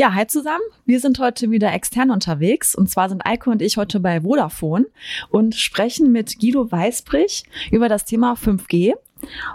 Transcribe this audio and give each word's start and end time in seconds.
Ja, 0.00 0.14
hi 0.14 0.26
zusammen. 0.26 0.64
Wir 0.86 0.98
sind 0.98 1.18
heute 1.18 1.50
wieder 1.50 1.74
extern 1.74 2.10
unterwegs 2.10 2.74
und 2.74 2.88
zwar 2.88 3.10
sind 3.10 3.26
Eiko 3.26 3.50
und 3.50 3.60
ich 3.60 3.76
heute 3.76 4.00
bei 4.00 4.22
Vodafone 4.22 4.86
und 5.28 5.54
sprechen 5.54 6.10
mit 6.10 6.40
Guido 6.40 6.72
Weißbrich 6.72 7.44
über 7.70 7.90
das 7.90 8.06
Thema 8.06 8.32
5G. 8.32 8.94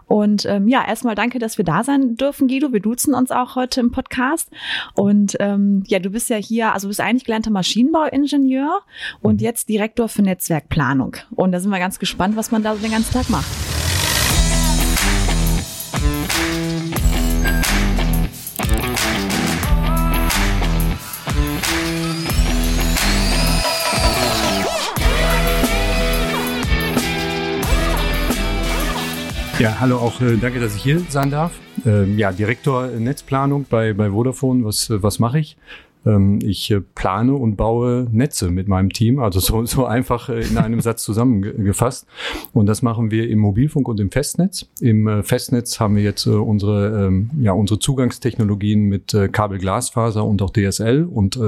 Und 0.05 0.45
ähm, 0.45 0.67
ja, 0.67 0.87
erstmal 0.87 1.15
danke, 1.15 1.39
dass 1.39 1.57
wir 1.57 1.65
da 1.65 1.83
sein 1.83 2.15
dürfen, 2.15 2.47
Guido. 2.47 2.71
Wir 2.71 2.79
duzen 2.79 3.15
uns 3.15 3.31
auch 3.31 3.55
heute 3.55 3.79
im 3.79 3.89
Podcast. 3.89 4.51
Und 4.93 5.35
ähm, 5.39 5.83
ja, 5.87 5.97
du 5.97 6.11
bist 6.11 6.29
ja 6.29 6.37
hier, 6.37 6.73
also 6.73 6.85
du 6.85 6.89
bist 6.89 7.01
eigentlich 7.01 7.25
gelernter 7.25 7.49
Maschinenbauingenieur 7.49 8.81
und 9.23 9.41
jetzt 9.41 9.67
Direktor 9.67 10.09
für 10.09 10.21
Netzwerkplanung. 10.21 11.15
Und 11.31 11.53
da 11.53 11.59
sind 11.59 11.71
wir 11.71 11.79
ganz 11.79 11.97
gespannt, 11.97 12.35
was 12.35 12.51
man 12.51 12.61
da 12.61 12.75
so 12.75 12.83
den 12.83 12.91
ganzen 12.91 13.13
Tag 13.13 13.31
macht. 13.31 13.64
Ja, 29.57 29.79
hallo 29.79 29.99
auch 29.99 30.19
äh, 30.19 30.35
danke, 30.35 30.59
dass 30.59 30.75
ich 30.75 30.83
hier 30.83 30.99
sein 31.07 31.31
darf. 31.31 31.53
Ähm, 31.85 32.19
ja, 32.19 32.33
Direktor 32.33 32.87
Netzplanung 32.87 33.65
bei, 33.69 33.93
bei 33.93 34.09
Vodafone. 34.09 34.65
Was, 34.65 34.89
äh, 34.89 35.01
was 35.01 35.19
mache 35.19 35.39
ich? 35.39 35.55
Ähm, 36.05 36.39
ich 36.41 36.69
äh, 36.71 36.81
plane 36.81 37.33
und 37.33 37.55
baue 37.55 38.07
Netze 38.11 38.51
mit 38.51 38.67
meinem 38.67 38.91
Team, 38.91 39.19
also 39.19 39.39
so, 39.39 39.65
so 39.65 39.85
einfach 39.85 40.29
äh, 40.29 40.41
in 40.41 40.57
einem 40.57 40.79
Satz 40.81 41.03
zusammengefasst. 41.03 42.05
Und 42.53 42.67
das 42.67 42.81
machen 42.81 43.11
wir 43.11 43.29
im 43.29 43.39
Mobilfunk 43.39 43.87
und 43.87 43.99
im 43.99 44.11
Festnetz. 44.11 44.67
Im 44.79 45.07
äh, 45.07 45.23
Festnetz 45.23 45.79
haben 45.79 45.95
wir 45.95 46.03
jetzt 46.03 46.27
unsere, 46.27 47.07
ähm, 47.07 47.31
ja, 47.41 47.53
unsere 47.53 47.79
Zugangstechnologien 47.79 48.81
mit 48.81 49.15
Kabel-Glasfaser 49.31 50.23
und 50.23 50.41
auch 50.41 50.51
DSL 50.51 51.03
und 51.03 51.39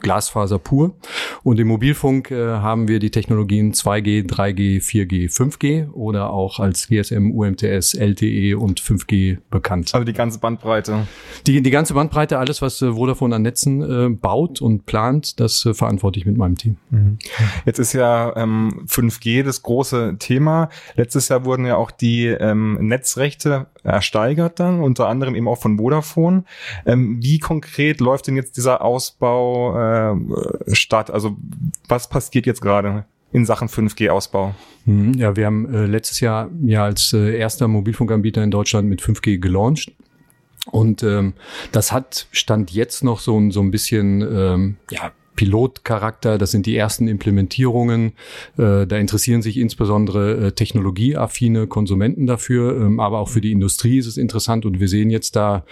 Glasfaser 0.00 0.58
pur. 0.58 0.94
Und 1.42 1.58
im 1.58 1.68
Mobilfunk 1.68 2.30
haben 2.30 2.88
wir 2.88 2.98
die 2.98 3.10
Technologien 3.10 3.72
2G, 3.72 4.28
3G, 4.28 4.82
4G, 4.82 5.32
5G 5.32 5.90
oder 5.92 6.30
auch 6.30 6.60
als 6.60 6.88
GSM, 6.88 7.30
UMTS, 7.32 7.94
LTE 7.94 8.58
und 8.58 8.80
5G 8.80 9.38
bekannt. 9.50 9.94
Also 9.94 10.04
die 10.04 10.12
ganze 10.12 10.38
Bandbreite. 10.38 11.06
Die, 11.46 11.62
die 11.62 11.70
ganze 11.70 11.94
Bandbreite, 11.94 12.38
alles, 12.38 12.62
was 12.62 12.78
Vodafone 12.78 13.36
an 13.36 13.42
Netz 13.42 13.59
Netzen 13.60 13.82
äh, 13.82 14.08
baut 14.08 14.60
und 14.60 14.86
plant, 14.86 15.40
das 15.40 15.64
äh, 15.66 15.74
verantworte 15.74 16.18
ich 16.18 16.26
mit 16.26 16.36
meinem 16.36 16.56
Team. 16.56 16.76
Mhm. 16.90 17.18
Jetzt 17.64 17.78
ist 17.78 17.92
ja 17.92 18.34
ähm, 18.36 18.84
5G 18.86 19.42
das 19.42 19.62
große 19.62 20.16
Thema. 20.18 20.68
Letztes 20.96 21.28
Jahr 21.28 21.44
wurden 21.44 21.66
ja 21.66 21.76
auch 21.76 21.90
die 21.90 22.26
ähm, 22.26 22.78
Netzrechte 22.80 23.66
ersteigert 23.82 24.60
dann, 24.60 24.80
unter 24.80 25.08
anderem 25.08 25.34
eben 25.34 25.48
auch 25.48 25.58
von 25.58 25.78
Vodafone. 25.78 26.44
Ähm, 26.86 27.18
wie 27.22 27.38
konkret 27.38 28.00
läuft 28.00 28.26
denn 28.26 28.36
jetzt 28.36 28.56
dieser 28.56 28.82
Ausbau 28.82 30.12
äh, 30.12 30.74
statt? 30.74 31.10
Also 31.10 31.36
was 31.88 32.08
passiert 32.08 32.46
jetzt 32.46 32.60
gerade? 32.60 33.04
in 33.32 33.46
Sachen 33.46 33.68
5G-Ausbau? 33.68 34.56
Mhm. 34.86 35.14
Ja, 35.14 35.36
wir 35.36 35.46
haben 35.46 35.72
äh, 35.72 35.86
letztes 35.86 36.18
Jahr 36.18 36.50
ja 36.64 36.82
als 36.82 37.12
äh, 37.12 37.38
erster 37.38 37.68
Mobilfunkanbieter 37.68 38.42
in 38.42 38.50
Deutschland 38.50 38.88
mit 38.88 39.02
5G 39.02 39.38
gelauncht. 39.38 39.92
Und 40.70 41.02
ähm, 41.02 41.34
das 41.72 41.92
hat 41.92 42.26
Stand 42.32 42.70
jetzt 42.70 43.04
noch 43.04 43.20
so, 43.20 43.50
so 43.50 43.60
ein 43.60 43.70
bisschen 43.70 44.22
ähm, 44.22 44.76
ja, 44.90 45.12
Pilotcharakter, 45.40 46.36
das 46.36 46.50
sind 46.50 46.66
die 46.66 46.76
ersten 46.76 47.08
Implementierungen. 47.08 48.12
Äh, 48.58 48.86
da 48.86 48.98
interessieren 48.98 49.40
sich 49.40 49.56
insbesondere 49.56 50.48
äh, 50.48 50.52
technologieaffine 50.52 51.66
Konsumenten 51.66 52.26
dafür, 52.26 52.76
ähm, 52.76 53.00
aber 53.00 53.20
auch 53.20 53.28
für 53.28 53.40
die 53.40 53.52
Industrie 53.52 53.98
ist 53.98 54.06
es 54.06 54.16
interessant. 54.16 54.66
Und 54.66 54.80
wir 54.80 54.88
sehen 54.88 55.08
jetzt 55.08 55.36
da 55.36 55.64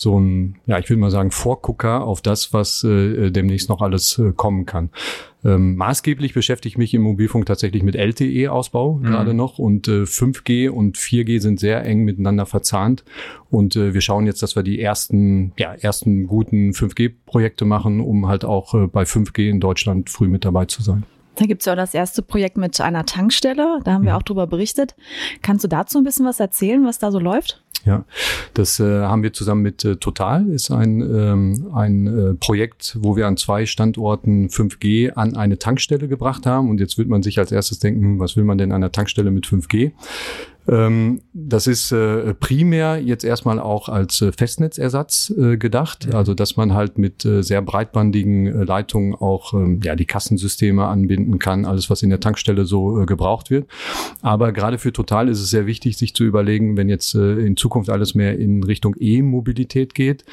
so 0.00 0.18
ein, 0.18 0.56
ja, 0.64 0.78
ich 0.78 0.88
würde 0.88 0.98
mal 0.98 1.10
sagen, 1.10 1.30
Vorgucker 1.30 2.04
auf 2.04 2.22
das, 2.22 2.54
was 2.54 2.82
äh, 2.84 3.30
demnächst 3.30 3.68
noch 3.68 3.82
alles 3.82 4.18
äh, 4.18 4.32
kommen 4.32 4.64
kann. 4.64 4.88
Ähm, 5.44 5.76
maßgeblich 5.76 6.32
beschäftige 6.32 6.72
ich 6.72 6.78
mich 6.78 6.94
im 6.94 7.02
Mobilfunk 7.02 7.44
tatsächlich 7.44 7.82
mit 7.82 7.96
LTE-Ausbau 7.96 8.94
mhm. 8.94 9.02
gerade 9.02 9.34
noch 9.34 9.58
und 9.58 9.88
äh, 9.88 10.04
5G 10.04 10.70
und 10.70 10.96
4G 10.96 11.40
sind 11.40 11.60
sehr 11.60 11.84
eng 11.84 12.04
miteinander 12.04 12.46
verzahnt 12.46 13.04
und 13.50 13.76
äh, 13.76 13.92
wir 13.92 14.00
schauen 14.00 14.24
jetzt, 14.24 14.42
dass 14.42 14.56
wir 14.56 14.62
die 14.62 14.80
ersten, 14.80 15.52
ja, 15.58 15.74
ersten 15.74 16.26
guten 16.26 16.70
5G-Projekte 16.70 17.66
machen, 17.66 18.00
um 18.00 18.26
halt 18.26 18.46
auch 18.46 18.72
äh, 18.72 18.86
bei 18.86 19.02
5G 19.02 19.50
in 19.50 19.60
Deutschland 19.60 20.08
früh 20.08 20.28
mit 20.28 20.46
dabei 20.46 20.64
zu 20.64 20.82
sein. 20.82 21.04
Da 21.36 21.44
gibt's 21.44 21.66
ja 21.66 21.74
auch 21.74 21.76
das 21.76 21.92
erste 21.92 22.22
Projekt 22.22 22.56
mit 22.56 22.80
einer 22.80 23.04
Tankstelle, 23.04 23.80
da 23.84 23.92
haben 23.92 24.04
wir 24.04 24.12
mhm. 24.12 24.16
auch 24.18 24.22
drüber 24.22 24.46
berichtet. 24.46 24.94
Kannst 25.42 25.62
du 25.62 25.68
dazu 25.68 25.98
ein 25.98 26.04
bisschen 26.04 26.24
was 26.24 26.40
erzählen, 26.40 26.84
was 26.86 26.98
da 26.98 27.10
so 27.10 27.18
läuft? 27.18 27.62
Ja, 27.84 28.04
das 28.54 28.78
äh, 28.78 29.00
haben 29.02 29.22
wir 29.22 29.32
zusammen 29.32 29.62
mit 29.62 29.84
äh, 29.84 29.96
Total, 29.96 30.46
ist 30.48 30.70
ein, 30.70 31.00
ähm, 31.00 31.70
ein 31.74 32.06
äh, 32.06 32.34
Projekt, 32.34 32.98
wo 33.00 33.16
wir 33.16 33.26
an 33.26 33.38
zwei 33.38 33.64
Standorten 33.64 34.48
5G 34.48 35.12
an 35.12 35.34
eine 35.34 35.58
Tankstelle 35.58 36.06
gebracht 36.06 36.44
haben. 36.44 36.68
Und 36.68 36.78
jetzt 36.78 36.98
wird 36.98 37.08
man 37.08 37.22
sich 37.22 37.38
als 37.38 37.52
erstes 37.52 37.78
denken, 37.78 38.18
was 38.18 38.36
will 38.36 38.44
man 38.44 38.58
denn 38.58 38.72
an 38.72 38.82
einer 38.82 38.92
Tankstelle 38.92 39.30
mit 39.30 39.46
5G? 39.46 39.92
Ähm, 40.68 41.22
das 41.32 41.66
ist 41.66 41.90
äh, 41.92 42.34
primär 42.34 43.00
jetzt 43.02 43.24
erstmal 43.24 43.58
auch 43.58 43.88
als 43.88 44.20
äh, 44.20 44.32
Festnetzersatz 44.32 45.32
äh, 45.36 45.56
gedacht, 45.56 46.12
also 46.14 46.34
dass 46.34 46.56
man 46.56 46.74
halt 46.74 46.98
mit 46.98 47.22
sehr 47.22 47.62
breitbandigen 47.62 48.64
Leitungen 48.66 49.14
auch 49.14 49.54
ähm, 49.54 49.80
ja 49.82 49.96
die 49.96 50.04
Kassensysteme 50.04 50.86
anbinden 50.86 51.38
kann, 51.38 51.64
alles 51.64 51.90
was 51.90 52.02
in 52.02 52.10
der 52.10 52.20
Tankstelle 52.20 52.64
so 52.64 53.04
gebraucht 53.06 53.50
wird. 53.50 53.66
Aber 54.22 54.52
gerade 54.52 54.78
für 54.78 54.92
Total 54.92 55.28
ist 55.28 55.40
es 55.40 55.50
sehr 55.50 55.66
wichtig, 55.66 55.96
sich 55.96 56.14
zu 56.14 56.24
überlegen, 56.24 56.76
wenn 56.76 56.88
jetzt 56.88 57.14
in 57.14 57.56
Zukunft 57.56 57.90
alles 57.90 58.14
mehr 58.14 58.38
in 58.38 58.62
Richtung 58.62 58.96
E-Mobilität 58.98 59.94
geht 59.94 60.24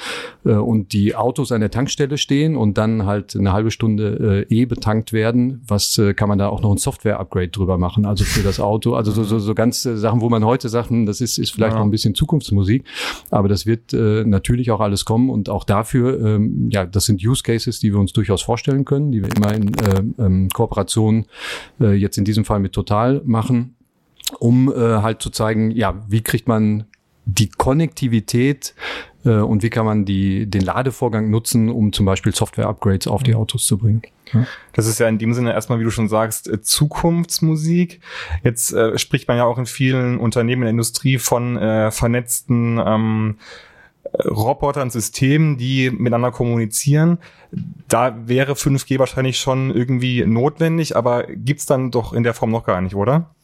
und 0.44 0.94
die 0.94 1.16
Autos 1.16 1.52
an 1.52 1.62
der 1.62 1.72
Tankstelle 1.72 2.18
stehen 2.18 2.56
und 2.56 2.78
dann 2.78 3.06
halt 3.06 3.36
eine 3.36 3.54
halbe 3.54 3.72
Stunde 3.72 4.46
E 4.50 4.66
betankt 4.66 5.14
werden, 5.14 5.62
was 5.68 6.02
kann 6.16 6.30
man 6.30 6.38
da 6.38 6.50
auch 6.50 6.62
noch 6.62 6.72
ein 6.72 6.78
Software-Upgrade 6.78 7.50
drüber 7.50 7.78
machen, 7.78 8.06
also 8.06 8.24
für 8.24 8.44
das 8.44 8.60
Auto, 8.60 8.96
also 8.96 9.12
so, 9.12 9.24
so, 9.24 9.40
so 9.40 9.54
ganz 9.54 9.84
Sachen 9.84 10.18
Sachen, 10.18 10.22
wo 10.28 10.30
man 10.30 10.44
heute 10.44 10.68
sagt, 10.68 10.90
hm, 10.90 11.06
das 11.06 11.22
ist, 11.22 11.38
ist 11.38 11.52
vielleicht 11.52 11.72
ja. 11.72 11.80
noch 11.80 11.86
ein 11.86 11.92
bisschen 11.92 12.14
Zukunftsmusik, 12.14 12.84
aber 13.32 13.48
das 13.48 13.66
wird 13.66 13.94
äh, 13.94 14.26
natürlich 14.26 14.72
auch 14.72 14.82
alles 14.82 15.06
kommen 15.06 15.30
und 15.30 15.48
auch 15.48 15.64
dafür, 15.64 16.20
ähm, 16.20 16.70
ja, 16.70 16.86
das 16.86 17.06
sind 17.06 17.26
Use 17.26 17.44
Cases, 17.44 17.80
die 17.80 17.94
wir 17.94 18.00
uns 18.00 18.12
durchaus 18.12 18.42
vorstellen 18.42 18.84
können, 18.84 19.14
die 19.14 19.24
wir 19.24 19.34
immer 19.34 19.54
in 19.54 19.74
äh, 19.76 20.04
ähm, 20.20 20.50
Kooperation 20.54 21.28
äh, 21.80 21.94
jetzt 21.94 22.18
in 22.18 22.26
diesem 22.26 22.44
Fall 22.44 22.60
mit 22.60 22.74
Total 22.74 23.22
machen 23.24 23.76
um 24.40 24.70
äh, 24.70 24.76
halt 24.76 25.22
zu 25.22 25.30
zeigen, 25.30 25.72
ja, 25.72 26.04
wie 26.10 26.22
kriegt 26.22 26.50
man 26.50 26.84
die 27.28 27.50
Konnektivität 27.50 28.74
äh, 29.26 29.30
und 29.30 29.62
wie 29.62 29.70
kann 29.70 29.86
man 29.86 30.06
die, 30.06 30.50
den 30.50 30.62
Ladevorgang 30.62 31.30
nutzen, 31.30 31.70
um 31.70 31.92
zum 31.94 32.06
Beispiel 32.06 32.34
Software-Upgrades 32.34 33.08
auf 33.08 33.24
die 33.24 33.32
mhm. 33.32 33.38
Autos 33.38 33.66
zu 33.66 33.78
bringen. 33.78 34.02
Das 34.74 34.88
ist 34.88 35.00
ja 35.00 35.08
in 35.08 35.20
dem 35.20 35.34
Sinne 35.34 35.54
erstmal, 35.54 35.80
wie 35.80 35.84
du 35.84 35.92
schon 35.92 36.10
sagst, 36.10 36.48
äh, 36.48 36.62
Zukunftsmusik. 36.62 38.00
Jetzt 38.44 38.74
äh, 38.74 38.98
spricht 38.98 39.28
man 39.28 39.38
ja 39.38 39.46
auch 39.46 39.58
in 39.58 39.66
vielen 39.66 40.18
Unternehmen 40.18 40.64
in 40.64 40.66
der 40.66 40.72
Industrie 40.72 41.18
von 41.18 41.58
äh, 41.58 41.92
vernetzten 41.92 42.82
ähm, 42.84 43.38
Robotern, 44.26 44.90
Systemen, 44.90 45.58
die 45.58 45.92
miteinander 45.92 46.32
kommunizieren. 46.32 47.18
Da 47.88 48.16
wäre 48.26 48.54
5G 48.54 49.00
wahrscheinlich 49.00 49.38
schon 49.38 49.74
irgendwie 49.74 50.26
notwendig, 50.26 50.96
aber 50.96 51.24
gibt's 51.28 51.66
dann 51.66 51.92
doch 51.92 52.14
in 52.14 52.24
der 52.24 52.34
Form 52.34 52.52
noch 52.52 52.66
gar 52.66 52.80
nicht, 52.82 52.96
oder? 52.96 53.36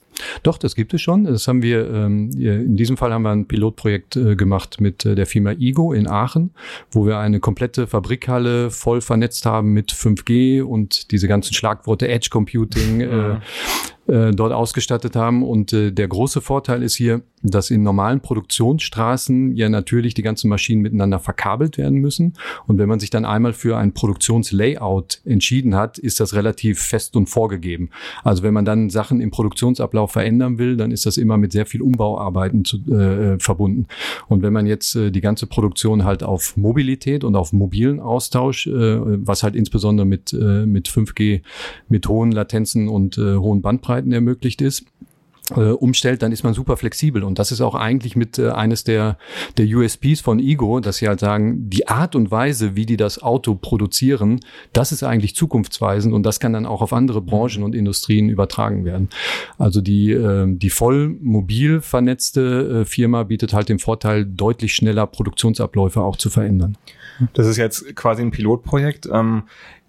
Doch, 0.44 0.58
das 0.58 0.76
gibt 0.76 0.94
es 0.94 1.02
schon. 1.02 1.26
Das 1.26 1.48
haben 1.48 1.62
wir, 1.62 1.90
ähm, 1.90 2.32
in 2.32 2.76
diesem 2.76 2.98
Fall 2.98 3.14
haben 3.14 3.24
wir 3.24 3.32
ein 3.32 3.48
Pilotprojekt 3.48 4.16
äh, 4.16 4.36
gemacht 4.36 4.80
mit 4.82 5.06
äh, 5.06 5.16
der 5.16 5.26
Firma 5.26 5.52
Igo 5.52 5.94
in 5.94 6.08
Aachen, 6.08 6.52
wo 6.92 7.06
wir 7.06 7.18
eine 7.18 7.40
komplette 7.40 7.88
Fabrikhalle 7.88 8.72
voll 8.72 9.02
vernetzt 9.02 9.46
haben 9.46 9.74
mit 9.74 9.92
5G 9.92 10.62
und 10.62 11.12
diese 11.12 11.28
ganzen 11.28 11.54
Schlagworte 11.54 12.08
Edge 12.08 12.30
Computing. 12.32 13.02
Äh, 13.02 13.40
äh, 14.08 14.32
dort 14.32 14.52
ausgestattet 14.52 15.16
haben. 15.16 15.44
Und 15.44 15.72
äh, 15.72 15.92
der 15.92 16.08
große 16.08 16.42
Vorteil 16.42 16.84
ist 16.84 16.96
hier, 16.96 17.22
dass 17.42 17.70
in 17.70 17.84
normalen 17.84 18.22
Produktionsstraßen 18.22 19.56
ja 19.56 19.70
natürlich 19.70 20.14
die 20.14 20.22
ganzen 20.22 20.50
Maschinen 20.50 20.82
miteinander 20.82 21.20
verkabelt 21.20 21.78
werden 21.78 22.00
müssen. 22.00 22.34
Und 22.68 22.78
wenn 22.78 22.90
man 22.90 23.00
sich 23.00 23.10
dann 23.10 23.26
einmal 23.26 23.54
für 23.54 23.78
ein 23.78 23.94
Produktionslayout 23.94 25.22
entschieden 25.26 25.76
hat, 25.76 25.98
ist 25.98 26.20
das 26.20 26.34
relativ 26.34 26.82
fest 26.82 27.16
und 27.16 27.28
vorgegeben. 27.28 27.90
Also 28.24 28.44
wenn 28.44 28.54
man 28.54 28.66
dann 28.66 28.90
Sachen 28.90 29.22
im 29.22 29.32
Produktionsablauf 29.32 30.12
verändern 30.12 30.58
will, 30.58 30.78
dann 30.78 30.92
ist 30.92 31.06
das 31.06 31.18
immer 31.18 31.38
mit 31.38 31.52
sehr 31.52 31.66
viel 31.66 31.82
Umbauarbeiten 31.82 32.66
zu, 32.66 32.78
äh, 32.92 33.40
verbunden. 33.40 33.88
Und 34.28 34.42
wenn 34.42 34.54
man 34.54 34.66
jetzt 34.66 34.96
äh, 34.96 35.12
die 35.12 35.22
ganze 35.22 35.48
Produktion 35.48 36.04
halt 36.04 36.24
auf 36.24 36.58
Mobilität 36.58 37.24
und 37.24 37.36
auf 37.36 37.54
mobilen 37.54 38.00
Austausch, 38.00 38.68
äh, 38.68 38.72
was 39.26 39.44
halt 39.44 39.56
insbesondere 39.56 40.06
mit, 40.06 40.34
äh, 40.34 40.66
mit 40.66 40.88
5G, 40.88 41.42
mit 41.90 42.08
hohen 42.08 42.32
Latenzen 42.32 42.88
und 42.88 43.18
äh, 43.18 43.36
hohen 43.36 43.62
Bandbreiten 43.62 43.93
ermöglicht 43.98 44.62
ist, 44.62 44.86
äh, 45.52 45.72
umstellt, 45.72 46.22
dann 46.24 46.32
ist 46.32 46.44
man 46.44 46.54
super 46.54 46.78
flexibel. 46.78 47.24
Und 47.24 47.38
das 47.38 47.52
ist 47.52 47.62
auch 47.62 47.76
eigentlich 47.76 48.16
mit 48.16 48.40
äh, 48.40 48.50
eines 48.50 48.84
der, 48.84 49.18
der 49.58 49.66
USPs 49.66 50.22
von 50.22 50.40
Ego, 50.40 50.80
dass 50.80 50.98
sie 50.98 51.08
halt 51.08 51.20
sagen, 51.20 51.70
die 51.70 51.88
Art 51.88 52.16
und 52.16 52.32
Weise, 52.32 52.76
wie 52.76 52.86
die 52.86 52.98
das 52.98 53.22
Auto 53.22 53.56
produzieren, 53.56 54.40
das 54.72 54.92
ist 54.92 55.04
eigentlich 55.04 55.36
zukunftsweisend 55.36 56.14
und 56.14 56.24
das 56.24 56.40
kann 56.40 56.54
dann 56.54 56.66
auch 56.66 56.82
auf 56.82 56.94
andere 56.94 57.22
Branchen 57.22 57.64
und 57.64 57.76
Industrien 57.76 58.30
übertragen 58.30 58.86
werden. 58.86 59.10
Also 59.58 59.82
die, 59.82 60.12
äh, 60.12 60.46
die 60.48 60.70
voll 60.70 61.10
mobil 61.22 61.82
vernetzte 61.82 62.82
äh, 62.82 62.86
Firma 62.86 63.24
bietet 63.24 63.54
halt 63.54 63.70
den 63.70 63.80
Vorteil, 63.80 64.26
deutlich 64.26 64.74
schneller 64.74 65.08
Produktionsabläufe 65.08 66.02
auch 66.02 66.16
zu 66.16 66.30
verändern. 66.30 66.78
Das 67.34 67.48
ist 67.48 67.58
jetzt 67.58 67.96
quasi 67.96 68.22
ein 68.22 68.32
Pilotprojekt. 68.32 69.08
Ähm, 69.12 69.44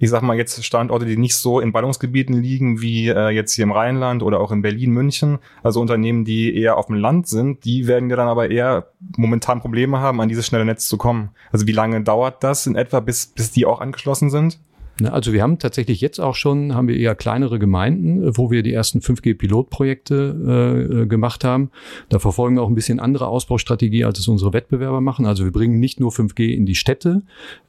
ich 0.05 0.11
sag 0.11 0.21
mal 0.21 0.37
jetzt 0.37 0.63
Standorte, 0.63 1.07
die 1.07 1.17
nicht 1.17 1.35
so 1.35 1.61
in 1.61 1.73
Ballungsgebieten 1.73 2.35
liegen 2.35 2.83
wie 2.83 3.09
äh, 3.09 3.31
jetzt 3.31 3.55
hier 3.55 3.63
im 3.63 3.73
Rheinland 3.73 4.23
oder 4.23 4.39
auch 4.39 4.53
in 4.53 4.61
Berlin, 4.61 4.91
München. 4.91 5.39
Also 5.63 5.81
Unternehmen, 5.81 6.27
die 6.27 6.55
eher 6.55 6.77
auf 6.77 6.87
dem 6.87 6.97
Land 6.97 7.27
sind, 7.27 7.65
die 7.65 7.87
werden 7.87 8.11
ja 8.11 8.17
dann 8.17 8.29
aber 8.29 8.51
eher 8.51 8.89
momentan 9.17 9.61
Probleme 9.61 10.01
haben, 10.01 10.21
an 10.21 10.29
dieses 10.29 10.47
schnelle 10.47 10.67
Netz 10.67 10.89
zu 10.89 10.99
kommen. 10.99 11.31
Also 11.53 11.67
wie 11.67 11.73
lange 11.73 12.03
dauert 12.03 12.45
das 12.45 12.67
in 12.67 12.77
etwa, 12.77 13.01
bis, 13.01 13.29
bis 13.29 13.51
die 13.51 13.65
auch 13.65 13.81
angeschlossen 13.81 14.29
sind? 14.29 14.59
Also 15.03 15.33
wir 15.33 15.43
haben 15.43 15.59
tatsächlich 15.59 16.01
jetzt 16.01 16.21
auch 16.21 16.37
schon, 16.37 16.75
haben 16.75 16.87
wir 16.87 16.97
eher 16.97 17.17
kleinere 17.17 17.59
Gemeinden, 17.59 18.37
wo 18.37 18.53
wir 18.53 18.63
die 18.63 18.73
ersten 18.73 19.01
5G-Pilotprojekte 19.01 20.37
äh, 20.47 21.03
äh, 21.03 21.07
gemacht 21.07 21.43
haben. 21.43 21.71
Da 22.11 22.21
verfolgen 22.21 22.57
wir 22.57 22.63
auch 22.63 22.69
ein 22.69 22.77
bisschen 22.77 23.01
andere 23.01 23.27
Ausbaustrategie, 23.27 24.05
als 24.05 24.21
es 24.21 24.29
unsere 24.29 24.53
Wettbewerber 24.53 25.01
machen. 25.01 25.27
Also 25.27 25.45
wir 25.45 25.51
bringen 25.51 25.81
nicht 25.81 25.99
nur 25.99 26.13
5G 26.13 26.55
in 26.55 26.65
die 26.65 26.77
Städte, 26.77 27.23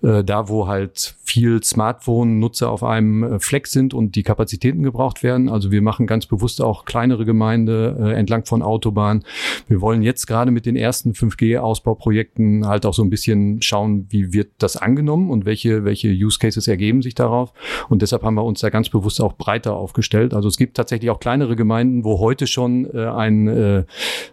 äh, 0.04 0.24
da 0.24 0.50
wo 0.50 0.68
halt 0.68 1.16
viel 1.26 1.64
Smartphone-Nutzer 1.64 2.70
auf 2.70 2.84
einem 2.84 3.24
äh, 3.24 3.40
Fleck 3.40 3.68
sind 3.68 3.94
und 3.94 4.16
die 4.16 4.24
Kapazitäten 4.24 4.84
gebraucht 4.84 5.24
werden. 5.24 5.50
Also 5.50 5.72
wir 5.72 5.82
machen 5.82 6.08
ganz 6.08 6.28
bewusst 6.28 6.62
auch 6.62 6.86
kleinere 6.86 7.26
Gemeinde 7.26 7.98
äh, 8.00 8.14
entlang 8.14 8.46
von 8.46 8.62
Autobahnen. 8.62 9.24
Wir 9.68 9.82
wollen 9.82 10.04
jetzt 10.04 10.28
gerade 10.28 10.52
mit 10.52 10.66
den 10.66 10.76
ersten 10.76 11.14
5G-Ausbauprojekten 11.14 12.68
halt 12.68 12.86
auch 12.86 12.94
so 12.94 13.04
ein 13.04 13.10
bisschen 13.10 13.62
schauen, 13.62 14.06
wie 14.10 14.34
wird 14.34 14.52
das 14.60 14.78
angenommen 14.78 15.32
und 15.32 15.46
welche, 15.46 15.84
welche 15.84 16.10
Use 16.10 16.38
Cases 16.40 16.68
ergeben 16.68 17.02
sich 17.02 17.16
darauf. 17.16 17.54
Und 17.90 18.02
deshalb 18.02 18.24
haben 18.24 18.36
wir 18.36 18.44
uns 18.44 18.60
da 18.60 18.70
ganz 18.70 18.90
bewusst 18.90 19.20
auch 19.22 19.34
breiter 19.34 19.76
aufgestellt. 19.76 20.34
Also 20.34 20.48
es 20.48 20.58
gibt 20.58 20.78
tatsächlich 20.78 21.10
auch 21.10 21.20
kleinere 21.20 21.56
Gemeinden, 21.56 22.04
wo 22.04 22.20
heute 22.20 22.46
schon 22.46 22.86
äh, 22.94 23.06
ein, 23.08 23.48
äh, 23.48 23.80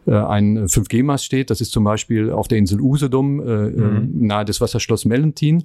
äh 0.07 0.13
ein 0.13 0.67
5G-Mast 0.67 1.25
steht. 1.25 1.51
Das 1.51 1.61
ist 1.61 1.73
zum 1.73 1.85
Beispiel 1.85 2.31
auf 2.31 2.49
der 2.49 2.59
Insel 2.59 2.81
Usedom, 2.81 3.41
äh, 3.41 3.45
äh, 3.45 3.71
mhm. 3.71 4.27
nahe 4.27 4.45
des 4.45 4.61
Wasserschloss 4.61 5.05
Mellentin. 5.05 5.65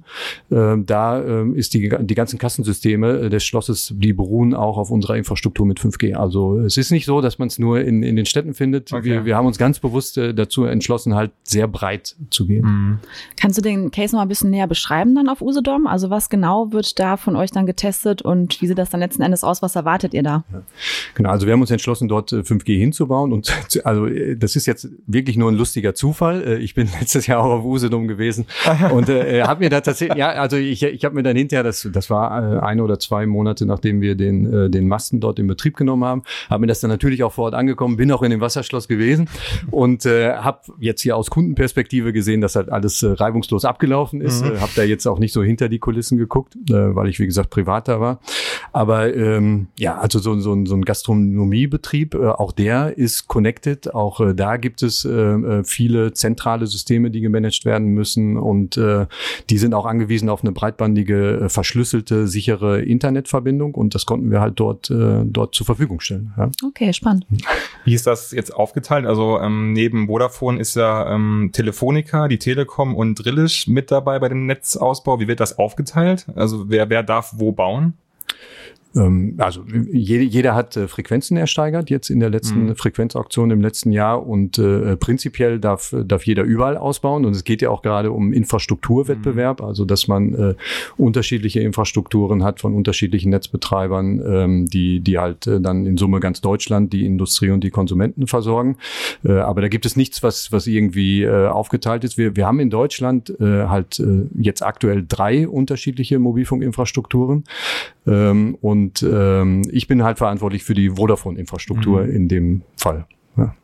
Äh, 0.50 0.76
da 0.78 1.17
äh, 1.24 1.58
ist 1.58 1.74
die, 1.74 1.90
die 2.00 2.14
ganzen 2.14 2.38
Kassensysteme 2.38 3.30
des 3.30 3.44
Schlosses, 3.44 3.92
die 3.96 4.12
beruhen 4.12 4.54
auch 4.54 4.78
auf 4.78 4.90
unserer 4.90 5.16
Infrastruktur 5.16 5.66
mit 5.66 5.78
5G. 5.80 6.14
Also 6.14 6.58
es 6.60 6.76
ist 6.76 6.90
nicht 6.90 7.06
so, 7.06 7.20
dass 7.20 7.38
man 7.38 7.48
es 7.48 7.58
nur 7.58 7.80
in, 7.80 8.02
in 8.02 8.16
den 8.16 8.26
Städten 8.26 8.54
findet. 8.54 8.92
Okay. 8.92 9.04
Wir, 9.04 9.24
wir 9.24 9.36
haben 9.36 9.46
uns 9.46 9.58
ganz 9.58 9.78
bewusst 9.78 10.18
äh, 10.18 10.34
dazu 10.34 10.64
entschlossen, 10.64 11.14
halt 11.14 11.32
sehr 11.42 11.68
breit 11.68 12.16
zu 12.30 12.46
gehen. 12.46 12.64
Mhm. 12.64 12.98
Kannst 13.40 13.58
du 13.58 13.62
den 13.62 13.90
Case 13.90 14.14
noch 14.14 14.22
ein 14.22 14.28
bisschen 14.28 14.50
näher 14.50 14.66
beschreiben 14.66 15.14
dann 15.14 15.28
auf 15.28 15.40
Usedom? 15.40 15.86
Also 15.86 16.10
was 16.10 16.28
genau 16.28 16.72
wird 16.72 16.98
da 16.98 17.16
von 17.16 17.36
euch 17.36 17.50
dann 17.50 17.66
getestet 17.66 18.22
und 18.22 18.60
wie 18.60 18.66
sieht 18.66 18.78
das 18.78 18.90
dann 18.90 19.00
letzten 19.00 19.22
Endes 19.22 19.44
aus? 19.44 19.62
Was 19.62 19.76
erwartet 19.76 20.14
ihr 20.14 20.22
da? 20.22 20.44
Ja. 20.52 20.62
Genau, 21.14 21.30
also 21.30 21.46
wir 21.46 21.52
haben 21.52 21.60
uns 21.60 21.70
entschlossen, 21.70 22.08
dort 22.08 22.32
5G 22.32 22.70
äh, 22.70 22.78
hinzubauen 22.78 23.32
und 23.32 23.52
also 23.84 24.06
äh, 24.06 24.36
das 24.36 24.56
ist 24.56 24.66
jetzt 24.66 24.88
wirklich 25.06 25.36
nur 25.36 25.50
ein 25.50 25.56
lustiger 25.56 25.94
Zufall. 25.94 26.42
Äh, 26.42 26.58
ich 26.58 26.74
bin 26.74 26.88
letztes 27.00 27.26
Jahr 27.26 27.40
auch 27.40 27.50
auf 27.50 27.64
Usedom 27.64 28.08
gewesen 28.08 28.46
und 28.92 29.08
äh, 29.08 29.42
habe 29.42 29.64
mir 29.64 29.70
da 29.70 29.80
tatsächlich, 29.80 30.18
ja, 30.18 30.30
also 30.30 30.56
ich, 30.56 30.82
ich 30.82 31.04
habe 31.08 31.16
mir 31.16 31.22
dann 31.22 31.36
hinterher, 31.36 31.62
das, 31.62 31.88
das 31.92 32.10
war 32.10 32.62
eine 32.62 32.82
oder 32.82 32.98
zwei 32.98 33.26
Monate, 33.26 33.66
nachdem 33.66 34.00
wir 34.00 34.14
den, 34.14 34.70
den 34.70 34.88
Masten 34.88 35.20
dort 35.20 35.38
in 35.38 35.46
Betrieb 35.46 35.76
genommen 35.76 36.04
haben, 36.04 36.22
habe 36.50 36.60
mir 36.60 36.66
das 36.66 36.80
dann 36.80 36.90
natürlich 36.90 37.24
auch 37.24 37.32
vor 37.32 37.46
Ort 37.46 37.54
angekommen, 37.54 37.96
bin 37.96 38.12
auch 38.12 38.22
in 38.22 38.30
dem 38.30 38.40
Wasserschloss 38.40 38.88
gewesen 38.88 39.28
und 39.70 40.06
äh, 40.06 40.34
habe 40.34 40.60
jetzt 40.80 41.02
hier 41.02 41.16
aus 41.16 41.30
Kundenperspektive 41.30 42.12
gesehen, 42.12 42.40
dass 42.40 42.56
halt 42.56 42.70
alles 42.70 43.02
äh, 43.02 43.08
reibungslos 43.08 43.64
abgelaufen 43.64 44.20
ist. 44.20 44.44
Mhm. 44.44 44.52
Äh, 44.52 44.58
habe 44.58 44.72
da 44.76 44.82
jetzt 44.82 45.06
auch 45.06 45.18
nicht 45.18 45.32
so 45.32 45.42
hinter 45.42 45.68
die 45.68 45.78
Kulissen 45.78 46.18
geguckt, 46.18 46.56
äh, 46.70 46.94
weil 46.94 47.08
ich, 47.08 47.18
wie 47.18 47.26
gesagt, 47.26 47.50
privat 47.50 47.88
da 47.88 48.00
war. 48.00 48.20
Aber 48.72 49.14
ähm, 49.14 49.68
ja, 49.78 49.98
also 49.98 50.18
so, 50.18 50.38
so, 50.38 50.64
so 50.64 50.74
ein 50.74 50.82
Gastronomiebetrieb, 50.82 52.14
äh, 52.14 52.26
auch 52.26 52.52
der 52.52 52.96
ist 52.98 53.28
connected. 53.28 53.94
Auch 53.94 54.20
äh, 54.20 54.34
da 54.34 54.56
gibt 54.56 54.82
es 54.82 55.04
äh, 55.04 55.10
äh, 55.10 55.64
viele 55.64 56.12
zentrale 56.12 56.66
Systeme, 56.66 57.10
die 57.10 57.20
gemanagt 57.20 57.64
werden 57.64 57.88
müssen. 57.88 58.36
Und 58.36 58.76
äh, 58.76 59.06
die 59.50 59.58
sind 59.58 59.74
auch 59.74 59.86
angewiesen 59.86 60.28
auf 60.28 60.42
eine 60.42 60.52
breitbandige, 60.52 60.97
äh, 61.06 61.48
verschlüsselte, 61.48 62.26
sichere 62.26 62.80
Internetverbindung. 62.82 63.74
Und 63.74 63.94
das 63.94 64.06
konnten 64.06 64.30
wir 64.30 64.40
halt 64.40 64.58
dort, 64.60 64.90
äh, 64.90 65.24
dort 65.24 65.54
zur 65.54 65.66
Verfügung 65.66 66.00
stellen. 66.00 66.32
Ja. 66.36 66.50
Okay, 66.66 66.92
spannend. 66.92 67.26
Wie 67.84 67.94
ist 67.94 68.06
das 68.06 68.32
jetzt 68.32 68.54
aufgeteilt? 68.54 69.06
Also 69.06 69.40
ähm, 69.40 69.72
neben 69.72 70.06
Vodafone 70.06 70.60
ist 70.60 70.74
ja 70.76 71.14
ähm, 71.14 71.50
Telefonica, 71.52 72.28
die 72.28 72.38
Telekom 72.38 72.94
und 72.94 73.14
Drillisch 73.14 73.66
mit 73.68 73.90
dabei 73.90 74.18
bei 74.18 74.28
dem 74.28 74.46
Netzausbau. 74.46 75.20
Wie 75.20 75.28
wird 75.28 75.40
das 75.40 75.58
aufgeteilt? 75.58 76.26
Also 76.34 76.68
wer, 76.68 76.90
wer 76.90 77.02
darf 77.02 77.34
wo 77.36 77.52
bauen? 77.52 77.94
Ähm, 78.96 79.34
also 79.38 79.64
jede, 79.92 80.24
jeder 80.24 80.54
hat 80.54 80.76
äh, 80.76 80.88
Frequenzen 80.88 81.36
ersteigert 81.36 81.90
jetzt 81.90 82.10
in 82.10 82.20
der 82.20 82.30
letzten 82.30 82.66
mhm. 82.66 82.76
Frequenzauktion 82.76 83.50
im 83.50 83.60
letzten 83.60 83.92
Jahr 83.92 84.26
und 84.26 84.58
äh, 84.58 84.96
prinzipiell 84.96 85.58
darf, 85.58 85.94
darf 86.06 86.26
jeder 86.26 86.44
überall 86.44 86.76
ausbauen 86.76 87.24
und 87.24 87.32
es 87.32 87.44
geht 87.44 87.62
ja 87.62 87.70
auch 87.70 87.82
gerade 87.82 88.12
um 88.12 88.32
Infrastrukturwettbewerb, 88.32 89.60
mhm. 89.60 89.66
also 89.66 89.84
dass 89.84 90.08
man 90.08 90.34
äh, 90.34 90.54
unterschiedliche 90.96 91.60
Infrastrukturen 91.60 92.42
hat 92.44 92.60
von 92.60 92.74
unterschiedlichen 92.74 93.30
Netzbetreibern, 93.30 94.22
ähm, 94.26 94.66
die, 94.66 95.00
die 95.00 95.18
halt 95.18 95.46
äh, 95.46 95.60
dann 95.60 95.86
in 95.86 95.96
Summe 95.98 96.20
ganz 96.20 96.40
Deutschland 96.40 96.92
die 96.92 97.04
Industrie 97.04 97.50
und 97.50 97.62
die 97.62 97.70
Konsumenten 97.70 98.26
versorgen. 98.26 98.76
Äh, 99.24 99.32
aber 99.32 99.60
da 99.60 99.68
gibt 99.68 99.84
es 99.86 99.96
nichts, 99.96 100.22
was, 100.22 100.50
was 100.52 100.66
irgendwie 100.66 101.22
äh, 101.22 101.46
aufgeteilt 101.48 102.04
ist. 102.04 102.16
Wir, 102.16 102.36
wir 102.36 102.46
haben 102.46 102.60
in 102.60 102.70
Deutschland 102.70 103.30
äh, 103.40 103.66
halt 103.66 104.00
äh, 104.00 104.26
jetzt 104.38 104.62
aktuell 104.62 105.04
drei 105.06 105.46
unterschiedliche 105.46 106.18
Mobilfunkinfrastrukturen 106.18 107.44
ähm, 108.06 108.56
und 108.60 108.77
und 108.78 109.02
ähm, 109.02 109.62
ich 109.72 109.88
bin 109.88 110.04
halt 110.04 110.18
verantwortlich 110.18 110.62
für 110.62 110.74
die 110.74 110.90
Vodafone-Infrastruktur 110.90 112.04
mhm. 112.04 112.10
in 112.14 112.28
dem 112.28 112.62
Fall. 112.76 113.06
Ja. 113.36 113.54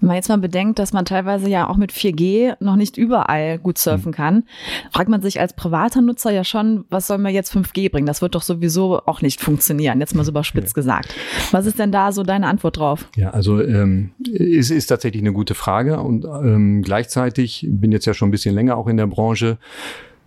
Wenn 0.00 0.06
man 0.06 0.16
jetzt 0.16 0.28
mal 0.28 0.38
bedenkt, 0.38 0.78
dass 0.78 0.92
man 0.92 1.04
teilweise 1.04 1.48
ja 1.48 1.68
auch 1.68 1.76
mit 1.76 1.92
4G 1.92 2.56
noch 2.60 2.76
nicht 2.76 2.96
überall 2.96 3.58
gut 3.58 3.78
surfen 3.78 4.10
mhm. 4.10 4.14
kann, 4.14 4.44
fragt 4.92 5.08
man 5.08 5.20
sich 5.20 5.40
als 5.40 5.54
privater 5.54 6.00
Nutzer 6.00 6.30
ja 6.30 6.44
schon, 6.44 6.84
was 6.90 7.08
soll 7.08 7.18
mir 7.18 7.30
jetzt 7.30 7.52
5G 7.52 7.90
bringen? 7.90 8.06
Das 8.06 8.22
wird 8.22 8.36
doch 8.36 8.42
sowieso 8.42 9.00
auch 9.04 9.20
nicht 9.20 9.40
funktionieren, 9.40 9.98
jetzt 9.98 10.14
mal 10.14 10.24
so 10.24 10.30
überspitzt 10.30 10.74
gesagt. 10.74 11.12
Was 11.50 11.66
ist 11.66 11.80
denn 11.80 11.90
da 11.90 12.12
so 12.12 12.22
deine 12.22 12.46
Antwort 12.46 12.76
drauf? 12.76 13.08
Ja, 13.16 13.30
also 13.30 13.60
ähm, 13.60 14.12
es 14.32 14.70
ist 14.70 14.86
tatsächlich 14.86 15.22
eine 15.22 15.32
gute 15.32 15.54
Frage 15.54 16.00
und 16.00 16.24
ähm, 16.24 16.82
gleichzeitig 16.82 17.66
bin 17.68 17.90
jetzt 17.90 18.06
ja 18.06 18.14
schon 18.14 18.28
ein 18.28 18.32
bisschen 18.32 18.54
länger 18.54 18.76
auch 18.76 18.86
in 18.86 18.96
der 18.96 19.08
Branche. 19.08 19.58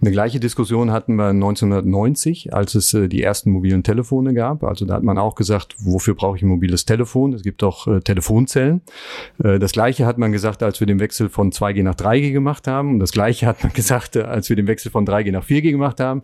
Eine 0.06 0.12
gleiche 0.12 0.40
Diskussion 0.40 0.92
hatten 0.92 1.16
wir 1.16 1.30
1990, 1.30 2.54
als 2.54 2.76
es 2.76 2.94
äh, 2.94 3.08
die 3.08 3.24
ersten 3.24 3.50
mobilen 3.50 3.82
Telefone 3.82 4.36
gab. 4.36 4.64
Also 4.64 4.86
da 4.86 4.94
hat 4.94 5.02
man 5.02 5.18
auch 5.18 5.34
gesagt, 5.34 5.76
wofür 5.80 6.14
brauche 6.14 6.38
ich 6.38 6.44
ein 6.44 6.48
mobiles 6.48 6.86
Telefon? 6.86 7.34
Es 7.34 7.42
gibt 7.42 7.64
doch 7.64 7.88
äh, 7.88 8.02
Telefonzellen. 8.02 8.82
Äh, 9.44 9.58
das 9.58 9.72
gleiche 9.72 10.06
hat 10.06 10.20
man 10.20 10.32
gesagt, 10.32 10.62
als 10.62 10.80
wir 10.80 10.86
den 10.86 11.00
Wechsel 11.00 11.28
von 11.30 11.52
2G 11.52 11.82
nach 11.82 11.96
3G 11.96 12.34
gemacht 12.34 12.68
haben. 12.68 12.92
Und 12.92 13.00
das 13.00 13.14
gleiche 13.14 13.48
hat 13.48 13.64
man 13.64 13.74
gesagt, 13.74 14.16
äh, 14.16 14.22
als 14.22 14.48
wir 14.48 14.56
den 14.56 14.68
Wechsel 14.68 14.92
von 14.92 15.08
3G 15.08 15.32
nach 15.32 15.44
4G 15.44 15.72
gemacht 15.72 16.00
haben. 16.00 16.22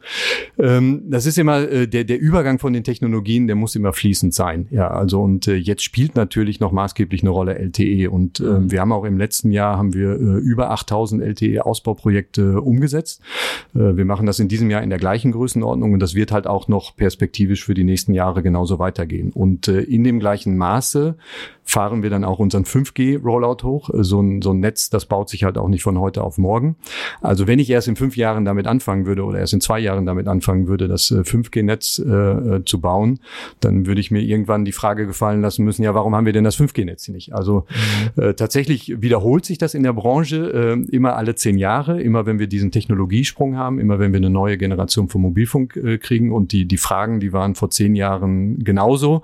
Ähm, 0.59 1.01
das 1.09 1.25
ist 1.25 1.39
immer 1.39 1.67
äh, 1.67 1.87
der, 1.87 2.03
der 2.03 2.19
Übergang 2.19 2.59
von 2.59 2.73
den 2.73 2.83
Technologien, 2.83 3.47
der 3.47 3.55
muss 3.55 3.75
immer 3.75 3.93
fließend 3.93 4.31
sein. 4.31 4.67
Ja, 4.69 4.91
also 4.91 5.23
und 5.23 5.47
äh, 5.47 5.55
jetzt 5.55 5.81
spielt 5.83 6.15
natürlich 6.15 6.59
noch 6.59 6.71
maßgeblich 6.71 7.23
eine 7.23 7.31
Rolle 7.31 7.57
LTE. 7.57 8.11
Und 8.11 8.41
äh, 8.41 8.69
wir 8.69 8.79
haben 8.79 8.91
auch 8.91 9.05
im 9.05 9.17
letzten 9.17 9.51
Jahr 9.51 9.79
haben 9.79 9.95
wir 9.95 10.11
über 10.13 10.69
8000 10.69 11.23
LTE-Ausbauprojekte 11.23 12.61
umgesetzt. 12.61 13.23
Äh, 13.75 13.95
wir 13.97 14.05
machen 14.05 14.25
das 14.25 14.39
in 14.39 14.47
diesem 14.47 14.69
Jahr 14.69 14.81
in 14.81 14.89
der 14.89 14.99
gleichen 14.99 15.31
Größenordnung 15.31 15.93
und 15.93 15.99
das 15.99 16.15
wird 16.15 16.31
halt 16.31 16.47
auch 16.47 16.67
noch 16.67 16.95
perspektivisch 16.95 17.63
für 17.63 17.73
die 17.73 17.83
nächsten 17.83 18.13
Jahre 18.13 18.43
genauso 18.43 18.79
weitergehen. 18.79 19.31
Und 19.31 19.67
äh, 19.67 19.81
in 19.81 20.03
dem 20.03 20.19
gleichen 20.19 20.57
Maße 20.57 21.15
fahren 21.63 22.03
wir 22.03 22.09
dann 22.09 22.23
auch 22.23 22.39
unseren 22.39 22.65
5G-Rollout 22.65 23.63
hoch. 23.63 23.89
Äh, 23.89 24.03
so 24.03 24.21
ein, 24.21 24.41
so 24.41 24.51
ein 24.51 24.59
Netz, 24.59 24.89
das 24.89 25.05
baut 25.05 25.29
sich 25.29 25.43
halt 25.43 25.57
auch 25.57 25.67
nicht 25.67 25.83
von 25.83 25.99
heute 25.99 26.23
auf 26.23 26.37
morgen. 26.37 26.75
Also 27.21 27.47
wenn 27.47 27.59
ich 27.59 27.69
erst 27.69 27.87
in 27.87 27.95
fünf 27.95 28.17
Jahren 28.17 28.45
damit 28.45 28.67
anfangen 28.67 29.05
würde 29.05 29.23
oder 29.23 29.39
erst 29.39 29.53
in 29.53 29.61
zwei 29.61 29.79
Jahren 29.79 30.05
damit 30.05 30.27
anfangen 30.27 30.67
würde, 30.67 30.87
das 30.87 31.11
5G-Netz 31.11 31.99
äh, 31.99 32.65
zu 32.65 32.81
bauen, 32.81 33.19
dann 33.59 33.85
würde 33.85 34.01
ich 34.01 34.11
mir 34.11 34.21
irgendwann 34.21 34.65
die 34.65 34.71
Frage 34.71 35.07
gefallen 35.07 35.41
lassen 35.41 35.63
müssen, 35.63 35.83
ja, 35.83 35.93
warum 35.93 36.15
haben 36.15 36.25
wir 36.25 36.33
denn 36.33 36.43
das 36.43 36.59
5G-Netz 36.59 37.07
nicht? 37.09 37.33
Also 37.33 37.65
mhm. 38.17 38.23
äh, 38.23 38.33
tatsächlich 38.33 39.01
wiederholt 39.01 39.45
sich 39.45 39.57
das 39.57 39.73
in 39.73 39.83
der 39.83 39.93
Branche 39.93 40.51
äh, 40.53 40.95
immer 40.95 41.15
alle 41.15 41.35
zehn 41.35 41.57
Jahre, 41.57 42.01
immer 42.01 42.25
wenn 42.25 42.39
wir 42.39 42.47
diesen 42.47 42.71
Technologiesprung 42.71 43.55
haben, 43.55 43.60
immer 43.69 43.99
wenn 43.99 44.11
wir 44.13 44.17
eine 44.17 44.29
neue 44.29 44.57
Generation 44.57 45.09
von 45.09 45.21
Mobilfunk 45.21 45.75
äh, 45.75 45.97
kriegen 45.97 46.31
und 46.31 46.51
die, 46.51 46.65
die 46.65 46.77
Fragen, 46.77 47.19
die 47.19 47.33
waren 47.33 47.55
vor 47.55 47.69
zehn 47.69 47.95
Jahren 47.95 48.63
genauso. 48.63 49.23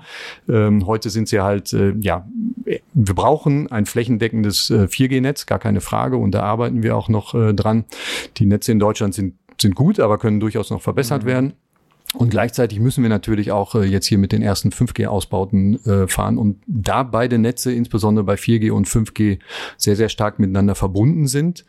Ähm, 0.50 0.86
heute 0.86 1.10
sind 1.10 1.28
sie 1.28 1.42
halt, 1.42 1.74
äh, 1.74 1.94
ja, 2.00 2.28
wir 2.66 3.16
brauchen 3.16 3.72
ein 3.72 3.86
flächendeckendes 3.86 4.70
äh, 4.70 4.84
4G-Netz, 4.84 5.46
gar 5.46 5.60
keine 5.60 5.82
Frage, 5.82 6.18
und 6.18 6.32
da 6.32 6.44
arbeiten 6.44 6.84
wir 6.84 6.96
auch 6.96 7.10
noch 7.10 7.34
äh, 7.34 7.54
dran. 7.54 7.86
Die 8.38 8.46
Netze 8.46 8.72
in 8.72 8.80
Deutschland 8.80 9.14
sind, 9.14 9.36
sind 9.60 9.76
gut, 9.76 10.00
aber 10.00 10.18
können 10.18 10.40
durchaus 10.40 10.70
noch 10.70 10.82
verbessert 10.82 11.24
mhm. 11.24 11.28
werden. 11.28 11.54
Und 12.14 12.30
gleichzeitig 12.30 12.80
müssen 12.80 13.04
wir 13.04 13.10
natürlich 13.10 13.52
auch 13.52 13.76
äh, 13.76 13.84
jetzt 13.84 14.08
hier 14.08 14.18
mit 14.18 14.32
den 14.32 14.42
ersten 14.42 14.70
5G-Ausbauten 14.70 15.86
äh, 15.86 16.08
fahren. 16.08 16.38
Und 16.38 16.58
da 16.66 17.04
beide 17.04 17.38
Netze, 17.38 17.74
insbesondere 17.74 18.24
bei 18.24 18.36
4G 18.36 18.72
und 18.72 18.88
5G, 18.88 19.40
sehr, 19.76 19.96
sehr 19.98 20.08
stark 20.08 20.40
miteinander 20.40 20.76
verbunden 20.76 21.28
sind, 21.28 21.66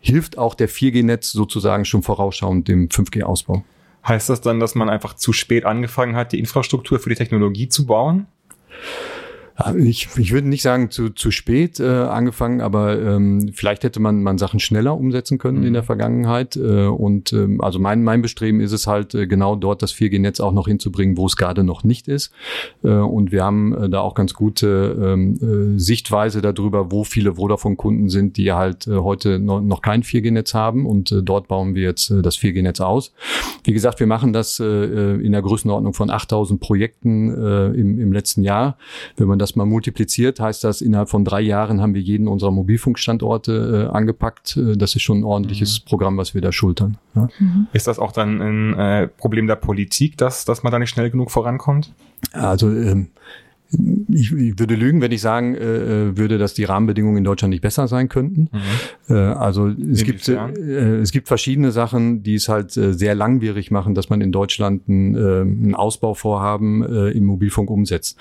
hilft 0.00 0.38
auch 0.38 0.54
der 0.54 0.68
4G-Netz 0.68 1.32
sozusagen 1.32 1.84
schon 1.84 2.02
vorausschauend 2.02 2.68
dem 2.68 2.88
5G-Ausbau. 2.88 3.64
Heißt 4.06 4.28
das 4.30 4.40
dann, 4.40 4.60
dass 4.60 4.74
man 4.74 4.88
einfach 4.88 5.14
zu 5.14 5.32
spät 5.32 5.64
angefangen 5.64 6.16
hat, 6.16 6.32
die 6.32 6.38
Infrastruktur 6.38 6.98
für 6.98 7.10
die 7.10 7.16
Technologie 7.16 7.68
zu 7.68 7.86
bauen? 7.86 8.26
Ich, 9.76 10.08
ich 10.16 10.32
würde 10.32 10.48
nicht 10.48 10.62
sagen 10.62 10.90
zu, 10.90 11.10
zu 11.10 11.32
spät 11.32 11.80
äh, 11.80 11.84
angefangen, 11.84 12.60
aber 12.60 12.96
ähm, 13.00 13.50
vielleicht 13.52 13.82
hätte 13.82 13.98
man, 13.98 14.22
man 14.22 14.38
Sachen 14.38 14.60
schneller 14.60 14.96
umsetzen 14.96 15.38
können 15.38 15.60
mhm. 15.60 15.66
in 15.66 15.72
der 15.72 15.82
Vergangenheit. 15.82 16.54
Äh, 16.54 16.86
und 16.86 17.32
ähm, 17.32 17.60
also 17.60 17.80
mein, 17.80 18.04
mein 18.04 18.22
Bestreben 18.22 18.60
ist 18.60 18.70
es 18.70 18.86
halt, 18.86 19.14
äh, 19.14 19.26
genau 19.26 19.56
dort 19.56 19.82
das 19.82 19.92
4G-Netz 19.92 20.38
auch 20.38 20.52
noch 20.52 20.68
hinzubringen, 20.68 21.16
wo 21.16 21.26
es 21.26 21.36
gerade 21.36 21.64
noch 21.64 21.82
nicht 21.82 22.06
ist. 22.06 22.30
Äh, 22.84 22.90
und 22.90 23.32
wir 23.32 23.42
haben 23.42 23.74
äh, 23.74 23.90
da 23.90 24.00
auch 24.00 24.14
ganz 24.14 24.32
gute 24.32 24.96
ähm, 24.96 25.74
äh, 25.74 25.78
Sichtweise 25.78 26.40
darüber, 26.40 26.92
wo 26.92 27.02
viele 27.02 27.34
Vodafone-Kunden 27.34 28.10
sind, 28.10 28.36
die 28.36 28.52
halt 28.52 28.86
äh, 28.86 28.98
heute 28.98 29.40
noch, 29.40 29.60
noch 29.60 29.82
kein 29.82 30.04
4G-Netz 30.04 30.54
haben. 30.54 30.86
Und 30.86 31.10
äh, 31.10 31.20
dort 31.20 31.48
bauen 31.48 31.74
wir 31.74 31.82
jetzt 31.82 32.10
äh, 32.10 32.22
das 32.22 32.38
4G-Netz 32.38 32.80
aus. 32.80 33.12
Wie 33.64 33.72
gesagt, 33.72 33.98
wir 33.98 34.06
machen 34.06 34.32
das 34.32 34.60
äh, 34.60 34.64
in 34.64 35.32
der 35.32 35.42
Größenordnung 35.42 35.94
von 35.94 36.10
8000 36.10 36.60
Projekten 36.60 37.34
äh, 37.34 37.66
im, 37.70 37.98
im 37.98 38.12
letzten 38.12 38.44
Jahr. 38.44 38.78
Wenn 39.16 39.26
man 39.26 39.40
das 39.40 39.47
das 39.48 39.56
mal 39.56 39.66
multipliziert, 39.66 40.40
heißt 40.40 40.64
das, 40.64 40.80
innerhalb 40.80 41.08
von 41.08 41.24
drei 41.24 41.40
Jahren 41.40 41.80
haben 41.80 41.94
wir 41.94 42.00
jeden 42.00 42.28
unserer 42.28 42.50
Mobilfunkstandorte 42.50 43.88
äh, 43.90 43.96
angepackt. 43.96 44.56
Äh, 44.56 44.76
das 44.76 44.94
ist 44.94 45.02
schon 45.02 45.20
ein 45.20 45.24
ordentliches 45.24 45.80
mhm. 45.80 45.88
Programm, 45.88 46.16
was 46.16 46.34
wir 46.34 46.40
da 46.40 46.52
schultern. 46.52 46.98
Ja. 47.14 47.28
Mhm. 47.38 47.66
Ist 47.72 47.86
das 47.86 47.98
auch 47.98 48.12
dann 48.12 48.40
ein 48.40 48.74
äh, 48.74 49.08
Problem 49.08 49.46
der 49.46 49.56
Politik, 49.56 50.16
dass, 50.16 50.44
dass 50.44 50.62
man 50.62 50.72
da 50.72 50.78
nicht 50.78 50.90
schnell 50.90 51.10
genug 51.10 51.30
vorankommt? 51.30 51.92
Also 52.32 52.70
ähm, 52.70 53.08
ich, 53.70 54.32
ich 54.32 54.58
würde 54.58 54.74
lügen, 54.74 55.02
wenn 55.02 55.12
ich 55.12 55.20
sagen 55.20 55.54
äh, 55.54 55.58
äh, 55.58 56.16
würde, 56.16 56.38
dass 56.38 56.54
die 56.54 56.64
Rahmenbedingungen 56.64 57.18
in 57.18 57.24
Deutschland 57.24 57.50
nicht 57.50 57.60
besser 57.60 57.86
sein 57.86 58.08
könnten. 58.08 58.48
Mhm. 58.50 59.14
Äh, 59.14 59.18
also 59.18 59.68
es 59.68 60.04
gibt, 60.04 60.26
äh, 60.28 60.96
es 61.00 61.12
gibt 61.12 61.28
verschiedene 61.28 61.70
Sachen, 61.70 62.22
die 62.22 62.36
es 62.36 62.48
halt 62.48 62.76
äh, 62.78 62.94
sehr 62.94 63.14
langwierig 63.14 63.70
machen, 63.70 63.94
dass 63.94 64.08
man 64.08 64.22
in 64.22 64.32
Deutschland 64.32 64.88
ein, 64.88 65.14
äh, 65.14 65.42
ein 65.42 65.74
Ausbauvorhaben 65.74 66.82
äh, 66.82 67.10
im 67.10 67.26
Mobilfunk 67.26 67.70
umsetzt. 67.70 68.16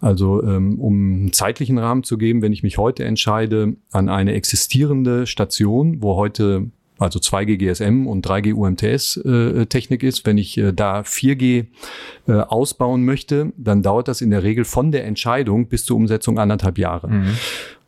Also 0.00 0.42
ähm, 0.42 0.78
um 0.78 0.94
einen 0.94 1.32
zeitlichen 1.32 1.78
Rahmen 1.78 2.02
zu 2.02 2.16
geben, 2.16 2.40
wenn 2.40 2.52
ich 2.52 2.62
mich 2.62 2.78
heute 2.78 3.04
entscheide, 3.04 3.76
an 3.90 4.08
eine 4.08 4.32
existierende 4.32 5.26
Station, 5.26 6.02
wo 6.02 6.16
heute 6.16 6.70
also 6.98 7.18
2G 7.18 7.58
GSM 7.58 8.06
und 8.06 8.26
3G 8.26 8.54
UMTS 8.54 9.16
äh, 9.18 9.66
Technik 9.66 10.02
ist. 10.02 10.24
Wenn 10.24 10.38
ich 10.38 10.56
äh, 10.56 10.72
da 10.72 11.00
4G 11.00 11.66
äh, 12.26 12.32
ausbauen 12.32 13.04
möchte, 13.04 13.52
dann 13.56 13.82
dauert 13.82 14.08
das 14.08 14.20
in 14.20 14.30
der 14.30 14.42
Regel 14.42 14.64
von 14.64 14.92
der 14.92 15.04
Entscheidung 15.04 15.66
bis 15.66 15.84
zur 15.84 15.96
Umsetzung 15.96 16.38
anderthalb 16.38 16.78
Jahre. 16.78 17.08
Mhm. 17.08 17.38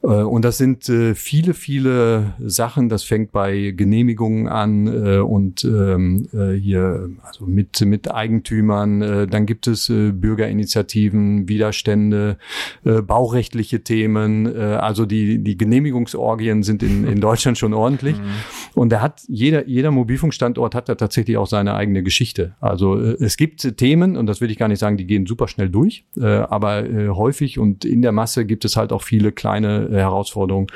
Äh, 0.03 0.07
und 0.07 0.45
das 0.45 0.59
sind 0.59 0.89
äh, 0.89 1.15
viele, 1.15 1.55
viele 1.55 2.35
Sachen. 2.39 2.89
Das 2.89 3.03
fängt 3.03 3.33
bei 3.33 3.73
Genehmigungen 3.77 4.49
an 4.49 4.87
äh, 4.87 5.19
und 5.19 5.65
ähm, 5.65 6.29
hier 6.33 7.11
also 7.23 7.47
mit, 7.47 7.81
mit 7.81 8.13
Eigentümern. 8.13 9.29
Dann 9.31 9.47
gibt 9.47 9.67
es 9.67 9.89
Bürgerinitiativen, 9.89 11.49
Widerstände, 11.49 12.39
baurechtliche 12.85 13.83
Themen. 13.83 14.47
Also 14.57 15.07
die, 15.07 15.39
die 15.39 15.57
Genehmigungsorgien 15.57 16.63
sind 16.63 16.83
in, 16.83 17.07
in 17.07 17.21
Deutschland 17.21 17.59
schon 17.59 17.75
ordentlich. 17.75 18.19
Mhm. 18.19 18.25
Und 18.75 18.91
da 18.91 19.01
hat 19.01 19.23
jeder, 19.29 19.67
jeder 19.67 19.91
Mobilfunkstandort 19.91 20.75
hat 20.75 20.89
da 20.89 20.95
tatsächlich 20.95 21.37
auch 21.37 21.47
seine 21.47 21.75
eigene 21.75 22.03
Geschichte. 22.03 22.55
Also 22.61 22.97
es 22.97 23.37
gibt 23.37 23.77
Themen, 23.77 24.17
und 24.17 24.27
das 24.27 24.41
will 24.41 24.51
ich 24.51 24.59
gar 24.59 24.69
nicht 24.69 24.81
sagen, 24.81 24.97
die 24.97 25.07
gehen 25.07 25.27
super 25.27 25.49
schnell 25.49 25.71
durch, 25.71 26.05
aber 26.21 26.85
häufig 27.09 27.59
und 27.59 27.85
in 27.85 28.03
der 28.03 28.13
Masse 28.13 28.45
gibt 28.45 28.65
es 28.65 28.77
halt 28.77 28.93
auch 28.93 29.03
viele 29.03 29.33
kleine 29.33 29.88
Herausforderung. 29.89 30.71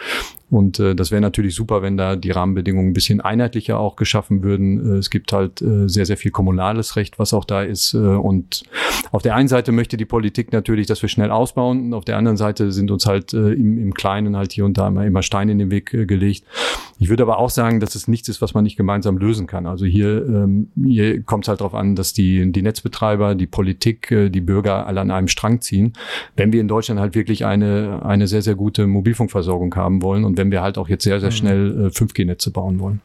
Und 0.53 0.79
äh, 0.81 0.95
das 0.95 1.11
wäre 1.11 1.23
natürlich 1.23 1.55
super, 1.55 1.81
wenn 1.81 1.97
da 1.97 2.15
die 2.15 2.31
Rahmenbedingungen 2.31 2.91
ein 2.91 2.93
bisschen 2.93 3.23
einheitlicher 3.23 3.81
auch 3.81 3.97
geschaffen 3.97 4.43
würden. 4.43 4.97
Äh, 4.97 4.99
es 4.99 5.09
gibt 5.09 5.33
halt 5.33 5.63
äh, 5.63 5.89
sehr, 5.89 6.05
sehr 6.05 6.19
viel 6.19 6.31
kommunales 6.31 6.97
Recht, 6.97 7.19
was 7.19 7.33
auch 7.33 7.47
da 7.47 7.63
ist. 7.63 7.95
Äh, 7.95 7.97
und 7.97 8.63
auf 9.13 9.23
der 9.23 9.35
einen 9.35 9.49
Seite 9.49 9.73
möchte 9.73 9.97
die 9.97 10.05
Politik 10.05 10.53
natürlich, 10.53 10.87
dass 10.87 11.01
wir 11.01 11.09
schnell 11.09 11.31
ausbauen. 11.31 11.87
Und 11.87 11.95
auf 11.95 12.05
der 12.05 12.19
anderen 12.19 12.37
Seite 12.37 12.71
sind 12.71 12.91
uns 12.91 13.07
halt 13.07 13.33
äh, 13.33 13.53
im, 13.53 13.79
im 13.79 13.95
Kleinen 13.95 14.37
halt 14.37 14.53
hier 14.53 14.67
und 14.67 14.77
da 14.77 14.89
immer, 14.89 15.07
immer 15.07 15.23
Steine 15.23 15.53
in 15.53 15.59
den 15.59 15.71
Weg 15.71 15.95
äh, 15.95 16.05
gelegt. 16.05 16.45
Ich 16.99 17.09
würde 17.09 17.23
aber 17.23 17.39
auch 17.39 17.51
sagen, 17.51 17.81
dass 17.81 17.95
es 17.95 18.07
nichts 18.07 18.29
ist, 18.29 18.43
was 18.43 18.53
man 18.53 18.63
nicht 18.63 18.77
gemeinsam 18.77 19.17
lösen 19.17 19.47
kann. 19.47 19.67
Also 19.67 19.87
hier, 19.87 20.25
ähm, 20.27 20.69
hier 20.85 21.23
kommt 21.23 21.45
es 21.45 21.49
halt 21.49 21.61
darauf 21.61 21.75
an, 21.75 21.97
dass 21.97 22.13
die, 22.13 22.53
die 22.53 22.63
Netzbetreiber, 22.63 23.35
die 23.35 23.47
Politik, 23.47 24.11
äh, 24.11 24.29
die 24.29 24.43
Bürger 24.43 24.87
alle 24.87 25.01
an 25.01 25.11
einem 25.11 25.29
Strang 25.29 25.63
ziehen. 25.63 25.95
Wenn 26.37 26.53
wir 26.53 26.61
in 26.61 26.69
Deutschland 26.69 27.01
halt 27.01 27.15
wirklich 27.15 27.47
eine, 27.47 28.05
eine 28.05 28.29
sehr, 28.29 28.43
sehr 28.43 28.55
gute 28.55 28.87
Mobilfunkversorgung 28.87 29.75
haben 29.75 30.03
wollen 30.03 30.25
und 30.25 30.39
wenn 30.43 30.51
wir 30.51 30.61
halt 30.61 30.77
auch 30.77 30.89
jetzt 30.89 31.05
sehr, 31.05 31.21
sehr 31.21 31.31
mhm. 31.31 31.35
schnell 31.35 31.87
äh, 31.87 31.89
5G-Netze 31.89 32.51
bauen 32.51 32.81
wollen. 32.81 33.01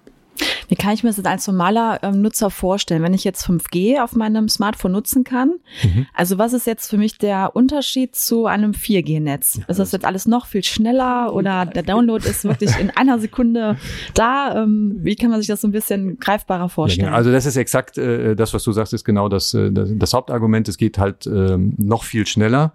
Wie 0.68 0.76
kann 0.76 0.94
ich 0.94 1.04
mir 1.04 1.12
das 1.12 1.24
als 1.26 1.48
normaler 1.48 2.00
ähm, 2.04 2.22
Nutzer 2.22 2.50
vorstellen, 2.50 3.04
wenn 3.04 3.14
ich 3.14 3.24
jetzt 3.24 3.46
5G 3.48 4.02
auf 4.02 4.16
meinem 4.16 4.50
Smartphone 4.50 4.92
nutzen 4.92 5.24
kann? 5.24 5.54
Mhm. 5.84 6.08
Also 6.14 6.38
was 6.38 6.54
ist 6.54 6.68
jetzt 6.68 6.90
für 6.90 6.98
mich 6.98 7.18
der 7.18 7.56
Unterschied 7.56 8.16
zu 8.16 8.46
einem 8.46 8.72
4G-Netz? 8.72 9.62
Ist 9.68 9.80
das 9.80 9.92
jetzt 9.92 10.06
alles 10.06 10.28
noch 10.28 10.46
viel 10.46 10.64
schneller 10.64 11.34
oder 11.34 11.66
der 11.66 11.84
Download 11.84 12.28
ist 12.28 12.44
wirklich 12.44 12.78
in 12.80 12.90
einer 12.92 13.20
Sekunde 13.20 13.78
da? 14.14 14.64
Ähm, 14.64 14.98
wie 15.02 15.16
kann 15.16 15.30
man 15.30 15.40
sich 15.40 15.48
das 15.48 15.62
so 15.62 15.68
ein 15.68 15.72
bisschen 15.72 16.20
greifbarer 16.20 16.70
vorstellen? 16.70 17.06
Ja, 17.06 17.10
genau. 17.12 17.18
also 17.18 17.32
das 17.32 17.46
ist 17.46 17.56
exakt 17.56 17.98
äh, 17.98 18.36
das, 18.36 18.54
was 18.54 18.64
du 18.64 18.72
sagst, 18.72 18.94
ist 18.94 19.04
genau 19.04 19.30
das, 19.30 19.54
äh, 19.54 19.72
das, 19.72 19.90
das, 19.94 20.14
Hauptargument. 20.14 20.68
Es 20.68 20.78
geht 20.78 20.98
halt 20.98 21.26
äh, 21.28 21.58
noch 21.58 22.04
viel 22.04 22.26
schneller. 22.26 22.74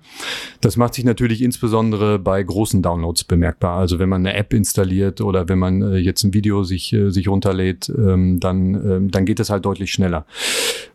Das 0.61 0.77
macht 0.77 0.95
sich 0.95 1.05
natürlich 1.05 1.43
insbesondere 1.43 2.19
bei 2.19 2.43
großen 2.43 2.83
Downloads 2.83 3.25
bemerkbar. 3.25 3.79
Also 3.79 3.99
wenn 3.99 4.09
man 4.09 4.27
eine 4.27 4.37
App 4.37 4.53
installiert 4.55 5.21
oder 5.21 5.49
wenn 5.49 5.59
man 5.59 5.83
äh, 5.83 5.97
jetzt 5.97 6.25
ein 6.25 6.35
Video 6.35 6.65
sich, 6.65 6.93
äh, 6.93 7.11
sich 7.11 7.29
runterlädt, 7.29 7.82
ähm, 7.89 8.41
dann, 8.41 8.75
ähm, 8.75 9.11
dann 9.11 9.25
geht 9.25 9.41
es 9.41 9.51
halt 9.51 9.65
deutlich 9.65 9.93
schneller. 9.93 10.27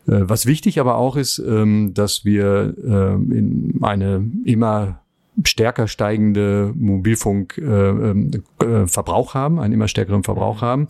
Äh, 0.06 0.22
was 0.22 0.46
wichtig 0.46 0.80
aber 0.80 0.96
auch 0.96 1.16
ist, 1.16 1.38
ähm, 1.38 1.92
dass 1.94 2.24
wir 2.24 2.74
ähm, 2.84 3.32
in 3.32 3.82
eine 3.82 4.30
immer 4.44 5.00
stärker 5.44 5.86
steigende 5.86 6.72
Mobilfunkverbrauch 6.74 9.34
äh, 9.34 9.38
haben, 9.38 9.60
einen 9.60 9.74
immer 9.74 9.88
stärkeren 9.88 10.22
Verbrauch 10.24 10.62
haben. 10.62 10.86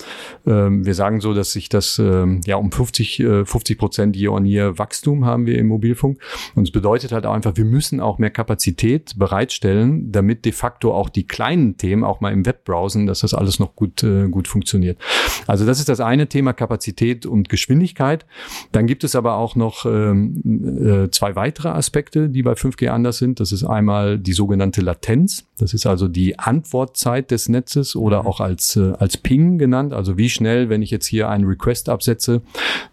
Ähm, 0.47 0.87
wir 0.87 0.95
sagen 0.95 1.21
so, 1.21 1.35
dass 1.35 1.51
sich 1.53 1.69
das 1.69 1.99
ähm, 1.99 2.41
ja 2.47 2.57
um 2.57 2.71
50 2.73 3.21
äh, 3.21 3.45
50 3.45 3.79
Prozent 3.79 4.17
year 4.17 4.33
on 4.33 4.47
year 4.47 4.79
Wachstum 4.79 5.27
haben 5.27 5.45
wir 5.47 5.59
im 5.59 5.67
Mobilfunk. 5.69 6.19
Und 6.55 6.65
es 6.65 6.71
bedeutet 6.71 7.13
halt 7.13 7.27
auch 7.27 7.35
einfach, 7.35 7.57
wir 7.57 7.67
müssen 7.67 8.01
auch 8.01 8.19
mehr 8.19 8.31
Kapazität 8.31 9.19
bereitstellen, 9.19 10.11
damit 10.13 10.45
de 10.45 10.53
facto 10.53 10.95
auch 10.95 11.11
die 11.11 11.27
kleinen 11.27 11.77
Themen 11.77 12.05
auch 12.05 12.21
mal 12.21 12.33
im 12.33 12.47
Web 12.47 12.65
browsen, 12.65 13.07
dass 13.07 13.21
das 13.21 13.35
alles 13.35 13.59
noch 13.59 13.75
gut 13.77 14.03
äh, 14.03 14.29
gut 14.29 14.49
funktioniert. 14.49 14.99
Also 15.47 15.67
das 15.67 15.79
ist 15.79 15.89
das 15.89 16.01
eine 16.01 16.29
Thema 16.29 16.53
Kapazität 16.53 17.27
und 17.27 17.49
Geschwindigkeit. 17.49 18.27
Dann 18.73 18.87
gibt 18.87 19.05
es 19.05 19.15
aber 19.15 19.37
auch 19.37 19.57
noch 19.57 19.85
ähm, 19.85 21.05
äh, 21.05 21.11
zwei 21.11 21.37
weitere 21.37 21.69
Aspekte, 21.69 22.29
die 22.29 22.43
bei 22.43 22.53
5G 22.53 22.89
anders 22.89 23.19
sind. 23.19 23.41
Das 23.41 23.53
ist 23.53 23.65
einmal 23.65 24.19
die 24.19 24.33
sogenannte 24.39 24.81
Latenz. 24.81 25.49
Das 25.59 25.75
ist 25.75 25.85
also 25.85 26.07
die 26.07 26.39
Antwortzeit 26.39 27.33
des 27.33 27.49
Netzes 27.49 27.97
oder 27.97 28.23
mhm. 28.23 28.29
auch 28.29 28.41
als, 28.41 28.77
äh, 28.77 28.93
als 28.99 29.17
Ping 29.17 29.59
genannt. 29.59 29.93
Also 29.93 30.17
wie 30.17 30.31
schnell, 30.31 30.69
wenn 30.69 30.81
ich 30.81 30.91
jetzt 30.91 31.07
hier 31.07 31.29
einen 31.29 31.45
Request 31.45 31.89
absetze, 31.89 32.43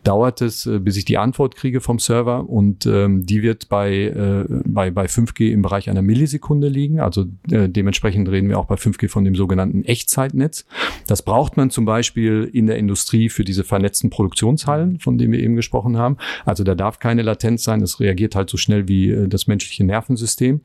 dauert 0.04 0.42
es, 0.42 0.66
äh, 0.66 0.80
bis 0.80 0.98
ich 0.98 1.06
die 1.06 1.20
Antwort 1.20 1.56
kriege 1.56 1.82
vom 1.82 2.00
Server. 2.00 2.50
Und 2.50 2.88
ähm, 2.88 3.26
die 3.26 3.44
wird 3.44 3.70
bei, 3.70 3.92
äh, 3.92 4.46
bei, 4.66 4.90
bei 4.90 5.06
5G 5.06 5.52
im 5.52 5.62
Bereich 5.62 5.90
einer 5.90 6.02
Millisekunde 6.02 6.68
liegen. 6.68 7.00
Also 7.00 7.26
äh, 7.52 7.70
dementsprechend 7.70 8.28
reden 8.30 8.50
wir 8.50 8.58
auch 8.58 8.66
bei 8.66 8.76
5G 8.76 9.08
von 9.08 9.24
dem 9.24 9.36
sogenannten 9.36 9.86
Echtzeitnetz. 9.86 10.66
Das 11.06 11.22
braucht 11.22 11.58
man 11.58 11.70
zum 11.70 11.86
Beispiel 11.86 12.50
in 12.52 12.66
der 12.66 12.78
Industrie 12.78 13.30
für 13.30 13.44
diese 13.44 13.64
vernetzten 13.64 14.10
Produktionshallen, 14.10 15.00
von 15.00 15.20
denen 15.20 15.34
wir 15.34 15.40
eben 15.40 15.56
gesprochen 15.56 15.98
haben. 15.98 16.18
Also 16.46 16.64
da 16.64 16.74
darf 16.74 16.98
keine 16.98 17.22
Latenz 17.22 17.64
sein. 17.64 17.82
Das 17.82 18.00
reagiert 18.00 18.36
halt 18.36 18.50
so 18.50 18.58
schnell 18.58 18.88
wie 18.88 19.12
äh, 19.12 19.28
das 19.28 19.46
menschliche 19.46 19.84
Nervensystem. 19.84 20.62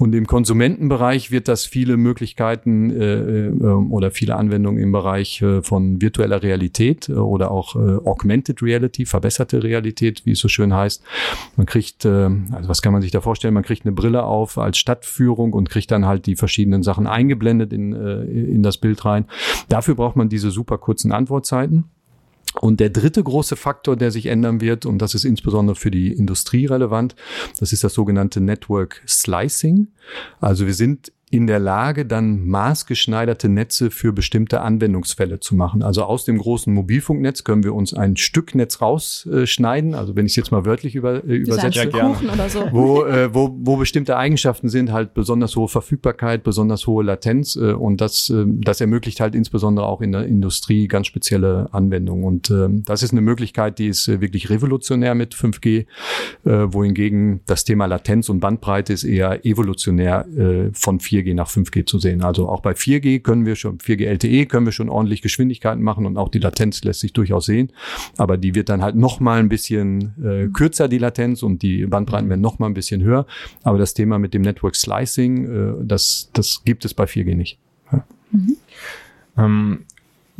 Und 0.00 0.14
im 0.14 0.26
Konsumentenbereich 0.26 1.30
wird 1.30 1.46
das 1.46 1.66
viele 1.66 1.98
Möglichkeiten 1.98 2.90
äh, 2.90 3.48
äh, 3.48 3.50
oder 3.50 4.10
viele 4.10 4.34
Anwendungen 4.34 4.82
im 4.82 4.92
Bereich 4.92 5.42
äh, 5.42 5.60
von 5.60 6.00
virtueller 6.00 6.42
Realität 6.42 7.10
äh, 7.10 7.12
oder 7.12 7.50
auch 7.50 7.76
äh, 7.76 7.98
Augmented 8.08 8.62
Reality, 8.62 9.04
verbesserte 9.04 9.62
Realität, 9.62 10.24
wie 10.24 10.30
es 10.30 10.38
so 10.38 10.48
schön 10.48 10.72
heißt. 10.72 11.02
Man 11.56 11.66
kriegt, 11.66 12.06
äh, 12.06 12.30
also 12.50 12.70
was 12.70 12.80
kann 12.80 12.94
man 12.94 13.02
sich 13.02 13.10
da 13.10 13.20
vorstellen? 13.20 13.52
Man 13.52 13.62
kriegt 13.62 13.84
eine 13.84 13.92
Brille 13.92 14.22
auf 14.22 14.56
als 14.56 14.78
Stadtführung 14.78 15.52
und 15.52 15.68
kriegt 15.68 15.90
dann 15.90 16.06
halt 16.06 16.24
die 16.24 16.36
verschiedenen 16.36 16.82
Sachen 16.82 17.06
eingeblendet 17.06 17.74
in, 17.74 17.92
äh, 17.92 18.22
in 18.22 18.62
das 18.62 18.78
Bild 18.78 19.04
rein. 19.04 19.26
Dafür 19.68 19.96
braucht 19.96 20.16
man 20.16 20.30
diese 20.30 20.50
super 20.50 20.78
kurzen 20.78 21.12
Antwortzeiten. 21.12 21.90
Und 22.54 22.80
der 22.80 22.90
dritte 22.90 23.22
große 23.22 23.54
Faktor, 23.56 23.96
der 23.96 24.10
sich 24.10 24.26
ändern 24.26 24.60
wird, 24.60 24.84
und 24.84 24.98
das 24.98 25.14
ist 25.14 25.24
insbesondere 25.24 25.76
für 25.76 25.90
die 25.90 26.12
Industrie 26.12 26.66
relevant, 26.66 27.14
das 27.60 27.72
ist 27.72 27.84
das 27.84 27.94
sogenannte 27.94 28.40
Network 28.40 29.02
Slicing. 29.06 29.88
Also 30.40 30.66
wir 30.66 30.74
sind 30.74 31.12
in 31.32 31.46
der 31.46 31.60
Lage, 31.60 32.06
dann 32.06 32.44
maßgeschneiderte 32.48 33.48
Netze 33.48 33.92
für 33.92 34.12
bestimmte 34.12 34.62
Anwendungsfälle 34.62 35.38
zu 35.38 35.54
machen. 35.54 35.80
Also 35.80 36.02
aus 36.02 36.24
dem 36.24 36.38
großen 36.38 36.74
Mobilfunknetz 36.74 37.44
können 37.44 37.62
wir 37.62 37.72
uns 37.72 37.94
ein 37.94 38.16
Stück 38.16 38.56
Netz 38.56 38.80
rausschneiden. 38.80 39.94
Also 39.94 40.16
wenn 40.16 40.26
ich 40.26 40.32
es 40.32 40.36
jetzt 40.36 40.50
mal 40.50 40.64
wörtlich 40.64 40.96
über, 40.96 41.24
äh, 41.24 41.36
übersetze, 41.36 41.88
ja, 41.88 42.10
oder 42.32 42.48
so. 42.48 42.66
wo, 42.72 43.04
äh, 43.04 43.32
wo, 43.32 43.56
wo 43.60 43.76
bestimmte 43.76 44.16
Eigenschaften 44.16 44.68
sind, 44.68 44.90
halt 44.90 45.14
besonders 45.14 45.54
hohe 45.54 45.68
Verfügbarkeit, 45.68 46.42
besonders 46.42 46.88
hohe 46.88 47.04
Latenz 47.04 47.54
äh, 47.54 47.74
und 47.74 48.00
das, 48.00 48.28
äh, 48.30 48.44
das 48.46 48.80
ermöglicht 48.80 49.20
halt 49.20 49.36
insbesondere 49.36 49.86
auch 49.86 50.00
in 50.00 50.10
der 50.10 50.24
Industrie 50.24 50.88
ganz 50.88 51.06
spezielle 51.06 51.68
Anwendungen. 51.70 52.24
Und 52.24 52.50
äh, 52.50 52.66
das 52.84 53.04
ist 53.04 53.12
eine 53.12 53.20
Möglichkeit, 53.20 53.78
die 53.78 53.86
ist 53.86 54.08
äh, 54.08 54.20
wirklich 54.20 54.50
revolutionär 54.50 55.14
mit 55.14 55.36
5G, 55.36 55.86
äh, 56.44 56.50
wohingegen 56.72 57.42
das 57.46 57.62
Thema 57.62 57.86
Latenz 57.86 58.28
und 58.28 58.40
Bandbreite 58.40 58.92
ist 58.92 59.04
eher 59.04 59.46
evolutionär 59.46 60.26
äh, 60.36 60.70
von 60.72 60.98
4 60.98 61.19
4G 61.20 61.34
nach 61.34 61.48
5G 61.48 61.86
zu 61.86 61.98
sehen. 61.98 62.22
Also 62.22 62.48
auch 62.48 62.60
bei 62.60 62.72
4G 62.72 63.20
können 63.20 63.46
wir 63.46 63.56
schon, 63.56 63.78
4G 63.78 64.06
LTE 64.06 64.46
können 64.46 64.66
wir 64.66 64.72
schon 64.72 64.88
ordentlich 64.88 65.22
Geschwindigkeiten 65.22 65.82
machen 65.82 66.06
und 66.06 66.16
auch 66.16 66.28
die 66.28 66.38
Latenz 66.38 66.82
lässt 66.84 67.00
sich 67.00 67.12
durchaus 67.12 67.46
sehen. 67.46 67.72
Aber 68.16 68.36
die 68.36 68.54
wird 68.54 68.68
dann 68.68 68.82
halt 68.82 68.96
noch 68.96 69.20
mal 69.20 69.38
ein 69.38 69.48
bisschen 69.48 70.14
äh, 70.24 70.48
kürzer, 70.48 70.88
die 70.88 70.98
Latenz, 70.98 71.42
und 71.42 71.62
die 71.62 71.86
Bandbreiten 71.86 72.28
werden 72.28 72.40
noch 72.40 72.58
mal 72.58 72.66
ein 72.66 72.74
bisschen 72.74 73.02
höher. 73.02 73.26
Aber 73.62 73.78
das 73.78 73.94
Thema 73.94 74.18
mit 74.18 74.34
dem 74.34 74.42
Network 74.42 74.76
Slicing, 74.76 75.46
äh, 75.46 75.84
das, 75.84 76.30
das 76.32 76.62
gibt 76.64 76.84
es 76.84 76.94
bei 76.94 77.04
4G 77.04 77.34
nicht. 77.34 77.58
Ja. 77.92 78.04
Mhm. 78.32 78.56
Ähm, 79.36 79.84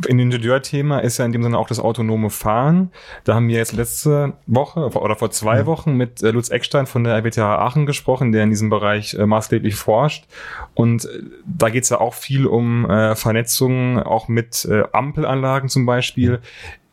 in 0.07 0.19
Ingenieurthema 0.19 0.99
ist 0.99 1.17
ja 1.17 1.25
in 1.25 1.31
dem 1.31 1.43
Sinne 1.43 1.57
auch 1.57 1.67
das 1.67 1.79
autonome 1.79 2.29
Fahren. 2.29 2.91
Da 3.23 3.35
haben 3.35 3.47
wir 3.47 3.57
jetzt 3.57 3.73
letzte 3.73 4.33
Woche 4.47 4.89
oder 4.89 5.15
vor 5.15 5.31
zwei 5.31 5.65
Wochen 5.65 5.95
mit 5.95 6.21
äh, 6.23 6.31
Lutz 6.31 6.49
Eckstein 6.49 6.85
von 6.85 7.03
der 7.03 7.15
RWTH 7.17 7.39
Aachen 7.39 7.85
gesprochen, 7.85 8.31
der 8.31 8.43
in 8.43 8.49
diesem 8.49 8.69
Bereich 8.69 9.13
äh, 9.13 9.25
maßgeblich 9.25 9.75
forscht. 9.75 10.25
Und 10.73 11.05
äh, 11.05 11.23
da 11.45 11.69
geht 11.69 11.83
es 11.83 11.89
ja 11.89 11.99
auch 11.99 12.13
viel 12.13 12.45
um 12.45 12.87
Vernetzung, 13.15 13.99
auch 13.99 14.27
mit 14.27 14.67
Ampelanlagen 14.91 15.69
zum 15.69 15.85
Beispiel. 15.85 16.39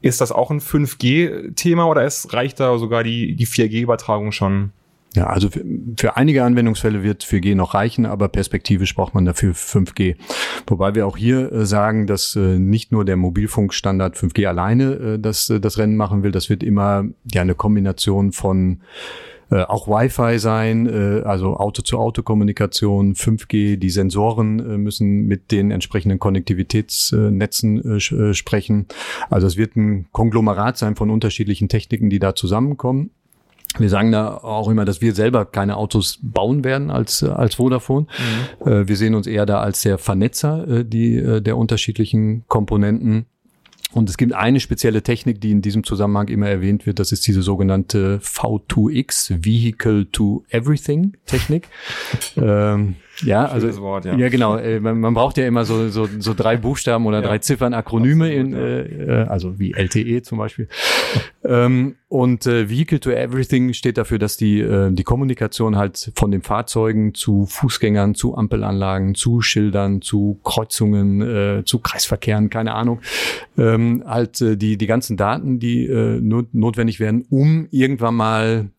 Ist 0.01 0.21
das 0.21 0.33
auch 0.33 0.51
ein 0.51 0.61
5G-Thema 0.61 1.87
oder 1.87 2.05
ist, 2.05 2.33
reicht 2.33 2.61
da 2.61 2.79
sogar 2.79 3.03
die, 3.03 3.35
die 3.35 3.47
4G-Übertragung 3.47 4.33
schon? 4.33 4.73
Ja, 5.15 5.27
also 5.27 5.49
für, 5.49 5.65
für 5.99 6.17
einige 6.17 6.45
Anwendungsfälle 6.45 7.03
wird 7.03 7.25
4G 7.25 7.55
noch 7.55 7.75
reichen, 7.75 8.05
aber 8.05 8.29
perspektivisch 8.29 8.95
braucht 8.95 9.15
man 9.15 9.25
dafür 9.25 9.55
5G. 9.55 10.17
Wobei 10.67 10.95
wir 10.95 11.07
auch 11.07 11.17
hier 11.17 11.51
äh, 11.51 11.67
sagen, 11.67 12.07
dass 12.07 12.37
äh, 12.37 12.59
nicht 12.59 12.93
nur 12.93 13.05
der 13.05 13.17
Mobilfunkstandard 13.17 14.17
5G 14.17 14.47
alleine 14.47 14.93
äh, 14.95 15.19
das, 15.19 15.49
äh, 15.49 15.61
das 15.61 15.79
Rennen 15.79 15.97
machen 15.97 16.23
will, 16.23 16.31
das 16.31 16.51
wird 16.51 16.63
immer 16.63 17.05
ja 17.33 17.43
eine 17.43 17.55
Kombination 17.55 18.33
von 18.33 18.81
äh, 19.51 19.63
auch 19.63 19.89
Wi-Fi 19.89 20.39
sein, 20.39 20.87
äh, 20.87 21.23
also 21.25 21.57
Auto-zu-Auto-Kommunikation, 21.57 23.15
5G, 23.15 23.77
die 23.77 23.91
Sensoren 23.91 24.59
äh, 24.59 24.79
müssen 24.79 25.27
mit 25.27 25.51
den 25.53 25.71
entsprechenden 25.71 26.19
Konnektivitätsnetzen 26.19 27.83
äh, 27.83 27.97
äh, 27.97 28.35
sprechen. 28.35 28.87
Also 29.31 29.47
es 29.47 29.57
wird 29.57 29.77
ein 29.77 30.07
Konglomerat 30.13 30.77
sein 30.77 30.97
von 30.97 31.11
unterschiedlichen 31.11 31.69
Techniken, 31.69 32.11
die 32.11 32.19
da 32.19 32.35
zusammenkommen. 32.35 33.11
Wir 33.79 33.89
sagen 33.89 34.13
da 34.13 34.37
auch 34.37 34.69
immer, 34.69 34.85
dass 34.85 35.01
wir 35.01 35.15
selber 35.15 35.45
keine 35.45 35.77
Autos 35.77 36.19
bauen 36.23 36.65
werden 36.65 36.91
als, 36.91 37.23
als 37.23 37.57
Vodafone. 37.57 38.07
Mhm. 38.65 38.69
Äh, 38.71 38.89
wir 38.89 38.97
sehen 38.97 39.15
uns 39.15 39.27
eher 39.27 39.47
da 39.47 39.61
als 39.61 39.83
der 39.83 39.99
Vernetzer 39.99 40.67
äh, 40.69 40.85
die, 40.85 41.17
äh, 41.17 41.41
der 41.41 41.57
unterschiedlichen 41.57 42.45
Komponenten. 42.49 43.27
Und 43.93 44.11
es 44.11 44.19
gibt 44.19 44.35
eine 44.35 44.61
spezielle 44.61 45.03
Technik, 45.03 45.41
die 45.41 45.51
in 45.51 45.63
diesem 45.63 45.83
Zusammenhang 45.83 46.29
immer 46.29 46.49
erwähnt 46.49 46.85
wird. 46.85 46.99
Das 46.99 47.11
ist 47.11 47.27
diese 47.27 47.43
sogenannte 47.43 48.21
V2X, 48.23 49.45
Vehicle 49.45 50.11
to 50.11 50.45
Everything 50.51 51.17
Technik. 51.25 51.69
ähm, 52.37 52.97
ja, 53.23 53.47
also 53.47 53.69
Wort, 53.81 54.05
ja. 54.05 54.17
ja 54.17 54.29
genau. 54.29 54.57
Äh, 54.57 54.81
man, 54.81 55.01
man, 55.01 55.15
braucht 55.15 55.39
ja 55.39 55.47
immer 55.47 55.65
so 55.65 55.89
so, 55.89 56.09
so 56.19 56.35
drei 56.35 56.57
Buchstaben 56.57 57.07
oder 57.07 57.21
ja. 57.21 57.27
drei 57.27 57.39
Ziffern 57.39 57.75
Akronyme 57.75 58.33
in, 58.33 58.53
äh, 58.55 58.81
äh, 58.83 59.27
also 59.27 59.59
wie 59.59 59.73
LTE 59.73 60.23
zum 60.23 60.39
Beispiel. 60.39 60.69
ähm, 61.45 61.97
und 62.09 62.47
äh, 62.47 62.71
Vehicle 62.71 63.01
to 63.01 63.11
Everything 63.11 63.73
steht 63.73 63.99
dafür, 63.99 64.19
dass 64.19 64.37
die 64.37 64.61
äh, 64.61 64.91
die 64.93 65.05
Kommunikation 65.05 65.77
halt 65.77 66.13
von 66.15 66.31
den 66.31 66.43
Fahrzeugen 66.43 67.15
zu 67.15 67.47
Fußgängern, 67.47 68.15
zu 68.15 68.37
Ampelanlagen, 68.37 69.15
zu 69.15 69.41
Schildern, 69.41 70.01
zu 70.01 70.41
Kreuzungen, 70.45 71.21
äh, 71.21 71.65
zu 71.65 71.81
Kreisverkehren, 71.81 72.51
keine 72.51 72.75
Ahnung, 72.75 73.01
ähm, 73.57 74.05
halt 74.07 74.41
äh, 74.41 74.57
die 74.57 74.79
die 74.79 74.87
ganzen 74.87 75.17
Daten, 75.17 75.59
die 75.59 75.87
äh, 75.87 76.21
not 76.21 76.55
notwendig 76.55 77.01
werden, 77.01 77.25
um 77.29 77.69
irgendwann 77.71 78.15
mal 78.15 78.71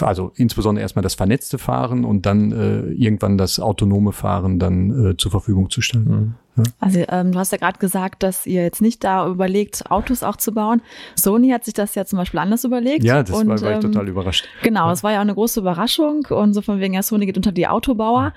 also 0.00 0.32
insbesondere 0.36 0.82
erstmal 0.82 1.02
das 1.02 1.14
vernetzte 1.14 1.58
Fahren 1.58 2.04
und 2.04 2.24
dann 2.24 2.52
äh, 2.52 2.92
irgendwann 2.92 3.36
das 3.36 3.58
autonome 3.58 4.12
Fahren 4.12 4.60
dann 4.60 5.10
äh, 5.10 5.16
zur 5.16 5.32
Verfügung 5.32 5.70
zu 5.70 5.80
stellen. 5.80 6.04
Mhm. 6.04 6.34
Ja. 6.56 6.62
Also 6.78 7.04
ähm, 7.08 7.32
du 7.32 7.38
hast 7.38 7.50
ja 7.52 7.58
gerade 7.58 7.78
gesagt, 7.78 8.22
dass 8.22 8.46
ihr 8.46 8.62
jetzt 8.62 8.80
nicht 8.80 9.02
da 9.02 9.26
überlegt, 9.26 9.90
Autos 9.90 10.22
auch 10.22 10.36
zu 10.36 10.52
bauen. 10.52 10.82
Sony 11.16 11.50
hat 11.50 11.64
sich 11.64 11.74
das 11.74 11.94
ja 11.96 12.04
zum 12.04 12.18
Beispiel 12.18 12.38
anders 12.38 12.64
überlegt. 12.64 13.02
Ja, 13.02 13.22
das 13.22 13.36
und, 13.36 13.48
war, 13.48 13.60
war 13.60 13.70
ich 13.70 13.84
ähm, 13.84 13.92
total 13.92 14.08
überrascht. 14.08 14.46
Genau, 14.62 14.90
es 14.90 15.00
ja. 15.00 15.04
war 15.04 15.12
ja 15.12 15.18
auch 15.18 15.22
eine 15.22 15.34
große 15.34 15.60
Überraschung 15.60 16.26
und 16.30 16.54
so 16.54 16.62
von 16.62 16.78
wegen, 16.78 16.94
ja, 16.94 17.02
Sony 17.02 17.26
geht 17.26 17.36
unter 17.36 17.52
die 17.52 17.66
Autobauer. 17.66 18.32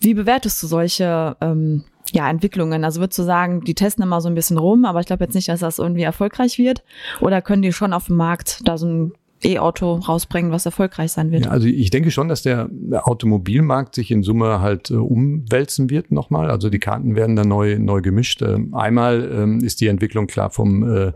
Wie 0.00 0.14
bewertest 0.14 0.62
du 0.62 0.66
solche 0.66 1.36
ähm, 1.40 1.84
ja, 2.12 2.30
Entwicklungen. 2.30 2.84
Also 2.84 3.00
würdest 3.00 3.18
du 3.18 3.22
sagen, 3.22 3.62
die 3.64 3.74
testen 3.74 4.02
immer 4.02 4.22
so 4.22 4.30
ein 4.30 4.34
bisschen 4.34 4.56
rum, 4.56 4.86
aber 4.86 5.00
ich 5.00 5.06
glaube 5.06 5.24
jetzt 5.24 5.34
nicht, 5.34 5.48
dass 5.48 5.60
das 5.60 5.78
irgendwie 5.78 6.04
erfolgreich 6.04 6.56
wird. 6.56 6.82
Oder 7.20 7.42
können 7.42 7.60
die 7.60 7.72
schon 7.72 7.92
auf 7.92 8.06
dem 8.06 8.16
Markt 8.16 8.66
da 8.66 8.78
so 8.78 8.86
ein 8.86 9.12
E-Auto 9.44 9.94
rausbringen, 9.94 10.50
was 10.50 10.66
erfolgreich 10.66 11.12
sein 11.12 11.30
wird. 11.30 11.44
Ja, 11.44 11.50
also 11.50 11.68
ich 11.68 11.90
denke 11.90 12.10
schon, 12.10 12.28
dass 12.28 12.42
der 12.42 12.68
Automobilmarkt 13.02 13.94
sich 13.94 14.10
in 14.10 14.22
Summe 14.22 14.60
halt 14.60 14.90
äh, 14.90 14.94
umwälzen 14.94 15.90
wird 15.90 16.10
nochmal. 16.10 16.50
Also 16.50 16.70
die 16.70 16.80
Karten 16.80 17.14
werden 17.14 17.36
dann 17.36 17.48
neu, 17.48 17.78
neu 17.78 18.00
gemischt. 18.00 18.42
Ähm, 18.42 18.74
einmal 18.74 19.30
ähm, 19.32 19.60
ist 19.60 19.80
die 19.80 19.86
Entwicklung 19.86 20.26
klar 20.26 20.50
vom 20.50 20.82
äh, 20.82 21.12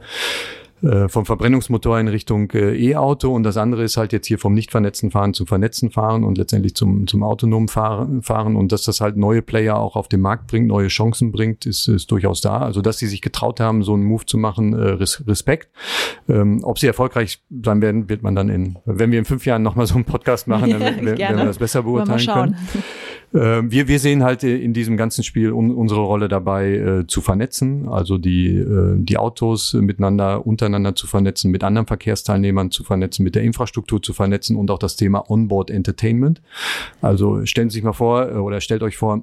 äh, 0.83 1.09
vom 1.09 1.27
Verbrennungsmotor 1.27 1.99
in 2.01 2.09
Richtung 2.09 2.51
äh, 2.53 2.77
E-Auto 2.77 3.33
und 3.33 3.43
das 3.43 3.57
andere 3.57 3.85
ist 3.85 3.97
halt 3.97 4.13
jetzt 4.13 4.27
hier 4.27 4.39
vom 4.39 4.55
nicht 4.55 4.71
vernetzten 4.71 5.11
Fahren 5.11 5.35
zum 5.35 5.47
vernetzten 5.47 5.91
Fahren 5.91 6.25
und 6.25 6.39
letztendlich 6.39 6.75
zum, 6.75 7.07
zum 7.07 7.23
autonomen 7.23 7.69
Fahren, 7.69 8.23
Fahren 8.23 8.57
und 8.57 8.73
dass 8.73 8.83
das 8.83 9.01
halt 9.01 9.17
neue 9.17 9.43
Player 9.43 9.77
auch 9.77 9.97
auf 9.97 10.09
den 10.09 10.21
Markt 10.21 10.49
bringt, 10.49 10.67
neue 10.67 10.89
Chancen 10.89 11.33
bringt, 11.33 11.67
ist, 11.67 11.89
ist 11.89 12.11
durchaus 12.11 12.41
da. 12.41 12.59
Also 12.59 12.83
dass 12.83 12.99
sie 12.99 13.07
sich 13.07 13.21
getraut 13.21 13.61
haben, 13.61 13.83
so 13.83 13.95
einen 13.95 14.05
Move 14.05 14.27
zu 14.27 14.39
machen, 14.39 14.73
äh, 14.73 14.97
Respekt. 15.27 15.69
Ähm, 16.29 16.61
ob 16.65 16.79
sie 16.79 16.87
erfolgreich 16.87 17.43
sein 17.65 17.81
werden, 17.81 18.09
wird 18.09 18.23
man 18.23 18.35
dann 18.35 18.49
in, 18.49 18.79
wenn 18.85 19.13
wir 19.13 19.19
in 19.19 19.25
fünf 19.25 19.47
Jahren 19.47 19.63
nochmal 19.63 19.87
so 19.87 19.95
einen 19.95 20.05
Podcast 20.05 20.49
machen, 20.49 20.71
dann 20.81 20.83
werden 20.83 21.19
wir 21.19 21.45
das 21.45 21.59
besser 21.59 21.83
beurteilen 21.83 22.27
können. 22.27 22.57
Äh, 23.33 23.63
wir, 23.65 23.89
wir 23.89 23.99
sehen 23.99 24.23
halt 24.23 24.45
äh, 24.45 24.57
in 24.57 24.75
diesem 24.75 24.97
ganzen 24.97 25.25
Spiel 25.25 25.53
un, 25.53 25.71
unsere 25.71 26.01
Rolle 26.01 26.29
dabei 26.29 26.73
äh, 26.73 27.07
zu 27.07 27.21
vernetzen, 27.21 27.89
also 27.89 28.19
die, 28.19 28.57
äh, 28.57 28.95
die 28.97 29.19
Autos 29.19 29.75
miteinander, 29.75 30.47
untereinander 30.47 30.95
zu 30.95 31.07
vernetzen, 31.07 31.51
mit 31.51 31.65
anderen 31.65 31.87
Verkehrsteilnehmern 31.87 32.71
zu 32.71 32.85
vernetzen, 32.85 33.25
mit 33.25 33.35
der 33.35 33.43
Infrastruktur 33.43 34.03
zu 34.03 34.13
vernetzen 34.13 34.57
und 34.57 34.71
auch 34.71 34.79
das 34.79 34.97
Thema 34.97 35.31
Onboard 35.31 35.71
Entertainment. 35.71 36.41
Also 37.01 37.45
stellen 37.47 37.71
Sie 37.71 37.75
sich 37.75 37.85
mal 37.85 37.93
vor 37.93 38.31
äh, 38.31 38.35
oder 38.35 38.61
stellt 38.61 38.83
euch 38.83 38.97
vor, 38.97 39.23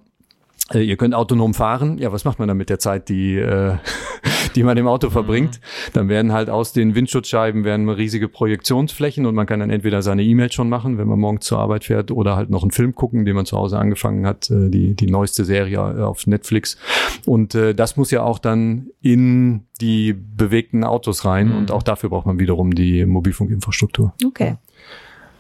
äh, 0.74 0.82
ihr 0.82 0.98
könnt 0.98 1.16
autonom 1.16 1.54
fahren. 1.54 1.98
Ja, 1.98 2.12
was 2.12 2.26
macht 2.26 2.40
man 2.40 2.48
dann 2.48 2.58
mit 2.58 2.70
der 2.70 2.80
Zeit, 2.80 3.10
die, 3.10 3.36
äh, 3.36 3.78
die 4.56 4.64
man 4.64 4.78
im 4.78 4.88
Auto 4.88 5.08
mhm. 5.08 5.12
verbringt? 5.12 5.62
Dann 5.94 6.10
werden 6.10 6.32
halt 6.32 6.50
aus 6.50 6.74
den 6.74 6.96
Windschutzscheiben 6.96 7.64
werden 7.64 7.90
riesige 7.90 8.28
Projektionsflächen 8.28 9.26
und 9.26 9.36
man 9.36 9.48
kann 9.48 9.60
dann 9.60 9.70
entweder 9.70 10.02
seine 10.02 10.24
E-Mails 10.24 10.54
schon 10.54 10.70
machen, 10.70 10.98
wenn 10.98 11.08
man 11.08 11.20
morgens 11.20 11.46
zur 11.46 11.60
Arbeit 11.60 11.86
fährt, 11.86 12.12
oder 12.12 12.36
halt 12.36 12.50
noch 12.50 12.64
einen 12.64 12.72
Film 12.72 12.96
gucken, 12.96 13.26
den 13.26 13.36
man 13.36 13.46
zu 13.46 13.58
Hause 13.58 13.78
angefangen 13.78 14.26
hat, 14.26 14.50
äh, 14.50 14.70
die, 14.70 14.96
die 14.96 15.10
neueste 15.10 15.46
Serie 15.46 16.06
auf 16.06 16.28
Netflix. 16.28 16.78
Und 17.26 17.56
äh, 17.56 17.74
das 17.74 17.98
muss 17.98 18.12
ja 18.12 18.24
auch 18.24 18.40
dann 18.40 18.88
in 19.02 19.68
die 19.82 20.14
bewegten 20.14 20.84
Autos 20.84 21.26
rein 21.26 21.50
mhm. 21.50 21.58
und 21.58 21.72
auch 21.72 21.84
dafür 21.84 22.10
braucht 22.10 22.26
man 22.26 22.40
wiederum 22.40 22.76
die 22.76 23.06
Mobilfunkinfrastruktur. 23.06 24.14
Okay. 24.26 24.58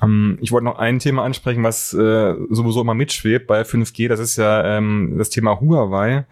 Ähm, 0.02 0.38
ich 0.42 0.52
wollte 0.52 0.66
noch 0.66 0.78
ein 0.78 1.00
Thema 1.00 1.24
ansprechen, 1.24 1.64
was 1.64 1.94
äh, 1.94 2.36
sowieso 2.50 2.82
immer 2.82 2.94
mitschwebt 2.94 3.48
bei 3.48 3.62
5G. 3.62 4.08
Das 4.08 4.20
ist 4.20 4.38
ja 4.38 4.78
ähm, 4.78 5.16
das 5.18 5.30
Thema 5.30 5.60
Huawei. 5.60 6.26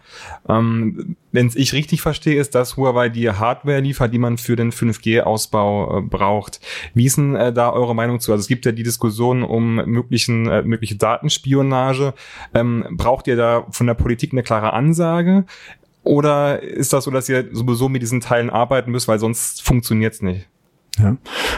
Ähm, 0.48 1.16
Wenn 1.32 1.50
ich 1.54 1.72
richtig 1.72 2.00
verstehe, 2.00 2.40
ist, 2.40 2.54
dass 2.54 2.76
Huawei 2.76 3.08
die 3.08 3.30
Hardware 3.30 3.80
liefert, 3.80 4.12
die 4.12 4.18
man 4.18 4.38
für 4.38 4.56
den 4.56 4.72
5G-Ausbau 4.72 5.98
äh, 5.98 6.02
braucht. 6.02 6.60
Wie 6.94 7.06
ist 7.06 7.18
denn 7.18 7.36
äh, 7.36 7.52
da 7.52 7.72
eure 7.72 7.94
Meinung 7.94 8.20
zu? 8.20 8.32
Also 8.32 8.42
es 8.42 8.48
gibt 8.48 8.66
ja 8.66 8.72
die 8.72 8.82
Diskussion 8.82 9.42
um 9.42 9.76
möglichen, 9.76 10.48
äh, 10.48 10.62
mögliche 10.62 10.96
Datenspionage. 10.96 12.14
Ähm, 12.54 12.84
braucht 12.90 13.26
ihr 13.26 13.36
da 13.36 13.66
von 13.70 13.86
der 13.86 13.94
Politik 13.94 14.32
eine 14.32 14.42
klare 14.42 14.72
Ansage? 14.72 15.44
Oder 16.04 16.62
ist 16.62 16.92
das 16.94 17.04
so, 17.04 17.10
dass 17.10 17.28
ihr 17.28 17.48
sowieso 17.52 17.90
mit 17.90 18.00
diesen 18.00 18.20
Teilen 18.20 18.48
arbeiten 18.48 18.90
müsst, 18.90 19.08
weil 19.08 19.18
sonst 19.18 19.62
funktioniert's 19.62 20.22
nicht? 20.22 20.48
Ja. 20.98 21.16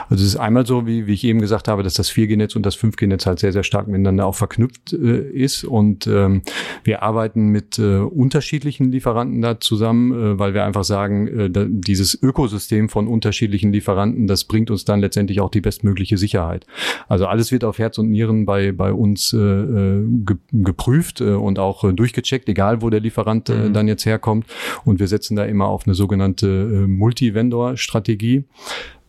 Also 0.09 0.23
es 0.23 0.35
ist 0.35 0.37
einmal 0.37 0.67
so, 0.67 0.87
wie, 0.87 1.07
wie 1.07 1.13
ich 1.13 1.25
eben 1.25 1.41
gesagt 1.41 1.69
habe, 1.69 1.83
dass 1.83 1.95
das 1.95 2.11
4G-Netz 2.11 2.57
und 2.57 2.67
das 2.67 2.77
5G-Netz 2.77 3.27
halt 3.27 3.39
sehr, 3.39 3.53
sehr 3.53 3.63
stark 3.63 3.89
miteinander 3.89 4.27
auch 4.27 4.35
verknüpft 4.35 4.93
äh, 4.93 5.21
ist. 5.31 5.65
Und 5.65 6.07
ähm, 6.07 6.43
wir 6.85 7.03
arbeiten 7.03 7.49
mit 7.49 7.79
äh, 7.79 7.99
unterschiedlichen 7.99 8.91
Lieferanten 8.91 9.41
da 9.41 9.61
zusammen, 9.61 10.13
äh, 10.13 10.39
weil 10.39 10.55
wir 10.55 10.65
einfach 10.65 10.85
sagen, 10.85 11.29
äh, 11.29 11.51
da, 11.51 11.65
dieses 11.69 12.21
Ökosystem 12.21 12.89
von 12.89 13.07
unterschiedlichen 13.07 13.73
Lieferanten, 13.73 14.27
das 14.27 14.45
bringt 14.45 14.71
uns 14.71 14.85
dann 14.85 15.01
letztendlich 15.01 15.41
auch 15.41 15.51
die 15.51 15.61
bestmögliche 15.61 16.19
Sicherheit. 16.19 16.67
Also 17.09 17.27
alles 17.27 17.53
wird 17.53 17.65
auf 17.65 17.79
Herz 17.79 17.99
und 17.99 18.11
Nieren 18.11 18.47
bei, 18.47 18.73
bei 18.73 18.93
uns 18.93 19.33
äh, 19.33 19.39
äh 19.39 20.07
ge 20.25 20.37
geprüft 20.53 21.21
äh, 21.21 21.33
und 21.33 21.59
auch 21.59 21.85
äh, 21.85 21.93
durchgecheckt, 21.93 22.49
egal 22.49 22.83
wo 22.83 22.91
der 22.91 23.01
Lieferant 23.01 23.49
äh, 23.49 23.55
mhm. 23.55 23.73
dann 23.73 23.89
jetzt 23.89 24.07
herkommt. 24.07 24.47
Und 24.85 25.01
wir 25.01 25.09
setzen 25.09 25.37
da 25.37 25.45
immer 25.45 25.67
auf 25.67 25.87
eine 25.87 25.95
sogenannte 25.95 26.47
äh, 26.47 26.87
Multi-Vendor-Strategie. 26.87 28.45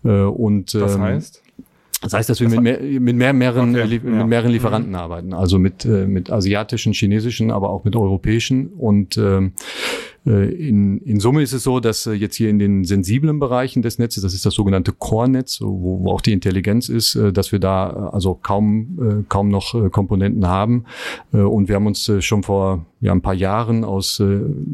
Äh, 0.03 0.09
und, 0.09 0.73
Was 0.75 0.95
ähm, 0.95 1.01
heißt? 1.01 1.43
Das 2.01 2.13
heißt, 2.13 2.29
dass 2.29 2.41
wir 2.41 2.49
mit, 2.49 2.61
mehr, 2.61 2.79
mit 2.81 3.15
mehr, 3.15 3.31
mehreren, 3.31 3.75
okay, 3.75 3.99
mit 4.03 4.03
ja. 4.03 4.25
mehreren 4.25 4.51
Lieferanten 4.51 4.91
mhm. 4.91 4.97
arbeiten, 4.97 5.33
also 5.33 5.59
mit, 5.59 5.85
äh, 5.85 6.07
mit 6.07 6.31
asiatischen, 6.31 6.93
chinesischen, 6.93 7.51
aber 7.51 7.69
auch 7.69 7.83
mit 7.83 7.95
europäischen. 7.95 8.69
Und 8.69 9.17
ähm, 9.17 9.53
äh, 9.55 9.90
in, 10.23 10.99
in 10.99 11.19
Summe 11.19 11.41
ist 11.41 11.51
es 11.51 11.63
so, 11.63 11.79
dass 11.79 12.05
äh, 12.05 12.11
jetzt 12.11 12.35
hier 12.35 12.49
in 12.49 12.59
den 12.59 12.83
sensiblen 12.83 13.39
Bereichen 13.39 13.81
des 13.81 13.97
Netzes, 13.97 14.21
das 14.21 14.35
ist 14.35 14.45
das 14.45 14.53
sogenannte 14.53 14.91
Core-Netz, 14.91 15.61
wo, 15.61 16.03
wo 16.03 16.11
auch 16.11 16.21
die 16.21 16.31
Intelligenz 16.31 16.89
ist, 16.89 17.15
äh, 17.15 17.33
dass 17.33 17.51
wir 17.51 17.57
da 17.57 17.89
also 18.11 18.35
kaum, 18.35 19.25
kaum 19.29 19.49
noch 19.49 19.91
Komponenten 19.91 20.47
haben. 20.47 20.85
Und 21.31 21.67
wir 21.67 21.75
haben 21.75 21.87
uns 21.87 22.11
schon 22.19 22.43
vor 22.43 22.85
ja, 22.99 23.11
ein 23.11 23.21
paar 23.21 23.33
Jahren 23.33 23.83
aus, 23.83 24.21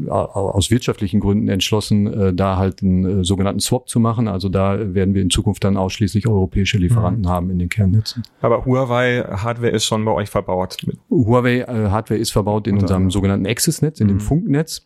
aus 0.08 0.70
wirtschaftlichen 0.70 1.20
Gründen 1.20 1.48
entschlossen, 1.48 2.36
da 2.36 2.56
halt 2.56 2.82
einen 2.82 3.24
sogenannten 3.24 3.60
Swap 3.60 3.88
zu 3.88 4.00
machen. 4.00 4.28
Also 4.28 4.48
da 4.48 4.94
werden 4.94 5.14
wir 5.14 5.22
in 5.22 5.30
Zukunft 5.30 5.64
dann 5.64 5.76
ausschließlich 5.76 6.28
europäische 6.28 6.78
Lieferanten 6.78 7.22
mhm. 7.22 7.28
haben 7.28 7.50
in 7.50 7.58
den 7.58 7.68
Kernnetzen. 7.68 8.22
Aber 8.40 8.64
Huawei-Hardware 8.64 9.70
ist 9.70 9.84
schon 9.84 10.04
bei 10.04 10.12
euch 10.12 10.28
verbaut? 10.28 10.76
Huawei-Hardware 11.10 12.18
ist 12.18 12.30
verbaut 12.30 12.66
in 12.66 12.78
unserem 12.78 13.10
sogenannten 13.10 13.46
Access-Netz, 13.46 14.00
in 14.00 14.06
mhm. 14.06 14.10
dem 14.10 14.20
Funknetz. 14.20 14.84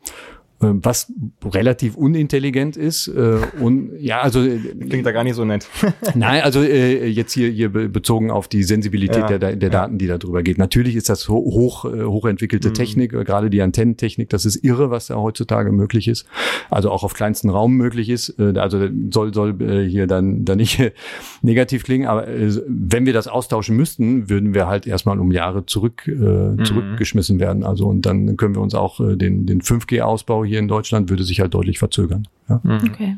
Ähm, 0.62 0.78
was 0.82 1.12
relativ 1.44 1.96
unintelligent 1.96 2.76
ist. 2.76 3.08
Äh, 3.08 3.38
und 3.60 3.90
ja, 3.98 4.20
also 4.20 4.40
äh, 4.40 4.58
klingt 4.88 5.04
da 5.04 5.10
gar 5.10 5.24
nicht 5.24 5.34
so 5.34 5.44
nett. 5.44 5.66
nein, 6.14 6.42
also 6.42 6.62
äh, 6.62 7.06
jetzt 7.08 7.32
hier, 7.32 7.50
hier 7.50 7.68
bezogen 7.68 8.30
auf 8.30 8.46
die 8.46 8.62
Sensibilität 8.62 9.28
ja, 9.28 9.38
der, 9.38 9.56
der 9.56 9.70
Daten, 9.70 9.98
die 9.98 10.06
da 10.06 10.18
drüber 10.18 10.42
geht. 10.42 10.58
Natürlich 10.58 10.94
ist 10.94 11.08
das 11.08 11.28
hoch, 11.28 11.84
hochentwickelte 11.84 12.68
mhm. 12.68 12.74
Technik, 12.74 13.10
gerade 13.10 13.50
die 13.50 13.60
Antennentechnik, 13.60 14.28
das 14.28 14.44
ist 14.44 14.56
irre, 14.56 14.90
was 14.90 15.08
da 15.08 15.16
heutzutage 15.16 15.72
möglich 15.72 16.06
ist. 16.06 16.26
Also 16.70 16.90
auch 16.90 17.02
auf 17.02 17.14
kleinsten 17.14 17.50
Raum 17.50 17.74
möglich 17.74 18.08
ist. 18.08 18.38
Also 18.38 18.88
soll, 19.10 19.34
soll 19.34 19.88
hier 19.88 20.06
dann, 20.06 20.44
dann 20.44 20.58
nicht 20.58 20.80
negativ 21.42 21.82
klingen, 21.82 22.06
aber 22.06 22.26
wenn 22.68 23.06
wir 23.06 23.12
das 23.12 23.26
austauschen 23.26 23.76
müssten, 23.76 24.30
würden 24.30 24.54
wir 24.54 24.68
halt 24.68 24.86
erstmal 24.86 25.18
um 25.18 25.32
Jahre 25.32 25.66
zurück, 25.66 26.04
mhm. 26.06 26.64
zurückgeschmissen 26.64 27.40
werden. 27.40 27.64
Also 27.64 27.86
und 27.86 28.06
dann 28.06 28.36
können 28.36 28.54
wir 28.54 28.62
uns 28.62 28.74
auch 28.74 29.00
den, 29.16 29.46
den 29.46 29.60
5G-Ausbau 29.60 30.44
hier 30.44 30.51
in 30.58 30.68
Deutschland 30.68 31.10
würde 31.10 31.24
sich 31.24 31.40
halt 31.40 31.54
deutlich 31.54 31.78
verzögern. 31.78 32.28
Ja. 32.48 32.60
Mhm. 32.62 32.80
Okay. 32.88 33.16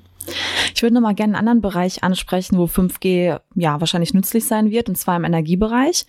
Ich 0.74 0.82
würde 0.82 0.94
noch 0.94 1.02
mal 1.02 1.14
gerne 1.14 1.34
einen 1.36 1.48
anderen 1.48 1.60
Bereich 1.60 2.02
ansprechen, 2.02 2.56
wo 2.56 2.64
5G 2.64 3.38
ja 3.54 3.80
wahrscheinlich 3.80 4.14
nützlich 4.14 4.46
sein 4.46 4.70
wird, 4.70 4.88
und 4.88 4.96
zwar 4.96 5.16
im 5.16 5.24
Energiebereich. 5.24 6.06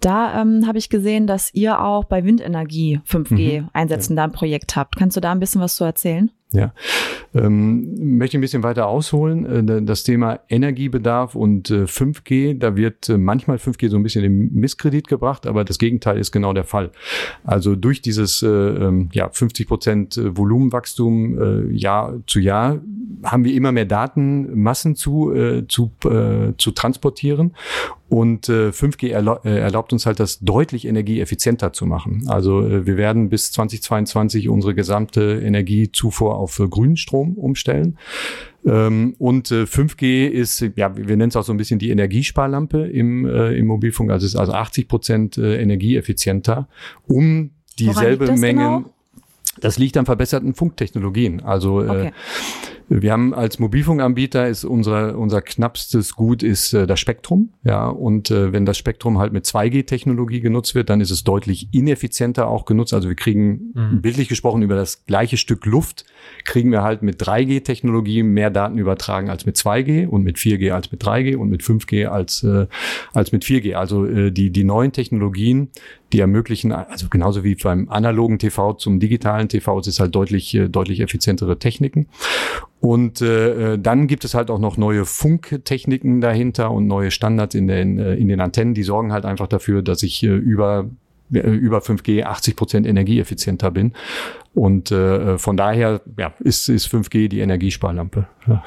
Da 0.00 0.40
ähm, 0.40 0.66
habe 0.66 0.78
ich 0.78 0.88
gesehen, 0.88 1.26
dass 1.26 1.52
ihr 1.54 1.80
auch 1.80 2.04
bei 2.04 2.24
Windenergie 2.24 3.00
5G 3.08 3.62
mhm. 3.62 3.68
einsetzen, 3.72 4.12
ja. 4.12 4.16
da 4.16 4.24
ein 4.24 4.32
Projekt 4.32 4.76
habt. 4.76 4.96
Kannst 4.96 5.16
du 5.16 5.20
da 5.20 5.32
ein 5.32 5.40
bisschen 5.40 5.60
was 5.60 5.76
zu 5.76 5.84
erzählen? 5.84 6.30
Ja, 6.54 6.72
ähm, 7.34 8.16
möchte 8.16 8.38
ein 8.38 8.40
bisschen 8.40 8.62
weiter 8.62 8.86
ausholen. 8.86 9.68
Äh, 9.68 9.82
das 9.82 10.04
Thema 10.04 10.38
Energiebedarf 10.48 11.34
und 11.34 11.68
äh, 11.68 11.82
5G, 11.82 12.56
da 12.56 12.76
wird 12.76 13.08
äh, 13.08 13.18
manchmal 13.18 13.56
5G 13.56 13.88
so 13.88 13.96
ein 13.96 14.04
bisschen 14.04 14.24
im 14.24 14.52
Misskredit 14.52 15.08
gebracht, 15.08 15.48
aber 15.48 15.64
das 15.64 15.78
Gegenteil 15.78 16.16
ist 16.16 16.30
genau 16.30 16.52
der 16.52 16.62
Fall. 16.62 16.92
Also 17.42 17.74
durch 17.74 18.02
dieses 18.02 18.42
äh, 18.42 18.46
ähm, 18.46 19.08
ja 19.12 19.28
50 19.28 19.66
Prozent 19.66 20.16
äh, 20.16 20.36
Volumenwachstum 20.36 21.70
äh, 21.70 21.72
Jahr 21.72 22.20
zu 22.28 22.38
Jahr 22.38 22.80
haben 23.24 23.44
wir 23.44 23.54
immer 23.54 23.72
mehr 23.72 23.86
Datenmassen 23.86 24.94
zu 24.94 25.34
äh, 25.34 25.66
zu 25.66 25.90
äh, 26.04 26.52
zu 26.56 26.70
transportieren 26.70 27.52
und 28.14 28.48
äh, 28.48 28.68
5G 28.68 29.10
erla 29.10 29.40
äh, 29.44 29.58
erlaubt 29.58 29.92
uns 29.92 30.06
halt, 30.06 30.20
das 30.20 30.38
deutlich 30.38 30.86
energieeffizienter 30.86 31.72
zu 31.72 31.84
machen. 31.84 32.24
Also 32.28 32.60
äh, 32.60 32.86
wir 32.86 32.96
werden 32.96 33.28
bis 33.28 33.50
2022 33.50 34.48
unsere 34.48 34.74
gesamte 34.74 35.40
Energiezufuhr 35.42 36.36
auf 36.44 36.58
äh, 36.60 36.68
Grünstrom 36.68 37.34
umstellen. 37.34 37.98
Ähm, 38.64 39.14
und 39.18 39.50
äh, 39.50 39.64
5G 39.64 40.28
ist, 40.28 40.60
ja, 40.76 40.96
wir 40.96 41.16
nennen 41.16 41.28
es 41.28 41.36
auch 41.36 41.42
so 41.42 41.52
ein 41.52 41.56
bisschen 41.56 41.78
die 41.78 41.90
Energiesparlampe 41.90 42.86
im, 42.86 43.26
äh, 43.26 43.54
im 43.54 43.66
Mobilfunk. 43.66 44.10
Also 44.10 44.26
es 44.26 44.34
ist 44.34 44.40
also 44.40 44.52
80 44.52 44.88
Prozent 44.88 45.38
äh, 45.38 45.60
energieeffizienter, 45.60 46.68
um 47.06 47.50
dieselbe 47.78 48.32
Menge. 48.36 48.62
Genau? 48.62 48.84
Das 49.60 49.78
liegt 49.78 49.96
an 49.96 50.06
verbesserten 50.06 50.54
Funktechnologien. 50.54 51.42
Also 51.42 51.82
äh, 51.82 51.88
okay. 51.88 52.06
äh, 52.08 52.12
wir 52.88 53.12
haben 53.12 53.32
als 53.32 53.58
Mobilfunkanbieter 53.58 54.46
ist 54.48 54.64
unser, 54.64 55.18
unser 55.18 55.40
knappstes 55.40 56.14
Gut 56.14 56.42
ist 56.42 56.72
äh, 56.74 56.86
das 56.86 57.00
Spektrum. 57.00 57.50
Ja, 57.64 57.88
und 57.88 58.30
äh, 58.30 58.52
wenn 58.52 58.66
das 58.66 58.76
Spektrum 58.76 59.18
halt 59.18 59.32
mit 59.32 59.44
2G-Technologie 59.44 60.40
genutzt 60.40 60.74
wird, 60.74 60.90
dann 60.90 61.00
ist 61.00 61.10
es 61.10 61.24
deutlich 61.24 61.68
ineffizienter 61.72 62.46
auch 62.46 62.64
genutzt. 62.64 62.92
Also 62.92 63.08
wir 63.08 63.16
kriegen 63.16 63.72
mhm. 63.74 64.02
bildlich 64.02 64.28
gesprochen 64.28 64.62
über 64.62 64.74
das 64.74 65.06
gleiche 65.06 65.36
Stück 65.36 65.64
Luft, 65.66 66.04
kriegen 66.44 66.70
wir 66.70 66.82
halt 66.82 67.02
mit 67.02 67.22
3G-Technologie 67.22 68.22
mehr 68.22 68.50
Daten 68.50 68.78
übertragen 68.78 69.30
als 69.30 69.46
mit 69.46 69.56
2G 69.56 70.06
und 70.06 70.22
mit 70.22 70.36
4G 70.36 70.72
als 70.72 70.92
mit 70.92 71.02
3G 71.02 71.36
und 71.36 71.48
mit 71.48 71.62
5G 71.62 72.06
als, 72.06 72.42
äh, 72.42 72.66
als 73.12 73.32
mit 73.32 73.44
4G. 73.44 73.74
Also 73.74 74.04
äh, 74.04 74.30
die, 74.30 74.50
die 74.50 74.64
neuen 74.64 74.92
Technologien, 74.92 75.70
die 76.14 76.20
ermöglichen, 76.20 76.72
also 76.72 77.08
genauso 77.10 77.42
wie 77.44 77.56
beim 77.56 77.88
analogen 77.90 78.38
TV 78.38 78.74
zum 78.74 79.00
digitalen 79.00 79.48
TV, 79.48 79.78
es 79.80 79.88
ist 79.88 80.00
halt 80.00 80.14
deutlich, 80.14 80.54
äh, 80.54 80.68
deutlich 80.68 81.00
effizientere 81.00 81.58
Techniken. 81.58 82.06
Und 82.80 83.20
äh, 83.20 83.78
dann 83.78 84.06
gibt 84.06 84.24
es 84.24 84.34
halt 84.34 84.50
auch 84.50 84.60
noch 84.60 84.76
neue 84.76 85.04
Funktechniken 85.04 86.20
dahinter 86.20 86.70
und 86.70 86.86
neue 86.86 87.10
Standards 87.10 87.54
in 87.54 87.66
den, 87.66 87.98
äh, 87.98 88.14
in 88.14 88.28
den 88.28 88.40
Antennen, 88.40 88.74
die 88.74 88.84
sorgen 88.84 89.12
halt 89.12 89.24
einfach 89.24 89.48
dafür, 89.48 89.82
dass 89.82 90.02
ich 90.02 90.22
äh, 90.22 90.28
über 90.28 90.88
äh, 91.32 91.38
über 91.40 91.78
5G 91.78 92.22
80 92.22 92.54
Prozent 92.54 92.86
energieeffizienter 92.86 93.70
bin. 93.70 93.92
Und 94.54 94.92
äh, 94.92 95.36
von 95.38 95.56
daher 95.56 96.00
ja, 96.16 96.32
ist, 96.38 96.68
ist 96.68 96.86
5G 96.86 97.28
die 97.28 97.40
Energiesparlampe. 97.40 98.28
Ja. 98.46 98.62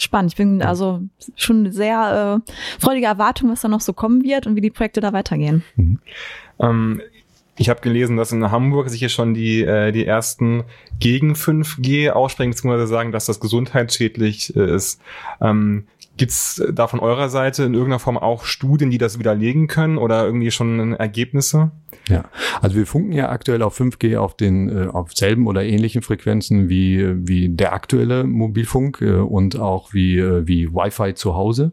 Spannend. 0.00 0.32
Ich 0.32 0.36
bin 0.36 0.62
also 0.62 1.02
schon 1.36 1.72
sehr 1.72 2.42
äh, 2.46 2.52
freudige 2.80 3.06
Erwartung, 3.06 3.50
was 3.50 3.60
da 3.60 3.68
noch 3.68 3.82
so 3.82 3.92
kommen 3.92 4.22
wird 4.22 4.46
und 4.46 4.56
wie 4.56 4.62
die 4.62 4.70
Projekte 4.70 5.00
da 5.00 5.12
weitergehen. 5.12 5.62
Mhm. 5.76 5.98
Ähm, 6.58 7.02
ich 7.56 7.68
habe 7.68 7.82
gelesen, 7.82 8.16
dass 8.16 8.32
in 8.32 8.50
Hamburg 8.50 8.88
sich 8.88 9.00
hier 9.00 9.10
schon 9.10 9.34
die, 9.34 9.60
äh, 9.62 9.92
die 9.92 10.06
ersten 10.06 10.64
gegen 10.98 11.34
5G 11.34 12.08
aussprechen, 12.08 12.52
beziehungsweise 12.52 12.86
sagen, 12.86 13.12
dass 13.12 13.26
das 13.26 13.40
gesundheitsschädlich 13.40 14.56
äh, 14.56 14.74
ist. 14.74 15.02
Ähm, 15.42 15.86
Gibt 16.16 16.32
es 16.32 16.62
da 16.72 16.86
von 16.86 17.00
eurer 17.00 17.28
Seite 17.28 17.64
in 17.64 17.74
irgendeiner 17.74 17.98
Form 17.98 18.16
auch 18.16 18.44
Studien, 18.44 18.90
die 18.90 18.98
das 18.98 19.18
widerlegen 19.18 19.68
können 19.68 19.98
oder 19.98 20.24
irgendwie 20.24 20.50
schon 20.50 20.94
Ergebnisse? 20.94 21.70
Ja, 22.08 22.24
also 22.60 22.76
wir 22.76 22.86
funken 22.86 23.12
ja 23.12 23.28
aktuell 23.28 23.62
auf 23.62 23.78
5G 23.78 24.16
auf 24.16 24.36
den 24.36 24.68
äh, 24.68 24.86
auf 24.88 25.12
selben 25.12 25.46
oder 25.46 25.64
ähnlichen 25.64 26.02
Frequenzen 26.02 26.68
wie 26.68 27.26
wie 27.26 27.48
der 27.48 27.72
aktuelle 27.72 28.24
Mobilfunk 28.24 29.00
äh, 29.00 29.16
und 29.16 29.58
auch 29.58 29.92
wie 29.92 30.18
äh, 30.18 30.46
wie 30.46 30.72
Wi-Fi 30.72 31.14
zu 31.14 31.34
Hause. 31.34 31.70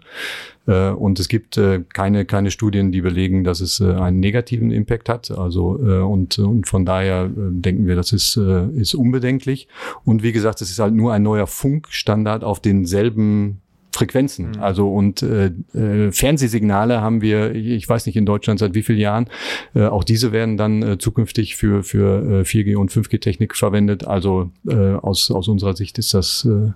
Äh, 0.68 0.90
und 0.90 1.20
es 1.20 1.28
gibt 1.28 1.58
äh, 1.58 1.84
keine 1.94 2.26
keine 2.26 2.52
Studien, 2.52 2.92
die 2.92 3.02
belegen, 3.02 3.44
dass 3.44 3.62
es 3.62 3.80
äh, 3.80 3.94
einen 3.94 4.20
negativen 4.20 4.70
Impact 4.72 5.10
hat. 5.10 5.32
Also 5.32 5.70
und 5.70 6.38
und 6.40 6.68
von 6.68 6.86
daher 6.86 7.30
denken 7.30 7.88
wir, 7.88 7.96
das 7.96 8.12
ist 8.12 8.38
ist 8.38 8.94
unbedenklich. 8.94 9.68
Und 10.04 10.24
wie 10.24 10.32
gesagt, 10.32 10.62
es 10.62 10.70
ist 10.70 10.80
halt 10.80 10.94
nur 10.94 11.14
ein 11.14 11.24
neuer 11.24 11.48
Funkstandard 11.48 12.44
auf 12.44 12.60
denselben 12.60 13.62
Frequenzen. 13.98 14.52
Mhm. 14.52 14.60
Also 14.60 14.92
und 14.92 15.24
äh, 15.24 15.48
äh, 15.74 16.12
Fernsehsignale 16.12 17.02
haben 17.02 17.22
wir, 17.22 17.56
ich 17.56 17.90
weiß 17.90 18.06
nicht 18.06 18.16
in 18.16 18.26
Deutschland 18.26 18.60
seit 18.60 18.76
wie 18.76 18.84
vielen 18.84 19.00
Jahren. 19.00 19.28
Äh, 19.74 19.86
auch 19.86 20.04
diese 20.04 20.32
werden 20.32 20.56
dann 20.56 20.84
äh, 20.84 20.98
zukünftig 20.98 21.56
für 21.56 21.84
für 21.84 22.42
äh, 22.42 22.44
4G 22.44 22.78
und 22.78 22.92
5G 22.92 23.20
Technik 23.20 23.56
verwendet. 23.56 24.08
Also 24.08 24.52
äh, 24.68 24.76
aus 24.76 25.32
aus 25.32 25.48
unserer 25.48 25.76
Sicht 25.76 25.98
ist 25.98 26.14
das 26.14 26.46
äh, 26.46 26.72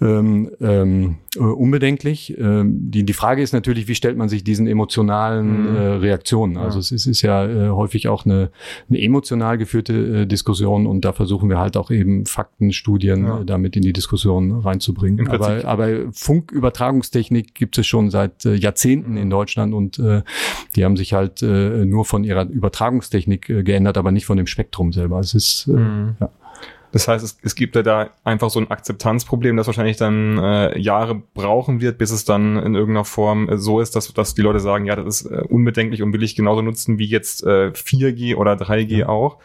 ähm, 0.00 0.50
ähm, 0.60 1.16
äh, 1.36 1.40
unbedenklich. 1.40 2.36
Ähm, 2.38 2.90
die, 2.90 3.04
die 3.04 3.12
Frage 3.12 3.42
ist 3.42 3.52
natürlich, 3.52 3.86
wie 3.86 3.94
stellt 3.94 4.16
man 4.16 4.28
sich 4.28 4.42
diesen 4.42 4.66
emotionalen 4.66 5.70
mhm. 5.70 5.76
äh, 5.76 5.80
Reaktionen? 5.80 6.56
Also 6.56 6.78
ja. 6.78 6.80
es 6.80 6.90
ist, 6.90 7.06
ist 7.06 7.22
ja 7.22 7.46
äh, 7.46 7.68
häufig 7.68 8.08
auch 8.08 8.24
eine, 8.24 8.50
eine 8.88 9.00
emotional 9.00 9.58
geführte 9.58 10.22
äh, 10.22 10.26
Diskussion 10.26 10.86
und 10.86 11.04
da 11.04 11.12
versuchen 11.12 11.50
wir 11.50 11.58
halt 11.58 11.76
auch 11.76 11.90
eben 11.90 12.24
Fakten, 12.24 12.72
Studien 12.72 13.24
ja. 13.24 13.40
äh, 13.40 13.44
damit 13.44 13.76
in 13.76 13.82
die 13.82 13.92
Diskussion 13.92 14.60
reinzubringen. 14.60 15.28
Aber, 15.28 15.64
aber 15.64 15.88
Funkübertragungstechnik 16.12 17.54
gibt 17.54 17.76
es 17.76 17.86
schon 17.86 18.10
seit 18.10 18.46
äh, 18.46 18.54
Jahrzehnten 18.54 19.16
in 19.16 19.28
Deutschland 19.28 19.74
und 19.74 20.00
die 20.76 20.84
haben 20.84 20.96
sich 20.96 21.12
halt 21.12 21.42
nur 21.42 22.04
von 22.04 22.24
ihrer 22.24 22.48
Übertragungstechnik 22.48 23.46
geändert, 23.64 23.98
aber 23.98 24.12
nicht 24.12 24.24
von 24.24 24.36
dem 24.36 24.46
Spektrum 24.46 24.92
selber. 24.92 25.18
Es 25.20 25.34
ist 25.34 25.66
mhm. 25.66 26.16
ja. 26.20 26.30
Das 26.92 27.08
heißt, 27.08 27.24
es, 27.24 27.38
es 27.42 27.54
gibt 27.54 27.76
ja 27.76 27.82
da 27.82 28.10
einfach 28.24 28.50
so 28.50 28.60
ein 28.60 28.70
Akzeptanzproblem, 28.70 29.56
das 29.56 29.66
wahrscheinlich 29.66 29.96
dann 29.96 30.38
äh, 30.38 30.78
Jahre 30.78 31.22
brauchen 31.34 31.80
wird, 31.80 31.98
bis 31.98 32.10
es 32.10 32.24
dann 32.24 32.56
in 32.56 32.74
irgendeiner 32.74 33.04
Form 33.04 33.48
äh, 33.48 33.58
so 33.58 33.80
ist, 33.80 33.96
dass, 33.96 34.12
dass 34.12 34.34
die 34.34 34.42
Leute 34.42 34.60
sagen, 34.60 34.86
ja, 34.86 34.96
das 34.96 35.22
ist 35.22 35.30
äh, 35.30 35.42
unbedenklich 35.48 36.02
und 36.02 36.12
will 36.12 36.22
ich 36.22 36.36
genauso 36.36 36.62
nutzen 36.62 36.98
wie 36.98 37.06
jetzt 37.06 37.44
äh, 37.44 37.70
4G 37.74 38.36
oder 38.36 38.54
3G 38.54 38.98
ja. 38.98 39.08
auch. 39.08 39.38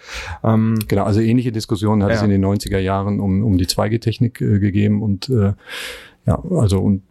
Ähm, 0.44 0.80
genau, 0.88 1.04
also 1.04 1.20
ähnliche 1.20 1.52
Diskussionen 1.52 2.04
hat 2.04 2.10
ja. 2.10 2.18
es 2.18 2.22
in 2.22 2.30
den 2.30 2.44
90er 2.44 2.80
Jahren 2.80 3.20
um, 3.20 3.44
um 3.44 3.58
die 3.58 3.68
2G-Technik 3.68 4.42
äh, 4.42 4.60
gegeben 4.60 5.02
und 5.02 5.30
äh, 5.30 5.54
ja, 6.26 6.44
also 6.50 6.80
und 6.80 7.04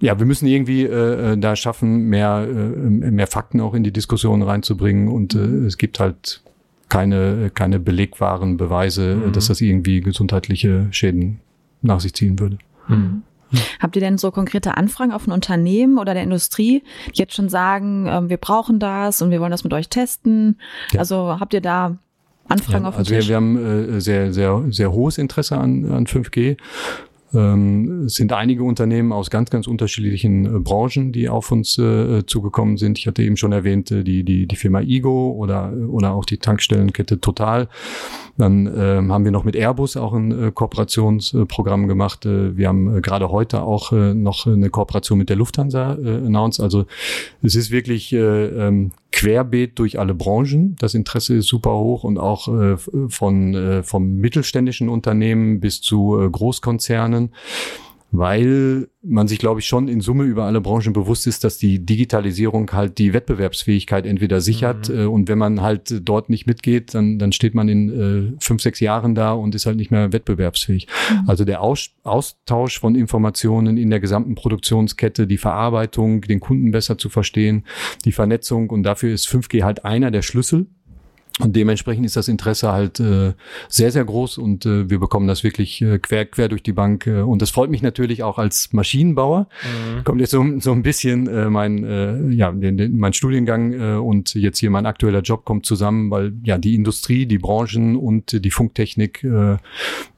ja, 0.00 0.18
wir 0.18 0.26
müssen 0.26 0.46
irgendwie 0.46 0.84
äh, 0.84 1.32
äh, 1.32 1.38
da 1.38 1.56
schaffen, 1.56 2.08
mehr, 2.08 2.46
äh, 2.48 2.54
mehr 2.54 3.26
Fakten 3.26 3.60
auch 3.60 3.74
in 3.74 3.84
die 3.84 3.92
Diskussion 3.92 4.40
reinzubringen. 4.42 5.08
Und 5.08 5.34
äh, 5.34 5.66
es 5.66 5.76
gibt 5.76 6.00
halt 6.00 6.42
keine, 6.90 7.50
keine 7.54 7.80
belegbaren 7.80 8.58
Beweise, 8.58 9.16
mhm. 9.16 9.32
dass 9.32 9.46
das 9.46 9.62
irgendwie 9.62 10.00
gesundheitliche 10.00 10.88
Schäden 10.90 11.40
nach 11.80 12.00
sich 12.00 12.12
ziehen 12.12 12.38
würde. 12.38 12.58
Mhm. 12.88 13.22
Habt 13.80 13.96
ihr 13.96 14.00
denn 14.00 14.18
so 14.18 14.30
konkrete 14.30 14.76
Anfragen 14.76 15.12
auf 15.12 15.26
ein 15.26 15.32
Unternehmen 15.32 15.98
oder 15.98 16.14
der 16.14 16.22
Industrie, 16.22 16.82
die 17.14 17.18
jetzt 17.18 17.34
schon 17.34 17.48
sagen, 17.48 18.06
äh, 18.06 18.28
wir 18.28 18.36
brauchen 18.36 18.78
das 18.78 19.22
und 19.22 19.30
wir 19.30 19.40
wollen 19.40 19.50
das 19.50 19.64
mit 19.64 19.72
euch 19.72 19.88
testen? 19.88 20.60
Ja. 20.92 21.00
Also 21.00 21.40
habt 21.40 21.54
ihr 21.54 21.60
da 21.60 21.96
Anfragen 22.48 22.84
ja, 22.84 22.88
auf 22.88 22.96
dem 22.96 22.98
also 22.98 23.14
Tisch? 23.14 23.24
Wir, 23.24 23.28
wir 23.30 23.36
haben 23.36 23.96
äh, 23.96 24.00
sehr, 24.00 24.32
sehr, 24.32 24.64
sehr 24.70 24.92
hohes 24.92 25.18
Interesse 25.18 25.56
an, 25.56 25.90
an 25.90 26.06
5G 26.06 26.56
ähm, 27.32 28.08
sind 28.08 28.32
einige 28.32 28.64
Unternehmen 28.64 29.12
aus 29.12 29.30
ganz, 29.30 29.50
ganz 29.50 29.66
unterschiedlichen 29.66 30.46
äh, 30.46 30.58
Branchen, 30.58 31.12
die 31.12 31.28
auf 31.28 31.52
uns 31.52 31.78
äh, 31.78 32.24
zugekommen 32.26 32.76
sind. 32.76 32.98
Ich 32.98 33.06
hatte 33.06 33.22
eben 33.22 33.36
schon 33.36 33.52
erwähnt, 33.52 33.90
äh, 33.90 34.02
die, 34.02 34.24
die, 34.24 34.46
die 34.46 34.56
Firma 34.56 34.80
Igo 34.80 35.32
oder, 35.32 35.72
oder 35.72 36.12
auch 36.12 36.24
die 36.24 36.38
Tankstellenkette 36.38 37.20
Total. 37.20 37.68
Dann 38.36 38.66
ähm, 38.74 39.12
haben 39.12 39.24
wir 39.24 39.32
noch 39.32 39.44
mit 39.44 39.54
Airbus 39.54 39.96
auch 39.96 40.14
ein 40.14 40.48
äh, 40.48 40.50
Kooperationsprogramm 40.52 41.88
gemacht. 41.88 42.24
Äh, 42.26 42.56
wir 42.56 42.68
haben 42.68 42.96
äh, 42.96 43.00
gerade 43.00 43.30
heute 43.30 43.62
auch 43.62 43.92
äh, 43.92 44.14
noch 44.14 44.46
eine 44.46 44.70
Kooperation 44.70 45.18
mit 45.18 45.28
der 45.28 45.36
Lufthansa 45.36 45.98
äh, 46.02 46.26
announced. 46.26 46.60
Also 46.60 46.86
es 47.42 47.54
ist 47.54 47.70
wirklich 47.70 48.12
äh, 48.12 48.46
ähm, 48.46 48.92
querbeet 49.12 49.78
durch 49.78 49.98
alle 49.98 50.14
Branchen. 50.14 50.76
Das 50.78 50.94
Interesse 50.94 51.34
ist 51.36 51.48
super 51.48 51.76
hoch 51.76 52.04
und 52.04 52.18
auch 52.18 52.48
äh, 52.48 52.76
von 53.08 53.54
äh, 53.54 53.82
vom 53.82 54.16
mittelständischen 54.16 54.88
Unternehmen 54.88 55.60
bis 55.60 55.80
zu 55.82 56.18
äh, 56.18 56.30
Großkonzernen 56.30 57.19
weil 58.12 58.88
man 59.02 59.28
sich, 59.28 59.38
glaube 59.38 59.60
ich, 59.60 59.66
schon 59.66 59.88
in 59.88 60.00
Summe 60.00 60.24
über 60.24 60.44
alle 60.44 60.60
Branchen 60.60 60.92
bewusst 60.92 61.26
ist, 61.26 61.44
dass 61.44 61.58
die 61.58 61.78
Digitalisierung 61.78 62.70
halt 62.72 62.98
die 62.98 63.12
Wettbewerbsfähigkeit 63.12 64.04
entweder 64.04 64.40
sichert 64.40 64.88
mhm. 64.88 64.98
äh, 64.98 65.04
und 65.04 65.28
wenn 65.28 65.38
man 65.38 65.60
halt 65.62 66.00
dort 66.02 66.28
nicht 66.28 66.46
mitgeht, 66.46 66.94
dann, 66.94 67.18
dann 67.18 67.32
steht 67.32 67.54
man 67.54 67.68
in 67.68 68.32
äh, 68.34 68.36
fünf, 68.40 68.62
sechs 68.62 68.80
Jahren 68.80 69.14
da 69.14 69.32
und 69.32 69.54
ist 69.54 69.66
halt 69.66 69.76
nicht 69.76 69.90
mehr 69.90 70.12
wettbewerbsfähig. 70.12 70.86
Mhm. 71.10 71.28
Also 71.28 71.44
der 71.44 71.62
Aus 71.62 71.90
Austausch 72.02 72.80
von 72.80 72.94
Informationen 72.94 73.76
in 73.76 73.90
der 73.90 74.00
gesamten 74.00 74.34
Produktionskette, 74.34 75.26
die 75.26 75.38
Verarbeitung, 75.38 76.22
den 76.22 76.40
Kunden 76.40 76.72
besser 76.72 76.98
zu 76.98 77.08
verstehen, 77.08 77.64
die 78.04 78.12
Vernetzung 78.12 78.70
und 78.70 78.82
dafür 78.82 79.12
ist 79.12 79.28
5G 79.28 79.62
halt 79.62 79.84
einer 79.84 80.10
der 80.10 80.22
Schlüssel. 80.22 80.66
Und 81.40 81.56
dementsprechend 81.56 82.04
ist 82.04 82.16
das 82.16 82.28
Interesse 82.28 82.72
halt 82.72 83.00
äh, 83.00 83.32
sehr, 83.68 83.90
sehr 83.90 84.04
groß 84.04 84.38
und 84.38 84.66
äh, 84.66 84.90
wir 84.90 84.98
bekommen 84.98 85.26
das 85.26 85.42
wirklich 85.42 85.80
äh, 85.82 85.98
quer, 85.98 86.26
quer 86.26 86.48
durch 86.48 86.62
die 86.62 86.72
Bank. 86.72 87.06
Äh, 87.06 87.20
und 87.20 87.40
das 87.42 87.50
freut 87.50 87.70
mich 87.70 87.82
natürlich 87.82 88.22
auch 88.22 88.38
als 88.38 88.72
Maschinenbauer. 88.72 89.48
Mhm. 89.62 90.04
Kommt 90.04 90.20
jetzt 90.20 90.30
so, 90.30 90.44
so 90.60 90.72
ein 90.72 90.82
bisschen 90.82 91.26
äh, 91.28 91.48
mein, 91.48 91.84
äh, 91.84 92.30
ja, 92.30 92.52
den, 92.52 92.76
den, 92.76 92.98
mein 92.98 93.12
Studiengang 93.12 93.72
äh, 93.72 93.94
und 93.96 94.34
jetzt 94.34 94.58
hier 94.58 94.70
mein 94.70 94.86
aktueller 94.86 95.22
Job 95.22 95.44
kommt 95.44 95.66
zusammen, 95.66 96.10
weil 96.10 96.32
ja 96.44 96.58
die 96.58 96.74
Industrie, 96.74 97.26
die 97.26 97.38
Branchen 97.38 97.96
und 97.96 98.44
die 98.44 98.50
Funktechnik 98.50 99.24
äh, 99.24 99.56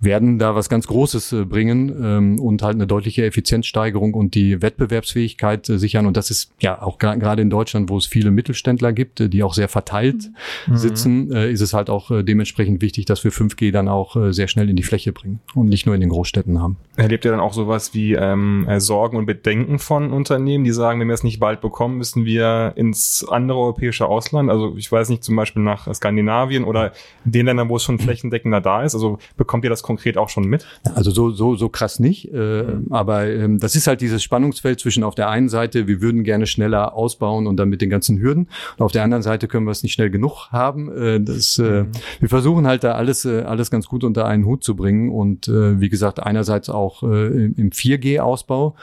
werden 0.00 0.38
da 0.38 0.54
was 0.54 0.68
ganz 0.68 0.86
Großes 0.86 1.32
äh, 1.32 1.44
bringen 1.44 1.94
ähm, 2.02 2.40
und 2.40 2.62
halt 2.62 2.74
eine 2.74 2.86
deutliche 2.86 3.24
Effizienzsteigerung 3.24 4.14
und 4.14 4.34
die 4.34 4.60
Wettbewerbsfähigkeit 4.60 5.68
äh, 5.68 5.78
sichern. 5.78 6.06
Und 6.06 6.16
das 6.16 6.30
ist 6.30 6.52
ja 6.60 6.82
auch 6.82 6.98
gerade 6.98 7.42
in 7.42 7.50
Deutschland, 7.50 7.90
wo 7.90 7.96
es 7.96 8.06
viele 8.06 8.30
Mittelständler 8.30 8.92
gibt, 8.92 9.20
äh, 9.20 9.28
die 9.28 9.42
auch 9.42 9.54
sehr 9.54 9.68
verteilt 9.68 10.30
mhm. 10.66 10.76
sitzen 10.76 11.11
nutzen, 11.12 11.32
äh, 11.32 11.50
ist 11.50 11.60
es 11.60 11.74
halt 11.74 11.90
auch 11.90 12.10
äh, 12.10 12.22
dementsprechend 12.22 12.82
wichtig, 12.82 13.04
dass 13.04 13.24
wir 13.24 13.32
5G 13.32 13.72
dann 13.72 13.88
auch 13.88 14.16
äh, 14.16 14.32
sehr 14.32 14.48
schnell 14.48 14.68
in 14.68 14.76
die 14.76 14.82
Fläche 14.82 15.12
bringen 15.12 15.40
und 15.54 15.68
nicht 15.68 15.86
nur 15.86 15.94
in 15.94 16.00
den 16.00 16.10
Großstädten 16.10 16.60
haben. 16.60 16.76
Erlebt 16.96 17.24
ihr 17.24 17.30
dann 17.30 17.40
auch 17.40 17.52
sowas 17.52 17.94
wie 17.94 18.14
ähm, 18.14 18.66
äh, 18.68 18.80
Sorgen 18.80 19.16
und 19.16 19.26
Bedenken 19.26 19.78
von 19.78 20.12
Unternehmen, 20.12 20.64
die 20.64 20.72
sagen, 20.72 21.00
wenn 21.00 21.08
wir 21.08 21.14
es 21.14 21.24
nicht 21.24 21.40
bald 21.40 21.60
bekommen, 21.60 21.98
müssen 21.98 22.24
wir 22.24 22.72
ins 22.76 23.26
andere 23.28 23.58
europäische 23.58 24.06
Ausland? 24.06 24.50
Also 24.50 24.74
ich 24.76 24.90
weiß 24.90 25.08
nicht, 25.08 25.24
zum 25.24 25.36
Beispiel 25.36 25.62
nach 25.62 25.92
Skandinavien 25.92 26.64
oder 26.64 26.92
den 27.24 27.46
Ländern, 27.46 27.68
wo 27.68 27.76
es 27.76 27.82
schon 27.82 27.98
flächendeckender 27.98 28.60
da 28.60 28.82
ist. 28.82 28.94
Also 28.94 29.18
bekommt 29.36 29.64
ihr 29.64 29.70
das 29.70 29.82
konkret 29.82 30.16
auch 30.18 30.28
schon 30.28 30.44
mit? 30.44 30.66
Also 30.94 31.10
so, 31.10 31.30
so, 31.30 31.56
so 31.56 31.68
krass 31.68 31.98
nicht. 31.98 32.32
Äh, 32.32 32.62
mhm. 32.62 32.86
Aber 32.90 33.26
ähm, 33.26 33.58
das 33.58 33.74
ist 33.76 33.86
halt 33.86 34.00
dieses 34.00 34.22
Spannungsfeld 34.22 34.80
zwischen 34.80 35.04
auf 35.04 35.14
der 35.14 35.28
einen 35.28 35.48
Seite, 35.48 35.86
wir 35.86 36.00
würden 36.00 36.24
gerne 36.24 36.46
schneller 36.46 36.94
ausbauen 36.94 37.46
und 37.46 37.56
dann 37.56 37.68
mit 37.68 37.80
den 37.80 37.90
ganzen 37.90 38.20
Hürden. 38.20 38.48
Und 38.76 38.84
auf 38.84 38.92
der 38.92 39.02
anderen 39.02 39.22
Seite 39.22 39.48
können 39.48 39.66
wir 39.66 39.70
es 39.70 39.82
nicht 39.82 39.92
schnell 39.92 40.10
genug 40.10 40.50
haben. 40.50 40.91
Äh, 40.96 41.20
das, 41.20 41.58
äh, 41.58 41.82
mhm. 41.82 41.92
wir 42.20 42.28
versuchen 42.28 42.66
halt 42.66 42.84
da 42.84 42.92
alles, 42.92 43.24
äh, 43.24 43.42
alles 43.42 43.70
ganz 43.70 43.86
gut 43.86 44.04
unter 44.04 44.26
einen 44.26 44.44
Hut 44.44 44.64
zu 44.64 44.76
bringen 44.76 45.10
und 45.10 45.48
äh, 45.48 45.80
wie 45.80 45.88
gesagt, 45.88 46.22
einerseits 46.22 46.68
auch 46.68 47.02
äh, 47.02 47.06
im 47.06 47.70
4G-Ausbau 47.70 48.74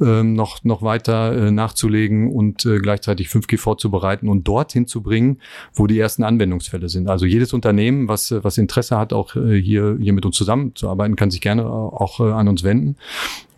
äh, 0.00 0.22
noch, 0.22 0.64
noch 0.64 0.82
weiter 0.82 1.32
äh, 1.32 1.50
nachzulegen 1.50 2.32
und 2.32 2.64
äh, 2.64 2.78
gleichzeitig 2.78 3.28
5G 3.28 3.58
vorzubereiten 3.58 4.28
und 4.28 4.46
dorthin 4.46 4.86
zu 4.86 5.02
bringen, 5.02 5.38
wo 5.74 5.86
die 5.86 5.98
ersten 5.98 6.24
Anwendungsfälle 6.24 6.88
sind. 6.88 7.08
Also 7.08 7.26
jedes 7.26 7.52
Unternehmen, 7.52 8.08
was, 8.08 8.34
was 8.42 8.58
Interesse 8.58 8.98
hat, 8.98 9.12
auch 9.12 9.36
äh, 9.36 9.60
hier, 9.60 9.96
hier 10.00 10.12
mit 10.12 10.24
uns 10.24 10.36
zusammenzuarbeiten, 10.36 11.16
kann 11.16 11.30
sich 11.30 11.40
gerne 11.40 11.66
auch 11.66 12.20
äh, 12.20 12.32
an 12.32 12.48
uns 12.48 12.62
wenden. 12.62 12.96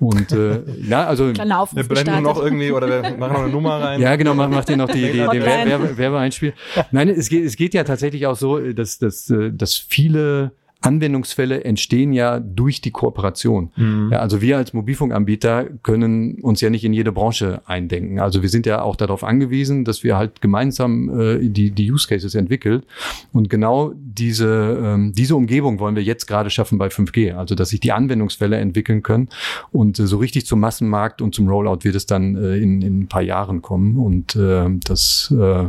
Und 0.00 0.32
äh, 0.32 0.62
ja, 0.82 1.06
also 1.06 1.26
wir 1.34 1.84
blenden 1.86 2.22
noch 2.22 2.42
irgendwie 2.42 2.72
oder 2.72 2.88
wir 2.88 3.18
machen 3.18 3.32
noch 3.34 3.42
eine 3.42 3.52
Nummer 3.52 3.82
rein. 3.82 4.00
Ja, 4.00 4.16
genau, 4.16 4.34
macht 4.34 4.70
ihr 4.70 4.78
noch 4.78 4.88
die, 4.88 5.02
die, 5.02 5.12
die 5.12 5.44
Werbe, 5.44 5.98
Werbeeinspiel. 5.98 6.54
Nein, 6.90 7.10
es 7.10 7.28
geht, 7.28 7.44
es 7.44 7.54
geht 7.54 7.74
ja 7.74 7.84
tatsächlich 7.84 8.26
auch 8.26 8.36
so, 8.36 8.58
dass, 8.72 8.98
dass, 8.98 9.30
dass 9.52 9.76
viele 9.76 10.52
Anwendungsfälle 10.82 11.64
entstehen 11.64 12.12
ja 12.12 12.40
durch 12.40 12.80
die 12.80 12.90
Kooperation. 12.90 13.70
Mhm. 13.76 14.10
Ja, 14.12 14.20
also 14.20 14.40
wir 14.40 14.56
als 14.56 14.72
Mobilfunkanbieter 14.72 15.66
können 15.82 16.36
uns 16.40 16.60
ja 16.60 16.70
nicht 16.70 16.84
in 16.84 16.92
jede 16.92 17.12
Branche 17.12 17.60
eindenken. 17.66 18.18
Also 18.18 18.42
wir 18.42 18.48
sind 18.48 18.66
ja 18.66 18.82
auch 18.82 18.96
darauf 18.96 19.22
angewiesen, 19.22 19.84
dass 19.84 20.02
wir 20.02 20.16
halt 20.16 20.40
gemeinsam 20.40 21.20
äh, 21.20 21.48
die, 21.48 21.70
die 21.70 21.92
Use 21.92 22.08
Cases 22.08 22.34
entwickelt. 22.34 22.86
Und 23.32 23.50
genau 23.50 23.92
diese, 23.94 24.78
ähm, 24.82 25.12
diese 25.12 25.36
Umgebung 25.36 25.80
wollen 25.80 25.96
wir 25.96 26.02
jetzt 26.02 26.26
gerade 26.26 26.48
schaffen 26.48 26.78
bei 26.78 26.88
5G. 26.88 27.34
Also 27.34 27.54
dass 27.54 27.70
sich 27.70 27.80
die 27.80 27.92
Anwendungsfälle 27.92 28.56
entwickeln 28.56 29.02
können. 29.02 29.28
Und 29.72 29.98
äh, 29.98 30.06
so 30.06 30.16
richtig 30.16 30.46
zum 30.46 30.60
Massenmarkt 30.60 31.20
und 31.20 31.34
zum 31.34 31.48
Rollout 31.48 31.80
wird 31.82 31.94
es 31.94 32.06
dann 32.06 32.36
äh, 32.36 32.56
in, 32.56 32.80
in 32.80 33.00
ein 33.00 33.08
paar 33.08 33.22
Jahren 33.22 33.60
kommen. 33.60 33.98
Und 33.98 34.34
äh, 34.34 34.66
das 34.84 35.34
äh, 35.38 35.68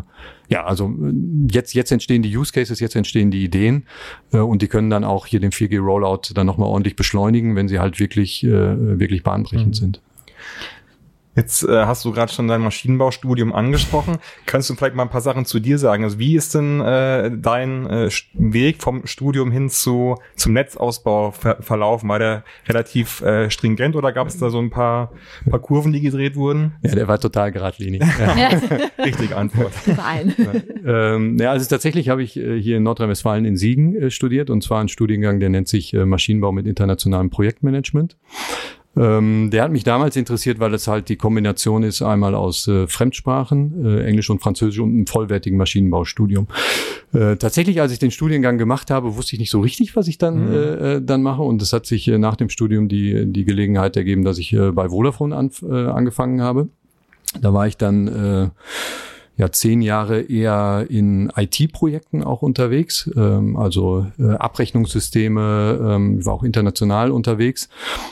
ja, 0.51 0.65
also 0.65 0.87
äh, 0.87 1.13
jetzt, 1.49 1.73
jetzt 1.73 1.91
entstehen 1.91 2.21
die 2.21 2.37
Use 2.37 2.51
Cases, 2.51 2.79
jetzt 2.79 2.95
entstehen 2.95 3.31
die 3.31 3.43
Ideen 3.43 3.85
äh, 4.33 4.37
und 4.37 4.61
die 4.61 4.67
können 4.67 4.89
dann 4.89 5.05
auch 5.05 5.25
hier 5.25 5.39
den 5.39 5.51
4G-Rollout 5.51 6.33
dann 6.35 6.45
nochmal 6.45 6.67
ordentlich 6.67 6.97
beschleunigen, 6.97 7.55
wenn 7.55 7.69
sie 7.69 7.79
halt 7.79 7.99
wirklich, 7.99 8.43
äh, 8.43 8.99
wirklich 8.99 9.23
bahnbrechend 9.23 9.67
mhm. 9.67 9.73
sind. 9.73 10.01
Jetzt 11.36 11.63
äh, 11.63 11.86
hast 11.86 12.04
du 12.04 12.12
gerade 12.12 12.32
schon 12.32 12.48
dein 12.50 12.60
Maschinenbaustudium 12.62 13.54
angesprochen. 13.54 14.17
Kannst 14.46 14.70
du 14.70 14.76
vielleicht 14.76 14.96
mal 14.96 15.04
ein 15.04 15.10
paar 15.10 15.22
Sachen 15.22 15.46
zu 15.46 15.60
dir 15.62 15.78
sagen? 15.78 16.04
Also 16.04 16.20
wie 16.20 16.36
ist 16.36 16.56
denn 16.56 16.82
äh, 16.82 17.32
dein 17.34 17.88
äh, 17.88 18.10
Weg 18.34 18.82
vom 18.82 19.06
Studium 19.08 19.50
hin 19.50 19.70
zu 19.70 20.15
zum 20.36 20.54
Netzausbau 20.54 21.32
ver 21.32 21.58
verlaufen? 21.62 22.10
War 22.10 22.20
der 22.20 22.44
relativ 22.67 23.22
äh, 23.22 23.50
stringent 23.50 23.96
oder 23.96 24.12
gab 24.12 24.28
es 24.28 24.38
da 24.38 24.50
so 24.50 24.60
ein 24.60 24.72
paar, 24.72 25.13
paar 25.50 25.60
Kurven, 25.60 25.94
die 25.94 26.02
gedreht 26.02 26.36
wurden? 26.36 26.74
Ja, 26.82 26.96
der 26.96 27.08
war 27.08 27.20
total 27.20 27.54
geradlinig. 27.54 28.02
ja. 28.20 28.50
Richtige 29.04 29.38
Antwort. 29.38 29.72
Überall. 29.86 30.36
Ja. 30.38 31.13
Ähm, 31.13 31.38
ja, 31.39 31.52
also 31.52 31.65
tatsächlich 31.70 32.10
habe 32.10 32.24
ich 32.24 32.36
äh, 32.36 32.62
hier 32.62 32.78
in 32.78 32.84
Nordrhein-Westfalen 32.84 33.46
in 33.46 33.56
Siegen 33.56 33.96
äh, 33.96 34.12
studiert 34.12 34.50
und 34.50 34.63
zwar 34.63 34.80
einen 34.80 34.89
Studiengang, 34.89 35.39
der 35.39 35.50
nennt 35.50 35.70
sich 35.70 35.94
äh, 35.94 36.06
Maschinenbau 36.06 36.52
mit 36.52 36.67
internationalem 36.67 37.30
Projektmanagement. 37.30 38.17
Ähm, 38.97 39.49
der 39.51 39.63
hat 39.63 39.71
mich 39.71 39.86
damals 39.86 40.17
interessiert, 40.17 40.60
weil 40.60 40.73
es 40.73 40.88
halt 40.88 41.08
die 41.08 41.15
Kombination 41.15 41.84
ist 41.84 42.01
einmal 42.01 42.36
aus 42.36 42.67
äh, 42.67 42.88
Fremdsprachen, 42.88 43.86
äh, 43.86 44.04
Englisch 44.06 44.30
und 44.30 44.41
Französisch 44.41 44.80
und 44.80 44.89
einem 44.89 45.08
vollwertigen 45.08 45.58
Maschinenbaustudium. 45.58 46.47
Äh, 47.13 47.38
tatsächlich, 47.38 47.80
als 47.80 47.93
ich 47.93 47.99
den 47.99 48.12
Studiengang 48.12 48.58
gemacht 48.58 48.91
habe, 48.91 49.15
wusste 49.15 49.36
ich 49.36 49.39
nicht 49.39 49.49
so 49.49 49.62
richtig, 49.62 49.95
was 49.95 50.08
ich 50.08 50.17
dann 50.17 50.47
mhm. 50.47 50.54
äh, 50.54 50.95
äh 50.95 51.01
dann 51.01 51.23
mache. 51.23 51.41
Und 51.41 51.62
es 51.62 51.71
hat 51.71 51.86
sich 51.86 52.08
äh, 52.10 52.17
nach 52.17 52.36
dem 52.36 52.49
Studium 52.49 52.89
die 52.89 53.25
die 53.32 53.45
Gelegenheit 53.45 53.95
ergeben, 53.95 54.25
dass 54.25 54.38
ich 54.38 54.51
äh, 54.51 54.71
bei 54.71 54.89
Vodafone 54.89 55.36
an, 55.36 55.51
äh, 55.63 55.88
angefangen 55.88 56.41
habe. 56.41 56.67
Da 57.39 57.54
war 57.54 57.67
ich 57.67 57.77
dann 57.77 58.08
äh, 58.08 58.49
ja 59.41 59.51
zehn 59.51 59.82
Jahre 59.82 60.21
eher 60.21 60.86
in 60.88 61.32
IT-Projekten 61.36 62.23
auch 62.23 62.43
unterwegs, 62.43 63.10
ähm, 63.15 63.58
also 63.58 64.06
äh, 64.19 64.34
Abrechnungssysteme, 64.34 65.80
ähm, 65.84 66.23
war 66.23 66.36
auch 66.36 66.43
international 66.43 67.12
unterwegs, 67.12 67.67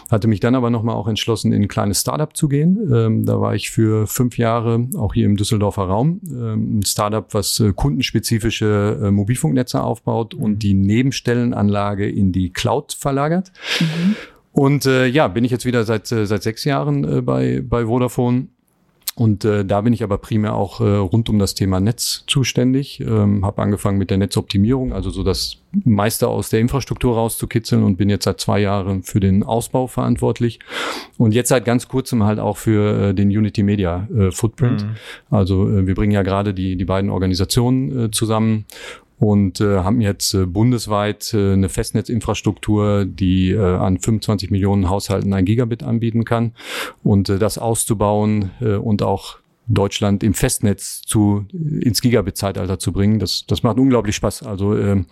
hatte 0.09 0.27
mich 0.27 0.39
dann 0.39 0.55
aber 0.55 0.71
nochmal 0.71 0.95
auch 0.95 1.07
entschlossen, 1.07 1.53
in 1.53 1.61
ein 1.61 1.67
kleines 1.67 2.01
Startup 2.01 2.35
zu 2.35 2.49
gehen. 2.49 2.79
Ähm, 2.91 3.25
da 3.25 3.39
war 3.39 3.53
ich 3.53 3.69
für 3.69 4.07
fünf 4.07 4.39
Jahre 4.39 4.87
auch 4.97 5.13
hier 5.13 5.27
im 5.27 5.37
Düsseldorfer 5.37 5.83
Raum, 5.83 6.19
ähm, 6.25 6.79
ein 6.79 6.85
Startup, 6.85 7.31
was 7.31 7.59
äh, 7.59 7.73
kundenspezifische 7.73 8.99
äh, 9.03 9.11
Mobilfunknetze 9.11 9.83
aufbaut 9.83 10.33
und 10.33 10.53
mhm. 10.53 10.59
die 10.59 10.73
Nebenstellenanlage 10.73 12.09
in 12.09 12.31
die 12.31 12.49
Cloud 12.49 12.93
verlagert. 12.93 13.51
Mhm. 13.79 14.15
Und 14.51 14.87
äh, 14.87 15.05
ja, 15.05 15.27
bin 15.27 15.43
ich 15.43 15.51
jetzt 15.51 15.65
wieder 15.65 15.83
seit, 15.83 16.11
äh, 16.11 16.25
seit 16.25 16.41
sechs 16.41 16.63
Jahren 16.63 17.03
äh, 17.03 17.21
bei, 17.21 17.61
bei 17.63 17.85
Vodafone 17.85 18.47
und 19.19 19.43
äh, 19.43 19.65
da 19.65 19.81
bin 19.81 19.91
ich 19.91 20.01
aber 20.01 20.17
primär 20.17 20.55
auch 20.55 20.79
äh, 20.79 20.85
rund 20.85 21.27
um 21.27 21.39
das 21.39 21.53
Thema 21.53 21.81
Netz 21.81 22.23
zuständig. 22.25 23.01
Ähm, 23.01 23.45
habe 23.45 23.61
angefangen 23.61 23.97
mit 23.97 24.11
der 24.11 24.17
Netzoptimierung, 24.17 24.93
also 24.93 25.09
so 25.09 25.23
das 25.23 25.57
meiste 25.83 26.29
aus 26.29 26.47
der 26.47 26.61
Infrastruktur 26.61 27.15
rauszukitzeln 27.15 27.83
und 27.83 27.97
bin 27.97 28.09
jetzt 28.09 28.23
seit 28.23 28.39
zwei 28.39 28.61
Jahren 28.61 29.03
für 29.03 29.19
den 29.19 29.43
Ausbau 29.43 29.87
verantwortlich. 29.87 30.59
Und 31.17 31.33
jetzt 31.33 31.49
seit 31.49 31.65
ganz 31.65 31.89
kurzem 31.89 32.23
halt 32.23 32.39
auch 32.39 32.55
für 32.55 33.09
äh, 33.09 33.13
den 33.13 33.27
Unity 33.27 33.61
Media 33.61 34.07
äh, 34.15 34.31
Footprint. 34.31 34.85
Mhm. 34.85 34.95
Also 35.35 35.67
äh, 35.67 35.85
wir 35.85 35.95
bringen 35.95 36.13
ja 36.13 36.23
gerade 36.23 36.53
die, 36.53 36.77
die 36.77 36.85
beiden 36.85 37.09
Organisationen 37.09 38.05
äh, 38.05 38.11
zusammen 38.11 38.63
und 39.19 39.59
äh, 39.59 39.79
haben 39.79 39.99
jetzt 40.01 40.33
äh, 40.33 40.45
bundesweit 40.45 41.33
äh, 41.33 41.53
eine 41.53 41.69
Festnetzinfrastruktur, 41.69 43.05
die 43.05 43.51
äh, 43.51 43.59
an 43.59 43.99
25 43.99 44.49
Millionen 44.49 44.89
Haushalten 44.89 45.33
ein 45.33 45.45
Gigabit 45.45 45.83
anbieten 45.83 46.23
kann. 46.23 46.53
Und 47.03 47.27
äh, 47.29 47.37
das 47.37 47.57
auszubauen 47.57 48.51
äh, 48.61 48.75
und 48.75 49.03
auch 49.03 49.38
Deutschland 49.69 50.23
im 50.23 50.33
Festnetz 50.33 51.01
zu 51.01 51.45
ins 51.53 52.01
Gigabit-Zeitalter 52.01 52.79
zu 52.79 52.91
bringen. 52.91 53.19
Das, 53.19 53.45
das 53.47 53.61
macht 53.61 53.77
unglaublich 53.77 54.15
Spaß. 54.15 54.43
Also 54.43 54.75
äh, 54.75 55.03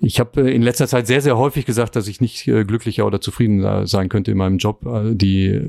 ich 0.00 0.18
habe 0.18 0.42
äh, 0.42 0.54
in 0.54 0.62
letzter 0.62 0.88
Zeit 0.88 1.06
sehr, 1.06 1.20
sehr 1.20 1.38
häufig 1.38 1.64
gesagt, 1.64 1.94
dass 1.94 2.08
ich 2.08 2.20
nicht 2.20 2.46
äh, 2.48 2.64
glücklicher 2.64 3.06
oder 3.06 3.20
zufrieden 3.20 3.86
sein 3.86 4.08
könnte 4.08 4.32
in 4.32 4.36
meinem 4.36 4.58
Job. 4.58 4.84
Äh, 4.84 5.14
die, 5.14 5.60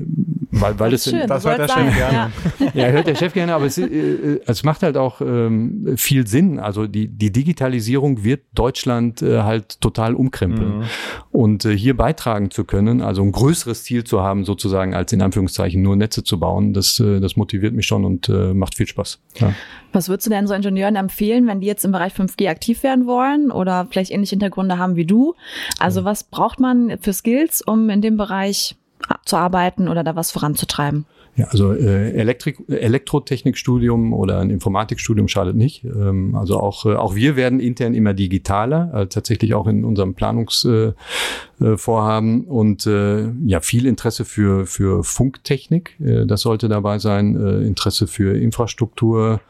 weil, 0.50 0.78
weil 0.78 0.90
das, 0.90 1.06
es, 1.06 1.12
schön, 1.12 1.28
das 1.28 1.44
hört 1.44 1.58
der 1.58 1.68
Chef 1.68 1.96
gerne. 1.96 2.32
Ja. 2.58 2.72
ja, 2.74 2.86
hört 2.88 3.06
der 3.06 3.14
Chef 3.14 3.32
gerne, 3.32 3.54
aber 3.54 3.66
es, 3.66 3.78
äh, 3.78 4.40
es 4.44 4.64
macht 4.64 4.82
halt 4.82 4.96
auch 4.96 5.20
ähm, 5.20 5.94
viel 5.96 6.26
Sinn. 6.26 6.58
Also 6.58 6.88
die, 6.88 7.06
die 7.06 7.30
Digitalisierung 7.30 8.24
wird 8.24 8.42
Deutschland 8.54 9.22
äh, 9.22 9.42
halt 9.42 9.80
total 9.80 10.14
umkrempeln. 10.14 10.78
Mhm. 10.78 10.84
Und 11.30 11.64
äh, 11.64 11.76
hier 11.76 11.96
beitragen 11.96 12.50
zu 12.50 12.64
können, 12.64 13.02
also 13.02 13.22
ein 13.22 13.30
größeres 13.30 13.84
Ziel 13.84 14.04
zu 14.04 14.20
haben, 14.20 14.44
sozusagen, 14.44 14.94
als 14.94 15.12
in 15.12 15.22
Anführungszeichen 15.22 15.80
nur 15.80 15.94
Netze 15.94 16.24
zu 16.24 16.40
bauen, 16.40 16.72
das, 16.72 16.98
äh, 16.98 17.20
das 17.20 17.36
motiviert 17.36 17.74
mich 17.74 17.86
schon 17.86 18.04
und 18.04 18.15
und 18.16 18.28
äh, 18.28 18.54
macht 18.54 18.76
viel 18.76 18.86
Spaß. 18.86 19.18
Ja. 19.36 19.52
Was 19.92 20.08
würdest 20.08 20.26
du 20.26 20.30
denn 20.30 20.46
so 20.46 20.54
Ingenieuren 20.54 20.96
empfehlen, 20.96 21.46
wenn 21.46 21.60
die 21.60 21.66
jetzt 21.66 21.84
im 21.84 21.92
Bereich 21.92 22.14
5G 22.14 22.48
aktiv 22.48 22.82
werden 22.82 23.06
wollen 23.06 23.50
oder 23.50 23.86
vielleicht 23.90 24.10
ähnliche 24.10 24.30
Hintergründe 24.30 24.78
haben 24.78 24.96
wie 24.96 25.06
du? 25.06 25.34
Also 25.78 26.04
was 26.04 26.24
braucht 26.24 26.60
man 26.60 26.98
für 27.00 27.12
Skills, 27.12 27.62
um 27.62 27.90
in 27.90 28.02
dem 28.02 28.16
Bereich 28.16 28.76
zu 29.24 29.36
arbeiten 29.36 29.88
oder 29.88 30.02
da 30.02 30.16
was 30.16 30.30
voranzutreiben? 30.30 31.06
Ja, 31.36 31.48
also 31.48 31.72
äh, 31.74 32.12
Elektrik 32.12 32.62
Elektrotechnikstudium 32.66 34.14
oder 34.14 34.40
ein 34.40 34.48
Informatikstudium 34.48 35.28
schadet 35.28 35.54
nicht. 35.54 35.84
Ähm, 35.84 36.34
also 36.34 36.58
auch, 36.58 36.86
äh, 36.86 36.94
auch 36.94 37.14
wir 37.14 37.36
werden 37.36 37.60
intern 37.60 37.92
immer 37.92 38.14
digitaler, 38.14 38.90
äh, 38.94 39.06
tatsächlich 39.06 39.52
auch 39.52 39.66
in 39.66 39.84
unserem 39.84 40.14
Planungsvorhaben 40.14 40.96
äh, 42.40 42.44
äh, 42.44 42.48
und 42.48 42.86
äh, 42.86 43.28
ja, 43.44 43.60
viel 43.60 43.84
Interesse 43.84 44.24
für, 44.24 44.64
für 44.64 45.04
Funktechnik, 45.04 46.00
äh, 46.00 46.24
das 46.24 46.40
sollte 46.40 46.68
dabei 46.68 46.98
sein, 46.98 47.36
äh, 47.36 47.66
Interesse 47.66 48.06
für 48.06 48.34
Infrastruktur 48.38 49.40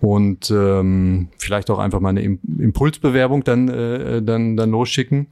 und 0.00 0.50
ähm, 0.50 1.28
vielleicht 1.38 1.70
auch 1.70 1.78
einfach 1.78 2.00
mal 2.00 2.08
eine 2.08 2.22
Impulsbewerbung 2.58 3.44
dann, 3.44 3.68
äh, 3.68 4.20
dann, 4.22 4.56
dann 4.56 4.70
losschicken. 4.72 5.28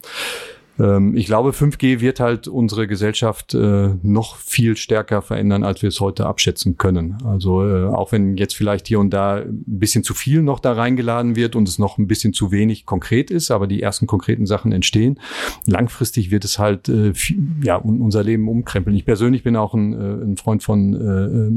Ähm, 0.80 1.16
ich 1.16 1.26
glaube, 1.26 1.50
5G 1.50 2.00
wird 2.00 2.20
halt 2.20 2.48
unsere 2.48 2.86
Gesellschaft 2.86 3.54
äh, 3.54 3.90
noch 4.02 4.36
viel 4.36 4.76
stärker 4.76 5.22
verändern, 5.22 5.62
als 5.62 5.82
wir 5.82 5.88
es 5.88 6.00
heute 6.00 6.26
abschätzen 6.26 6.76
können. 6.78 7.18
Also 7.24 7.66
äh, 7.66 7.86
auch 7.86 8.12
wenn 8.12 8.36
jetzt 8.36 8.54
vielleicht 8.54 8.88
hier 8.88 8.98
und 8.98 9.10
da 9.10 9.36
ein 9.36 9.62
bisschen 9.66 10.04
zu 10.04 10.14
viel 10.14 10.42
noch 10.42 10.58
da 10.60 10.72
reingeladen 10.72 11.36
wird 11.36 11.54
und 11.54 11.68
es 11.68 11.78
noch 11.78 11.98
ein 11.98 12.06
bisschen 12.06 12.32
zu 12.32 12.50
wenig 12.50 12.86
konkret 12.86 13.30
ist, 13.30 13.50
aber 13.50 13.66
die 13.66 13.82
ersten 13.82 14.06
konkreten 14.06 14.46
Sachen 14.46 14.72
entstehen, 14.72 15.20
langfristig 15.66 16.30
wird 16.30 16.44
es 16.44 16.58
halt 16.58 16.88
äh, 16.88 17.12
viel, 17.14 17.38
ja 17.62 17.76
unser 17.76 18.22
Leben 18.22 18.48
umkrempeln. 18.48 18.96
Ich 18.96 19.04
persönlich 19.04 19.42
bin 19.42 19.56
auch 19.56 19.74
ein, 19.74 19.92
äh, 19.92 20.24
ein 20.24 20.36
Freund 20.36 20.62
von 20.62 20.94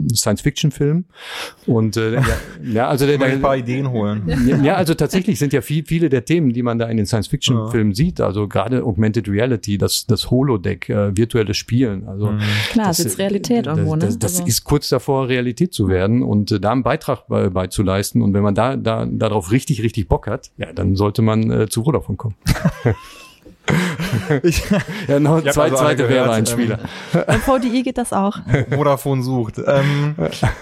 äh, 0.10 0.16
Science-Fiction-Filmen 0.16 1.06
und 1.66 1.96
äh, 1.98 2.16
ja, 2.16 2.24
ja, 2.64 2.88
also 2.88 3.06
der, 3.06 3.22
ein 3.22 3.42
paar 3.42 3.58
Ideen 3.58 3.90
holen. 3.90 4.24
Ja, 4.64 4.76
also 4.76 4.94
tatsächlich 4.94 5.40
sind 5.40 5.54
ja 5.54 5.62
viel, 5.62 5.86
viele 5.86 6.10
der 6.10 6.26
Themen, 6.26 6.52
die 6.52 6.64
man 6.64 6.80
da 6.80 6.88
in 6.88 6.98
den 6.98 7.06
Science-Fiction-Filmen 7.06 7.92
ja. 7.92 7.96
sieht, 7.96 8.22
also 8.22 8.48
gerade 8.48 8.84
Augmented 8.84 9.13
Augmented 9.14 9.28
Reality, 9.28 9.78
das, 9.78 10.06
das 10.08 10.32
Holodeck, 10.32 10.90
äh, 10.90 11.16
virtuelles 11.16 11.58
Spielen. 11.58 12.08
Also 12.08 12.32
mhm. 12.32 12.40
Klar, 12.72 12.88
das, 12.88 13.00
ist 13.00 13.20
Realität 13.20 13.68
irgendwo, 13.68 13.96
ne? 13.96 14.06
Das, 14.06 14.20
das 14.20 14.36
also. 14.36 14.48
ist 14.48 14.64
kurz 14.64 14.90
davor, 14.90 15.28
Realität 15.28 15.74
zu 15.74 15.88
werden 15.88 16.24
und 16.24 16.52
äh, 16.52 16.60
da 16.60 16.72
einen 16.72 16.84
Beitrag 16.84 17.28
bei, 17.28 17.50
beizuleisten. 17.50 18.22
Und 18.22 18.34
wenn 18.34 18.44
man 18.44 18.56
da, 18.56 18.76
da 18.76 19.06
darauf 19.06 19.52
richtig, 19.52 19.84
richtig 19.84 20.08
Bock 20.08 20.28
hat, 20.28 20.52
ja, 20.58 20.74
dann 20.74 20.96
sollte 20.96 21.22
man 21.22 21.52
äh, 21.52 21.68
zu 21.70 21.84
Vodafone 21.84 22.18
kommen. 22.18 22.36
ich, 24.44 24.64
ja, 25.08 25.20
noch 25.20 25.42
zwei 25.42 25.64
also 25.64 25.78
zweite 25.78 26.10
Werbeeinspieler. 26.10 26.80
Ähm, 27.14 27.24
Beim 27.26 27.42
VDI 27.42 27.84
geht 27.84 27.98
das 27.98 28.12
auch. 28.12 28.38
Vodafone 28.70 29.24
sucht. 29.24 29.62
Ähm, 29.66 30.16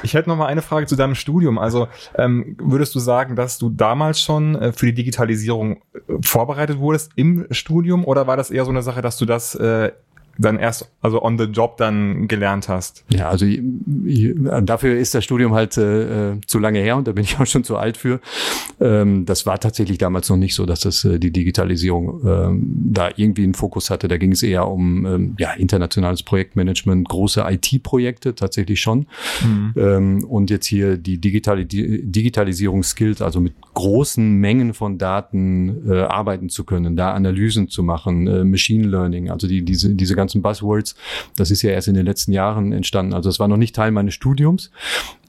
ich 0.04 0.14
hätte 0.14 0.30
noch 0.30 0.38
mal 0.38 0.46
eine 0.46 0.62
Frage 0.62 0.86
zu 0.86 0.96
deinem 0.96 1.16
Studium. 1.16 1.58
Also 1.58 1.88
ähm, 2.16 2.56
würdest 2.60 2.94
du 2.94 3.00
sagen, 3.00 3.36
dass 3.36 3.58
du 3.58 3.70
damals 3.70 4.22
schon 4.22 4.56
äh, 4.56 4.72
für 4.74 4.86
die 4.88 4.94
Digitalisierung 4.94 5.78
äh, 5.94 6.00
vorbereitet 6.22 6.80
wurdest 6.80 7.12
im 7.16 7.48
Studium 7.52 8.06
oder 8.06 8.28
war 8.28 8.38
das 8.38 8.52
eher 8.52 8.66
so 8.66 8.72
eine 8.72 8.84
Sache, 8.84 9.02
dass 9.02 9.18
du 9.18 9.26
das 9.26 9.56
äh, 9.56 9.92
dann 10.42 10.60
erst, 10.60 10.90
also 11.02 11.22
on 11.22 11.38
the 11.38 11.46
job 11.46 11.78
dann 11.78 12.28
gelernt 12.28 12.68
hast. 12.68 13.04
Ja, 13.10 13.30
also 13.30 13.46
dafür 14.62 14.98
ist 14.98 15.14
das 15.14 15.24
Studium 15.24 15.54
halt 15.54 15.78
äh, 15.78 16.40
zu 16.46 16.60
lange 16.60 16.80
her 16.80 16.98
und 16.98 17.08
da 17.08 17.12
bin 17.12 17.24
ich 17.24 17.40
auch 17.40 17.46
schon 17.46 17.64
zu 17.64 17.78
alt 17.78 17.98
für. 17.98 18.20
Ähm, 18.80 19.26
das 19.26 19.46
war 19.46 19.60
tatsächlich 19.60 19.98
damals 19.98 20.30
noch 20.30 20.38
nicht 20.38 20.56
so, 20.56 20.66
dass 20.66 20.82
das 20.82 21.04
äh, 21.06 21.20
die 21.20 21.32
Digitalisierung 21.32 22.22
ähm, 22.26 22.74
da 22.92 23.10
irgendwie 23.16 23.44
einen 23.44 23.54
Fokus 23.54 23.90
hatte. 23.90 24.08
Da 24.08 24.18
ging 24.18 24.32
es 24.32 24.44
eher 24.44 24.68
um 24.68 25.06
ähm, 25.06 25.36
ja, 25.40 25.54
internationales 25.54 26.24
Projektmanagement, 26.24 27.08
große 27.08 27.46
IT-Projekte 27.48 28.36
tatsächlich 28.36 28.82
schon. 28.82 29.06
Mhm. 29.44 29.74
Ähm, 29.78 30.24
und 30.26 30.50
jetzt 30.50 30.66
hier 30.66 30.98
die 30.98 31.20
Digitali 31.20 31.66
Digitalisierung-Skills, 31.66 33.22
also 33.22 33.40
mit 33.40 33.54
großen 33.74 34.36
Mengen 34.36 34.74
von 34.74 34.98
Daten 34.98 35.90
äh, 35.90 36.02
arbeiten 36.02 36.50
zu 36.50 36.66
können, 36.66 36.96
da 36.96 37.14
Analysen 37.14 37.70
zu 37.70 37.84
machen, 37.84 38.28
äh, 38.28 38.44
Machine 38.44 38.88
Learning, 38.88 39.30
also 39.30 39.48
die, 39.48 39.64
diese, 39.64 39.96
diese 39.96 40.16
ganzen 40.16 40.42
Buzzwords, 40.42 40.96
das 41.38 41.52
ist 41.52 41.62
ja 41.62 41.72
erst 41.72 41.88
in 41.88 41.94
den 41.94 42.06
letzten 42.06 42.34
Jahren 42.34 42.74
entstanden. 42.74 43.14
Also 43.14 43.30
es 43.30 43.40
war 43.40 43.48
noch 43.48 43.58
nicht 43.58 43.76
Teil 43.76 43.92
meines 43.92 44.14
Studiums, 44.14 44.72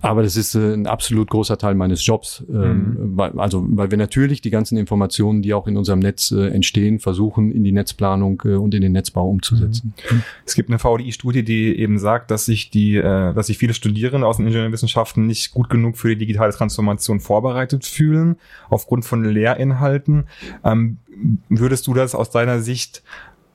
aber 0.00 0.24
das 0.24 0.36
ist 0.36 0.56
äh, 0.56 0.74
ein 0.74 0.88
absolut 0.88 1.30
großer 1.30 1.56
Teil 1.56 1.76
meines 1.76 2.04
Jobs. 2.04 2.44
Ähm, 2.50 2.96
mhm. 3.12 3.16
weil, 3.16 3.38
also 3.38 3.64
weil 3.68 3.92
wir 3.92 3.98
natürlich 3.98 4.40
die 4.40 4.50
ganzen 4.50 4.76
Informationen, 4.76 5.42
die 5.42 5.54
auch 5.54 5.68
in 5.68 5.76
unserem 5.76 6.00
Netz 6.00 6.32
äh, 6.32 6.48
entstehen, 6.48 6.98
versuchen 6.98 7.52
in 7.52 7.62
die 7.62 7.72
Netzplanung 7.72 8.42
äh, 8.44 8.54
und 8.54 8.74
in 8.74 8.82
den 8.82 8.92
Netzbau 8.92 9.28
umzusetzen. 9.28 9.94
Mhm. 10.10 10.22
Es 10.44 10.56
gibt 10.56 10.68
eine 10.68 10.80
VDI-Studie, 10.80 11.44
die 11.44 11.78
eben 11.78 12.00
sagt, 12.00 12.32
dass 12.32 12.46
sich 12.46 12.70
die, 12.70 12.96
äh, 12.96 13.32
dass 13.32 13.46
sich 13.46 13.58
viele 13.58 13.74
Studierende 13.74 14.26
aus 14.26 14.38
den 14.38 14.46
Ingenieurwissenschaften 14.48 15.26
nicht 15.26 15.52
gut 15.52 15.70
genug 15.70 15.96
für 15.96 16.08
die 16.08 16.16
digitale 16.16 16.52
Transformation 16.52 17.20
vorbereitet 17.20 17.84
fühlen 17.84 18.31
aufgrund 18.70 19.04
von 19.04 19.24
Lehrinhalten. 19.24 20.24
Ähm, 20.64 20.98
würdest 21.48 21.86
du 21.86 21.94
das 21.94 22.14
aus 22.14 22.30
deiner 22.30 22.60
Sicht 22.60 23.02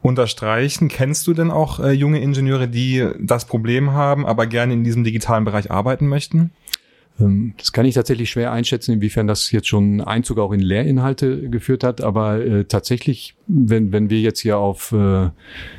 unterstreichen. 0.01 0.87
Kennst 0.87 1.27
du 1.27 1.33
denn 1.33 1.51
auch 1.51 1.79
äh, 1.79 1.91
junge 1.91 2.19
Ingenieure, 2.21 2.67
die 2.67 3.07
das 3.19 3.45
Problem 3.45 3.91
haben, 3.91 4.25
aber 4.25 4.47
gerne 4.47 4.73
in 4.73 4.83
diesem 4.83 5.03
digitalen 5.03 5.43
Bereich 5.43 5.71
arbeiten 5.71 6.07
möchten? 6.07 6.51
Ähm, 7.19 7.53
das 7.57 7.71
kann 7.71 7.85
ich 7.85 7.95
tatsächlich 7.95 8.29
schwer 8.29 8.51
einschätzen, 8.51 8.93
inwiefern 8.93 9.27
das 9.27 9.51
jetzt 9.51 9.67
schon 9.67 10.01
Einzug 10.01 10.39
auch 10.39 10.51
in 10.51 10.59
Lehrinhalte 10.59 11.49
geführt 11.49 11.83
hat. 11.83 12.01
Aber 12.01 12.43
äh, 12.45 12.65
tatsächlich, 12.65 13.35
wenn, 13.47 13.91
wenn 13.91 14.09
wir 14.09 14.19
jetzt 14.19 14.39
hier 14.39 14.57
auf 14.57 14.91
äh, 14.91 15.29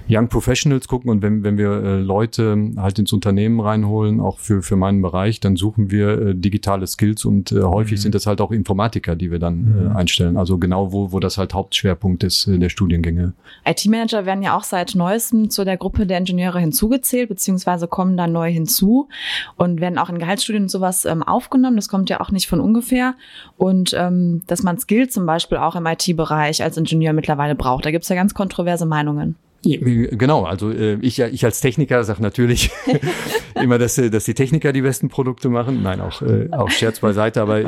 Young 0.08 0.28
Professionals 0.28 0.88
gucken 0.88 1.10
und 1.10 1.22
wenn, 1.22 1.44
wenn 1.44 1.58
wir 1.58 1.70
äh, 1.70 2.00
Leute 2.00 2.72
halt 2.76 2.98
ins 2.98 3.12
Unternehmen 3.12 3.60
reinholen, 3.60 4.20
auch 4.20 4.38
für, 4.38 4.62
für 4.62 4.76
meinen 4.76 5.02
Bereich, 5.02 5.40
dann 5.40 5.56
suchen 5.56 5.90
wir 5.90 6.20
äh, 6.20 6.34
digitale 6.34 6.86
Skills 6.86 7.24
und 7.24 7.52
äh, 7.52 7.62
häufig 7.62 7.98
mhm. 7.98 8.02
sind 8.02 8.14
das 8.14 8.26
halt 8.26 8.40
auch 8.40 8.50
Informatiker, 8.50 9.16
die 9.16 9.30
wir 9.30 9.38
dann 9.38 9.54
äh, 9.54 9.88
mhm. 9.88 9.96
einstellen. 9.96 10.36
Also 10.36 10.58
genau, 10.58 10.92
wo, 10.92 11.12
wo 11.12 11.20
das 11.20 11.38
halt 11.38 11.54
Hauptschwerpunkt 11.54 12.24
ist 12.24 12.46
äh, 12.46 12.58
der 12.58 12.68
Studiengänge. 12.68 13.34
IT-Manager 13.66 14.26
werden 14.26 14.42
ja 14.42 14.56
auch 14.56 14.64
seit 14.64 14.94
neuestem 14.94 15.50
zu 15.50 15.64
der 15.64 15.76
Gruppe 15.76 16.06
der 16.06 16.18
Ingenieure 16.18 16.58
hinzugezählt, 16.58 17.28
beziehungsweise 17.28 17.86
kommen 17.86 18.16
da 18.16 18.26
neu 18.26 18.50
hinzu 18.50 19.08
und 19.56 19.80
werden 19.80 19.98
auch 19.98 20.10
in 20.10 20.18
Gehaltsstudien 20.18 20.64
und 20.64 20.68
sowas 20.70 21.04
ähm, 21.04 21.22
aufgenommen. 21.28 21.76
Das 21.76 21.88
kommt 21.88 22.10
ja 22.10 22.20
auch 22.20 22.30
nicht 22.30 22.48
von 22.48 22.60
ungefähr. 22.60 23.14
Und 23.56 23.94
ähm, 23.96 24.42
dass 24.46 24.62
man 24.62 24.78
Skills 24.78 25.12
zum 25.12 25.26
Beispiel 25.26 25.58
auch 25.58 25.76
im 25.76 25.86
IT-Bereich 25.86 26.62
als 26.62 26.76
Ingenieur 26.76 27.12
mittlerweile 27.12 27.54
braucht. 27.54 27.84
Da 27.84 27.90
gibt 27.90 28.04
es 28.04 28.08
ja 28.08 28.16
ganz 28.16 28.34
kontroverse 28.34 28.86
Meinungen. 28.86 29.36
Genau, 29.64 30.44
also 30.44 30.70
äh, 30.70 30.98
ich, 31.00 31.18
ich 31.18 31.44
als 31.44 31.60
Techniker 31.60 32.04
sage 32.04 32.22
natürlich 32.22 32.70
immer, 33.60 33.78
dass, 33.78 33.98
äh, 33.98 34.08
dass 34.08 34.24
die 34.24 34.34
Techniker 34.34 34.72
die 34.72 34.82
besten 34.82 35.08
Produkte 35.08 35.48
machen. 35.48 35.82
Nein, 35.82 36.00
auch, 36.00 36.22
äh, 36.22 36.48
auch 36.52 36.70
Scherz 36.70 37.00
beiseite, 37.00 37.42
aber 37.42 37.60
äh, 37.60 37.64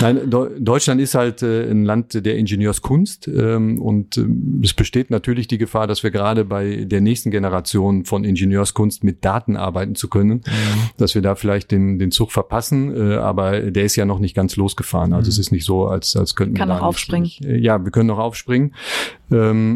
nein, 0.00 0.30
Deutschland 0.58 1.00
ist 1.00 1.14
halt 1.14 1.42
äh, 1.42 1.70
ein 1.70 1.84
Land 1.84 2.26
der 2.26 2.36
Ingenieurskunst 2.36 3.28
ähm, 3.28 3.80
und 3.80 4.16
äh, 4.16 4.26
es 4.62 4.74
besteht 4.74 5.10
natürlich 5.10 5.46
die 5.46 5.58
Gefahr, 5.58 5.86
dass 5.86 6.02
wir 6.02 6.10
gerade 6.10 6.44
bei 6.44 6.84
der 6.84 7.00
nächsten 7.00 7.30
Generation 7.30 8.04
von 8.04 8.24
Ingenieurskunst 8.24 9.04
mit 9.04 9.24
Daten 9.24 9.56
arbeiten 9.56 9.94
zu 9.94 10.08
können, 10.08 10.42
mhm. 10.44 10.90
dass 10.96 11.14
wir 11.14 11.22
da 11.22 11.36
vielleicht 11.36 11.70
den, 11.70 12.00
den 12.00 12.10
Zug 12.10 12.32
verpassen, 12.32 13.12
äh, 13.12 13.14
aber 13.16 13.60
der 13.60 13.84
ist 13.84 13.94
ja 13.94 14.04
noch 14.04 14.18
nicht 14.18 14.34
ganz 14.34 14.56
losgefahren. 14.56 15.12
Also 15.12 15.28
mhm. 15.28 15.30
es 15.30 15.38
ist 15.38 15.52
nicht 15.52 15.64
so, 15.64 15.86
als, 15.86 16.16
als 16.16 16.34
könnten 16.34 16.56
Kann 16.56 16.68
wir 16.68 16.74
noch 16.74 16.82
aufspringen. 16.82 17.22
Nicht, 17.22 17.44
äh, 17.44 17.56
ja, 17.56 17.84
wir 17.84 17.92
können 17.92 18.08
noch 18.08 18.18
aufspringen 18.18 18.74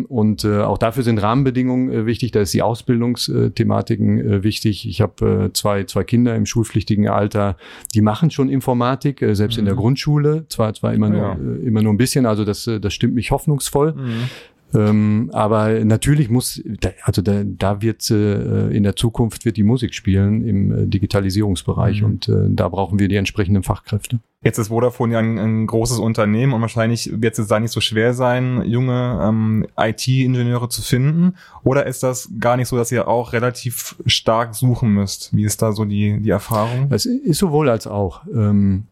und 0.08 0.44
äh, 0.44 0.60
auch 0.60 0.78
dafür 0.78 1.02
sind 1.02 1.18
Rahmenbedingungen 1.18 1.90
äh, 1.90 2.06
wichtig. 2.06 2.32
Da 2.32 2.40
ist 2.40 2.54
die 2.54 2.62
Ausbildungsthematiken 2.62 4.18
äh, 4.18 4.42
wichtig. 4.42 4.88
Ich 4.88 5.00
habe 5.00 5.46
äh, 5.46 5.52
zwei, 5.52 5.84
zwei 5.84 6.04
Kinder 6.04 6.34
im 6.34 6.46
schulpflichtigen 6.46 7.08
Alter, 7.08 7.56
die 7.94 8.02
machen 8.02 8.30
schon 8.30 8.48
Informatik, 8.48 9.24
selbst 9.32 9.56
mhm. 9.56 9.60
in 9.60 9.64
der 9.66 9.74
mhm. 9.74 9.78
Grundschule. 9.78 10.46
Zwar, 10.48 10.74
zwar 10.74 10.94
immer, 10.94 11.08
nur, 11.08 11.20
ja. 11.20 11.32
äh, 11.34 11.66
immer 11.66 11.82
nur 11.82 11.92
ein 11.92 11.98
bisschen, 11.98 12.26
also 12.26 12.44
das, 12.44 12.68
das 12.80 12.94
stimmt 12.94 13.14
mich 13.14 13.30
hoffnungsvoll. 13.30 13.92
Mhm. 13.92 14.30
Ähm, 14.74 15.30
aber 15.32 15.84
natürlich 15.84 16.28
muss, 16.28 16.62
also 17.02 17.22
da, 17.22 17.42
da 17.44 17.82
wird 17.82 18.10
äh, 18.10 18.68
in 18.68 18.82
der 18.82 18.96
Zukunft 18.96 19.44
wird 19.44 19.56
die 19.56 19.62
Musik 19.62 19.94
spielen 19.94 20.46
im 20.46 20.72
äh, 20.72 20.86
Digitalisierungsbereich 20.86 22.00
mhm. 22.00 22.06
und 22.06 22.28
äh, 22.28 22.48
da 22.48 22.68
brauchen 22.68 22.98
wir 22.98 23.08
die 23.08 23.16
entsprechenden 23.16 23.62
Fachkräfte. 23.62 24.18
Jetzt 24.42 24.58
ist 24.58 24.68
Vodafone 24.68 25.14
ja 25.14 25.18
ein, 25.18 25.38
ein 25.38 25.66
großes 25.66 25.98
Unternehmen 25.98 26.52
und 26.52 26.60
wahrscheinlich 26.60 27.10
wird 27.20 27.38
es 27.38 27.48
da 27.48 27.58
nicht 27.58 27.72
so 27.72 27.80
schwer 27.80 28.14
sein, 28.14 28.62
junge 28.64 29.20
ähm, 29.22 29.66
IT-Ingenieure 29.76 30.68
zu 30.68 30.82
finden. 30.82 31.34
Oder 31.64 31.86
ist 31.86 32.02
das 32.02 32.30
gar 32.38 32.56
nicht 32.56 32.68
so, 32.68 32.76
dass 32.76 32.92
ihr 32.92 33.08
auch 33.08 33.32
relativ 33.32 33.96
stark 34.06 34.54
suchen 34.54 34.90
müsst? 34.90 35.34
Wie 35.34 35.44
ist 35.44 35.62
da 35.62 35.72
so 35.72 35.84
die, 35.84 36.20
die 36.20 36.30
Erfahrung? 36.30 36.88
Es 36.90 37.06
ist 37.06 37.38
sowohl 37.38 37.68
als 37.68 37.86
auch. 37.86 38.22
Ähm, 38.32 38.84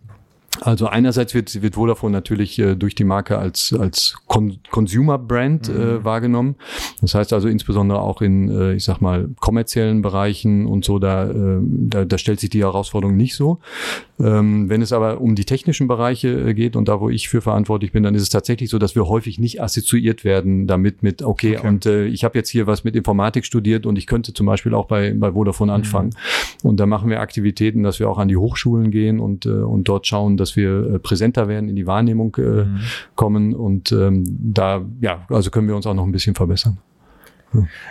also 0.61 0.87
einerseits 0.87 1.35
wird, 1.35 1.63
wird 1.63 1.75
Vodafone 1.75 2.13
natürlich 2.13 2.59
äh, 2.59 2.75
durch 2.77 2.95
die 2.95 3.05
Marke 3.05 3.39
als, 3.39 3.75
als 3.79 4.17
Con 4.27 4.59
Consumer 4.71 5.19
Brand 5.19 5.69
äh, 5.69 5.73
mhm. 5.73 5.81
äh, 5.81 6.05
wahrgenommen. 6.05 6.57
Das 7.01 7.15
heißt 7.15 7.33
also 7.33 7.49
insbesondere 7.49 8.01
auch 8.01 8.23
in, 8.23 8.49
äh, 8.49 8.75
ich 8.75 8.85
sag 8.85 9.01
mal, 9.01 9.29
kommerziellen 9.41 10.03
Bereichen 10.03 10.67
und 10.67 10.85
so, 10.85 10.99
da, 10.99 11.31
äh, 11.31 11.59
da, 11.61 12.05
da 12.05 12.19
stellt 12.19 12.41
sich 12.41 12.51
die 12.51 12.63
Herausforderung 12.63 13.17
nicht 13.17 13.35
so. 13.35 13.59
Ähm, 14.21 14.69
wenn 14.69 14.81
es 14.81 14.93
aber 14.93 15.21
um 15.21 15.35
die 15.35 15.45
technischen 15.45 15.89
Bereiche 15.89 16.29
äh, 16.29 16.55
geht 16.55 16.77
und 16.77 16.87
da, 16.87 17.01
wo 17.01 17.09
ich 17.09 17.29
für 17.29 17.41
verantwortlich 17.41 17.91
bin, 17.91 18.05
dann 18.05 18.15
ist 18.15 18.23
es 18.23 18.29
tatsächlich 18.29 18.71
so, 18.71 18.79
dass 18.79 18.95
wir 18.95 19.09
häufig 19.09 19.41
nicht 19.41 19.61
assoziiert 19.61 20.25
werden 20.25 20.69
damit 20.69 21.03
mit, 21.03 21.23
okay, 21.23 21.57
okay. 21.57 21.67
und 21.67 21.87
äh, 21.87 22.05
ich 22.07 22.23
habe 22.23 22.39
jetzt 22.39 22.49
hier 22.49 22.69
was 22.69 22.85
mit 22.85 22.95
Informatik 22.95 23.45
studiert 23.45 23.87
und 23.87 23.99
ich 23.99 24.07
könnte 24.07 24.33
zum 24.33 24.47
Beispiel 24.47 24.73
auch 24.73 24.87
bei, 24.87 25.12
bei 25.15 25.33
Vodafone 25.33 25.73
mhm. 25.73 25.77
anfangen. 25.77 26.11
Mhm. 26.62 26.69
Und 26.69 26.79
da 26.79 26.87
machen 26.87 27.11
wir 27.11 27.21
Aktivitäten, 27.21 27.83
dass 27.83 27.99
wir 27.99 28.09
auch 28.09 28.19
an 28.19 28.29
die 28.29 28.37
Hochschulen 28.37 28.93
gehen 28.93 29.19
und, 29.19 29.47
äh, 29.47 29.51
und 29.51 29.89
dort 29.89 30.07
schauen, 30.07 30.37
dass 30.37 30.55
wir 30.55 30.95
äh, 30.95 30.99
präsenter 31.01 31.49
werden, 31.49 31.69
in 31.69 31.75
die 31.75 31.87
Wahrnehmung 31.87 32.37
äh, 32.37 32.65
mhm. 32.65 32.81
kommen. 33.17 33.53
Und 33.53 33.91
ähm, 33.91 34.25
da, 34.27 34.85
ja, 35.01 35.27
also 35.29 35.51
können 35.51 35.67
wir 35.67 35.75
uns 35.75 35.87
auch 35.87 35.95
noch 35.95 36.05
ein 36.05 36.12
bisschen 36.12 36.37
verbessern. 36.37 36.79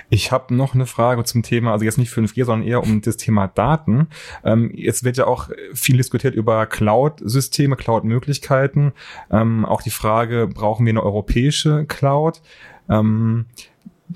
Ich 0.09 0.31
habe 0.31 0.53
noch 0.53 0.73
eine 0.73 0.85
Frage 0.85 1.23
zum 1.23 1.43
Thema, 1.43 1.71
also 1.71 1.85
jetzt 1.85 1.97
nicht 1.97 2.11
5G, 2.11 2.45
sondern 2.45 2.67
eher 2.67 2.83
um 2.83 3.01
das 3.01 3.17
Thema 3.17 3.47
Daten. 3.47 4.07
Ähm, 4.43 4.71
jetzt 4.73 5.03
wird 5.03 5.17
ja 5.17 5.27
auch 5.27 5.49
viel 5.73 5.97
diskutiert 5.97 6.35
über 6.35 6.65
Cloud-Systeme, 6.65 7.75
Cloud-Möglichkeiten. 7.75 8.93
Ähm, 9.31 9.65
auch 9.65 9.81
die 9.81 9.89
Frage, 9.89 10.47
brauchen 10.47 10.85
wir 10.85 10.91
eine 10.91 11.03
europäische 11.03 11.85
Cloud? 11.85 12.41
Ähm, 12.89 13.45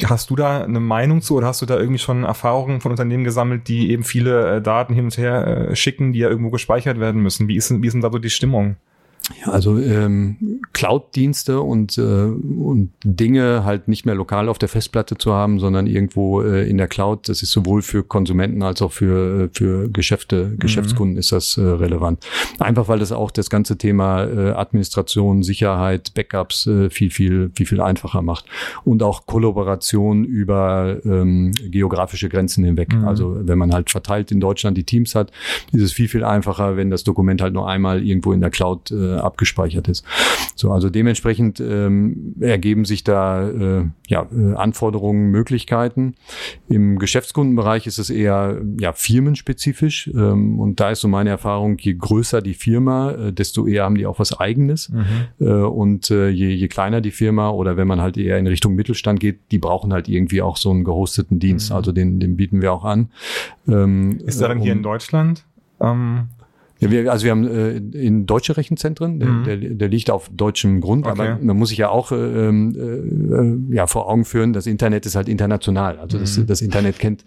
Hast 0.06 0.30
du 0.30 0.36
da 0.36 0.64
eine 0.64 0.80
Meinung 0.80 1.22
zu 1.22 1.36
oder 1.36 1.48
hast 1.48 1.62
du 1.62 1.66
da 1.66 1.78
irgendwie 1.78 1.98
schon 1.98 2.24
Erfahrungen 2.24 2.82
von 2.82 2.91
Unternehmen 2.91 3.24
gesammelt, 3.24 3.68
die 3.68 3.89
eben 3.89 4.04
viele 4.04 4.58
äh, 4.58 4.62
Daten 4.62 4.93
hin 4.93 5.06
und 5.06 5.18
her 5.18 5.70
äh, 5.70 5.76
schicken, 5.76 6.14
die 6.14 6.20
ja 6.20 6.30
irgendwo 6.30 6.52
gespeichert 6.52 7.00
werden 7.00 7.24
müssen? 7.24 7.48
Wie 7.48 7.56
ist, 7.56 7.72
wie 7.82 7.88
ist 7.88 7.93
denn 7.93 8.02
da 8.02 8.12
so 8.12 8.20
die 8.20 8.30
Stimmung? 8.30 8.76
Ja, 9.41 9.51
also 9.51 9.78
ähm, 9.78 10.61
Cloud-Dienste 10.71 11.59
und, 11.59 11.97
äh, 11.97 12.01
und 12.01 12.91
Dinge 13.03 13.65
halt 13.65 13.89
nicht 13.89 14.05
mehr 14.05 14.15
lokal 14.15 14.47
auf 14.47 14.57
der 14.57 14.69
Festplatte 14.69 15.17
zu 15.17 15.34
haben, 15.34 15.59
sondern 15.59 15.86
irgendwo 15.86 16.41
äh, 16.41 16.67
in 16.69 16.78
der 16.78 16.88
Cloud, 16.88 17.28
das 17.28 17.41
ist 17.41 17.51
sowohl 17.51 17.82
für 17.82 18.03
Konsumenten 18.03 18.63
als 18.63 18.82
auch 18.82 18.93
für, 18.93 19.43
äh, 19.45 19.49
für 19.51 19.89
Geschäfte, 19.89 20.45
mhm. 20.45 20.59
Geschäftskunden 20.59 21.17
ist 21.17 21.34
das 21.34 21.57
äh, 21.57 21.61
relevant. 21.61 22.25
Einfach 22.59 22.88
weil 22.88 22.99
das 22.99 23.11
auch 23.11 23.30
das 23.30 23.49
ganze 23.49 23.78
Thema 23.78 24.23
äh, 24.23 24.51
Administration, 24.51 25.43
Sicherheit, 25.43 26.13
Backups 26.13 26.65
äh, 26.67 26.89
viel, 26.89 27.11
viel, 27.11 27.51
viel, 27.53 27.65
viel 27.65 27.82
einfacher 27.82 28.21
macht. 28.21 28.45
Und 28.86 29.03
auch 29.03 29.25
Kollaboration 29.25 30.23
über 30.23 30.99
ähm, 31.03 31.51
geografische 31.69 32.30
Grenzen 32.30 32.63
hinweg. 32.63 32.93
Mhm. 32.93 33.05
Also 33.05 33.38
wenn 33.41 33.57
man 33.57 33.73
halt 33.73 33.89
verteilt 33.89 34.32
in 34.32 34.39
Deutschland 34.39 34.78
die 34.78 34.86
Teams 34.86 35.15
hat, 35.15 35.32
ist 35.73 35.82
es 35.82 35.91
viel, 35.91 36.07
viel 36.07 36.23
einfacher, 36.23 36.78
wenn 36.78 36.89
das 36.89 37.03
Dokument 37.03 37.41
halt 37.41 37.53
nur 37.53 37.67
einmal 37.67 38.01
irgendwo 38.01 38.32
in 38.32 38.39
der 38.39 38.51
Cloud 38.51 38.91
äh, 38.91 39.16
abgespeichert 39.24 39.88
ist. 39.88 40.03
So, 40.55 40.72
also 40.72 40.89
dementsprechend 40.89 41.59
ähm, 41.59 42.36
ergeben 42.39 42.86
sich 42.86 43.03
da 43.03 43.47
äh, 43.49 43.86
ja, 44.07 44.28
äh, 44.32 44.53
Anforderungen, 44.55 45.30
Möglichkeiten. 45.30 46.15
Im 46.68 46.99
Geschäftskundenbereich 46.99 47.88
ist 47.88 47.97
es 47.97 48.09
eher 48.09 48.61
ja, 48.80 48.93
firmenspezifisch 48.93 50.09
ähm, 50.13 50.59
und 50.59 50.80
da 50.80 50.91
ist 50.91 51.01
so 51.01 51.07
meine 51.07 51.30
Erfahrung, 51.30 51.78
je 51.80 51.93
größer 51.93 52.41
die 52.41 52.53
Firma, 52.53 53.11
äh, 53.11 53.34
desto 53.34 53.68
eher 53.68 53.84
haben 53.84 53.95
die 53.95 54.05
auch 54.05 54.20
was 54.20 54.39
Eigenes 54.39 54.89
mhm. 54.89 55.05
äh, 55.39 55.45
und 55.45 56.09
äh, 56.11 56.30
je, 56.30 56.49
je 56.49 56.68
kleiner 56.68 57.01
die 57.01 57.11
Firma 57.11 57.49
oder 57.49 57.78
wenn 57.78 57.88
man 57.88 58.01
halt 58.01 58.18
eher 58.18 58.38
in 58.38 58.47
Richtung 58.47 58.76
Mittelstand 58.76 59.20
geht, 59.20 59.39
die 59.51 59.59
brauchen 59.59 59.93
halt 59.93 60.07
irgendwie 60.07 60.41
auch 60.41 60.57
so 60.57 60.72
einen 60.72 60.84
gehosteten 60.84 61.39
Dienst, 61.39 61.70
mhm. 61.70 61.76
also 61.76 61.91
den, 61.91 62.20
den 62.20 62.38
bieten 62.38 62.61
wir 62.61 62.74
auch 62.74 62.86
an. 62.86 63.11
Ähm, 63.68 64.20
ist 64.26 64.41
der 64.41 64.47
dann 64.49 64.57
um, 64.57 64.63
hier 64.63 64.74
in 64.74 64.84
Deutschland? 64.84 65.45
Ähm 65.80 66.30
ja, 66.80 66.91
wir, 66.91 67.11
also 67.11 67.23
wir 67.23 67.32
haben 67.32 67.47
äh, 67.47 67.78
in 67.78 68.25
deutsche 68.25 68.57
Rechenzentren, 68.57 69.19
der, 69.19 69.30
mhm. 69.30 69.43
der, 69.43 69.57
der 69.57 69.88
liegt 69.88 70.09
auf 70.09 70.30
deutschem 70.32 70.82
Grund, 70.82 71.05
okay. 71.05 71.21
aber 71.21 71.39
man 71.41 71.57
muss 71.57 71.69
sich 71.69 71.78
ja 71.78 71.89
auch 71.89 72.11
äh, 72.11 72.15
äh, 72.15 73.57
ja, 73.69 73.88
vor 73.88 74.09
Augen 74.09 74.25
führen, 74.25 74.53
das 74.53 74.67
Internet 74.67 75.05
ist 75.05 75.15
halt 75.15 75.30
international. 75.30 75.97
Also 75.99 76.19
das, 76.19 76.38
mhm. 76.38 76.47
das 76.47 76.61
Internet 76.61 76.99
kennt, 76.99 77.25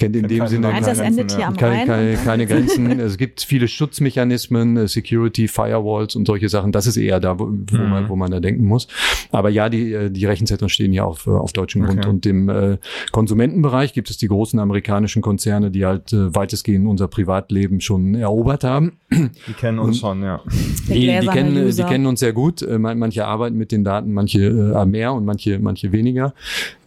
kennt 0.00 0.16
in 0.16 0.26
dem 0.26 0.46
Sinne 0.48 0.70
keine, 0.70 1.02
endet 1.02 1.32
hier 1.32 1.46
am 1.46 1.56
keine, 1.56 1.86
keine, 1.86 2.14
keine 2.16 2.46
Grenzen. 2.46 2.90
es 3.00 3.18
gibt 3.18 3.42
viele 3.42 3.68
Schutzmechanismen, 3.68 4.76
äh, 4.76 4.88
Security, 4.88 5.46
Firewalls 5.46 6.16
und 6.16 6.26
solche 6.26 6.48
Sachen. 6.48 6.72
Das 6.72 6.86
ist 6.86 6.96
eher 6.96 7.20
da, 7.20 7.38
wo, 7.38 7.44
wo, 7.44 7.76
mhm. 7.76 7.90
man, 7.90 8.08
wo 8.08 8.16
man 8.16 8.30
da 8.30 8.40
denken 8.40 8.64
muss. 8.64 8.88
Aber 9.30 9.50
ja, 9.50 9.68
die, 9.68 9.92
äh, 9.92 10.10
die 10.10 10.24
Rechenzentren 10.26 10.68
stehen 10.68 10.92
ja 10.92 11.04
auf, 11.04 11.26
auf 11.28 11.52
deutschem 11.52 11.82
okay. 11.82 11.94
Grund. 11.94 12.06
Und 12.06 12.26
im 12.26 12.48
äh, 12.48 12.78
Konsumentenbereich 13.12 13.92
gibt 13.92 14.10
es 14.10 14.16
die 14.16 14.28
großen 14.28 14.58
amerikanischen 14.58 15.22
Konzerne, 15.22 15.70
die 15.70 15.84
halt 15.84 16.12
äh, 16.12 16.34
weitestgehend 16.34 16.88
unser 16.88 17.06
Privatleben 17.06 17.80
schon 17.80 18.14
erobert 18.14 18.64
haben. 18.64 18.98
Die 19.12 19.52
kennen 19.52 19.78
uns 19.78 19.96
und 19.96 20.00
schon, 20.00 20.22
ja. 20.22 20.40
Die, 20.88 21.18
die, 21.20 21.26
kennen, 21.26 21.70
die 21.70 21.82
kennen 21.82 22.06
uns 22.06 22.20
sehr 22.20 22.32
gut. 22.32 22.62
Äh, 22.62 22.78
manche 22.78 23.26
arbeiten 23.26 23.56
mit 23.56 23.70
den 23.70 23.84
Daten, 23.84 24.12
manche 24.12 24.46
äh, 24.46 24.86
mehr 24.86 25.12
und 25.12 25.24
manche, 25.24 25.58
manche 25.58 25.92
weniger. 25.92 26.32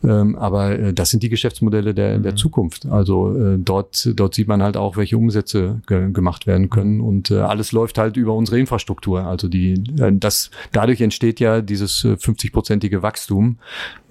Ähm, 0.03 0.35
aber 0.35 0.77
äh, 0.77 0.93
das 0.93 1.11
sind 1.11 1.23
die 1.23 1.29
Geschäftsmodelle 1.29 1.93
der, 1.93 2.17
mhm. 2.17 2.23
der 2.23 2.35
Zukunft. 2.35 2.85
Also 2.85 3.02
äh, 3.05 3.57
dort, 3.57 4.09
dort 4.15 4.33
sieht 4.33 4.47
man 4.47 4.63
halt 4.63 4.77
auch, 4.77 4.97
welche 4.97 5.17
Umsätze 5.17 5.81
ge 5.87 6.11
gemacht 6.11 6.47
werden 6.47 6.69
können. 6.69 7.01
Und 7.01 7.31
äh, 7.31 7.39
alles 7.39 7.71
läuft 7.71 7.97
halt 7.97 8.17
über 8.17 8.33
unsere 8.33 8.59
Infrastruktur. 8.59 9.23
Also 9.25 9.47
die, 9.47 9.73
äh, 9.99 10.11
das, 10.13 10.51
dadurch 10.71 11.01
entsteht 11.01 11.39
ja 11.39 11.61
dieses 11.61 12.03
50-prozentige 12.03 13.01
Wachstum, 13.01 13.57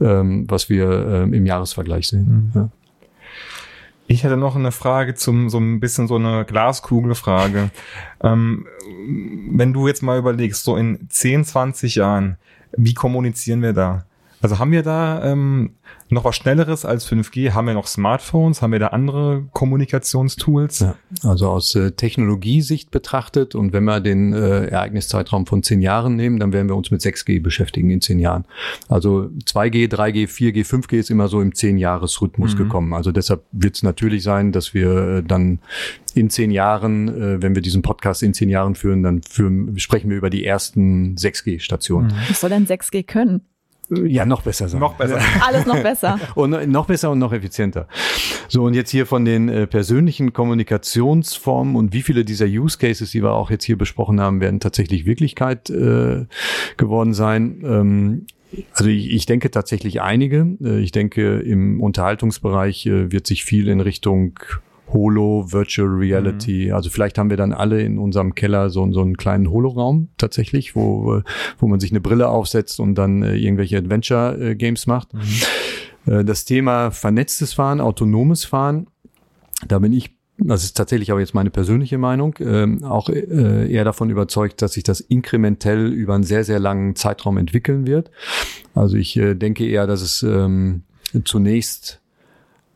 ähm, 0.01 0.47
was 0.49 0.69
wir 0.69 0.91
äh, 0.91 1.23
im 1.23 1.47
Jahresvergleich 1.47 2.09
sehen. 2.09 2.51
Mhm. 2.55 2.61
Ja. 2.61 2.69
Ich 4.07 4.25
hätte 4.25 4.37
noch 4.37 4.57
eine 4.57 4.73
Frage 4.73 5.15
zum, 5.15 5.49
so 5.49 5.59
ein 5.59 5.81
bisschen 5.81 6.07
so 6.07 6.17
eine 6.17 6.45
Glaskugelfrage. 6.45 7.71
Ähm, 8.25 8.69
wenn 9.51 9.73
du 9.73 9.89
jetzt 9.89 10.01
mal 10.01 10.17
überlegst, 10.17 10.63
so 10.63 10.77
in 10.77 11.09
10, 11.11 11.45
20 11.45 11.97
Jahren, 11.97 12.37
wie 12.77 12.95
kommunizieren 12.95 13.63
wir 13.63 13.73
da? 13.73 14.05
Also 14.41 14.61
haben 14.61 14.71
wir 14.71 14.85
da 14.85 15.25
ähm, 15.25 15.73
noch 16.13 16.25
was 16.25 16.37
Schnelleres 16.37 16.85
als 16.85 17.09
5G? 17.11 17.53
Haben 17.53 17.67
wir 17.67 17.75
noch 17.75 17.87
Smartphones? 17.87 18.63
Haben 18.63 18.73
wir 18.73 18.79
da 18.79 18.89
andere 18.89 19.45
Kommunikationstools? 19.53 20.81
Ja, 20.81 20.97
also 21.23 21.49
aus 21.49 21.75
äh, 21.75 21.93
Technologiesicht 21.93 22.91
betrachtet 22.91 23.55
und 23.55 23.73
wenn 23.73 23.85
wir 23.85 24.01
den 24.01 24.33
äh, 24.33 24.67
Ereigniszeitraum 24.67 25.47
von 25.47 25.63
zehn 25.63 25.81
Jahren 25.81 26.17
nehmen, 26.17 26.39
dann 26.39 26.53
werden 26.53 26.69
wir 26.69 26.77
uns 26.77 26.91
mit 26.91 27.01
6G 27.01 27.43
beschäftigen 27.43 27.91
in 27.91 28.01
zehn 28.01 28.19
Jahren. 28.19 28.45
Also 28.89 29.31
2G, 29.45 29.91
3G, 29.91 30.29
4G, 30.29 30.67
5G 30.67 30.99
ist 30.99 31.11
immer 31.11 31.29
so 31.29 31.41
im 31.41 31.55
zehn-Jahres-Rhythmus 31.55 32.55
mhm. 32.55 32.59
gekommen. 32.59 32.95
Also 32.95 33.13
deshalb 33.13 33.43
wird 33.53 33.77
es 33.77 33.83
natürlich 33.83 34.23
sein, 34.23 34.53
dass 34.53 34.75
wir 34.75 35.19
äh, 35.19 35.23
dann 35.23 35.61
in 36.15 36.31
zehn 36.31 36.51
Jahren, 36.51 37.09
äh, 37.09 37.43
wenn 37.43 37.55
wir 37.55 37.63
diesen 37.63 37.83
Podcast 37.83 38.23
in 38.23 38.35
zehn 38.35 38.49
Jahren 38.49 38.75
führen, 38.75 39.03
dann 39.03 39.23
führen, 39.23 39.79
sprechen 39.79 40.11
wir 40.11 40.17
über 40.17 40.31
die 40.31 40.45
ersten 40.45 41.17
6G-Stationen. 41.17 42.09
Mhm. 42.09 42.17
Was 42.29 42.41
soll 42.41 42.51
denn 42.51 42.67
6G 42.67 43.07
können? 43.07 43.43
Ja, 44.07 44.25
noch 44.25 44.43
besser 44.43 44.69
sein. 44.69 44.81
Noch 44.81 44.95
besser. 44.95 45.19
Alles 45.47 45.67
noch 45.67 45.83
besser. 45.83 46.19
und 46.35 46.69
noch 46.71 46.87
besser 46.87 47.11
und 47.11 47.19
noch 47.19 47.33
effizienter. 47.33 47.87
So, 48.49 48.65
und 48.65 48.75
jetzt 48.75 48.91
hier 48.91 49.07
von 49.07 49.25
den 49.25 49.49
äh, 49.49 49.67
persönlichen 49.67 50.33
Kommunikationsformen 50.33 51.77
und 51.77 51.93
wie 51.93 52.03
viele 52.03 52.25
dieser 52.25 52.47
Use 52.47 52.79
Cases, 52.79 53.11
die 53.11 53.23
wir 53.23 53.33
auch 53.33 53.51
jetzt 53.51 53.65
hier 53.65 53.79
besprochen 53.79 54.21
haben, 54.21 54.41
werden 54.41 54.61
tatsächlich 54.61 55.07
Wirklichkeit 55.07 55.71
äh, 55.71 56.27
geworden 56.77 57.15
sein. 57.15 57.63
Ähm, 57.65 58.27
Also 58.75 58.91
ich, 58.91 59.11
ich 59.11 59.25
denke 59.25 59.51
tatsächlich 59.51 60.03
einige. 60.03 60.47
Äh, 60.63 60.81
ich 60.81 60.93
denke, 60.93 61.39
im 61.41 61.81
Unterhaltungsbereich 61.81 62.87
äh, 62.87 63.11
wird 63.11 63.27
sich 63.27 63.45
viel 63.45 63.69
in 63.69 63.81
Richtung 63.81 64.39
Holo, 64.93 65.53
Virtual 65.53 65.89
Reality. 65.89 66.67
Mhm. 66.69 66.75
Also 66.75 66.91
vielleicht 66.91 67.19
haben 67.19 67.31
wir 67.31 67.37
dann 67.37 67.53
alle 67.53 67.83
in 67.83 67.99
unserem 67.99 68.35
Keller 68.35 68.71
so, 68.71 68.91
so 68.93 69.01
einen 69.01 69.17
kleinen 69.17 69.51
Holoraum 69.51 70.09
tatsächlich, 70.19 70.77
wo, 70.77 71.23
wo 71.59 71.67
man 71.69 71.81
sich 71.81 71.93
eine 71.93 72.01
Brille 72.01 72.29
aufsetzt 72.29 72.81
und 72.81 72.95
dann 72.97 73.23
äh, 73.23 73.37
irgendwelche 73.37 73.79
Adventure-Games 73.79 74.87
macht. 74.87 75.15
Mhm. 75.15 75.21
Äh, 76.07 76.25
das 76.25 76.45
Thema 76.45 76.91
vernetztes 76.91 77.53
Fahren, 77.53 77.81
autonomes 77.81 78.45
Fahren, 78.45 78.87
da 79.67 79.79
bin 79.79 79.93
ich 79.93 80.17
das 80.39 80.65
ist 80.65 80.77
tatsächlich 80.77 81.13
auch 81.13 81.19
jetzt 81.19 81.35
meine 81.35 81.51
persönliche 81.51 81.99
Meinung, 81.99 82.35
ähm, 82.41 82.83
auch 82.83 83.09
äh, 83.09 83.71
eher 83.71 83.85
davon 83.85 84.11
überzeugt, 84.11 84.61
dass 84.63 84.73
sich 84.73 84.83
das 84.83 85.01
inkrementell 85.01 85.93
über 85.93 86.15
einen 86.15 86.25
sehr, 86.25 86.43
sehr 86.43 86.59
langen 86.59 86.97
Zeitraum 86.97 87.37
entwickeln 87.37 87.87
wird. 87.87 88.11
Also 88.75 88.97
ich 88.97 89.17
äh, 89.17 89.35
denke 89.35 89.67
eher, 89.67 89.87
dass 89.87 90.03
es 90.03 90.23
ähm, 90.23 90.83
zunächst 91.25 92.02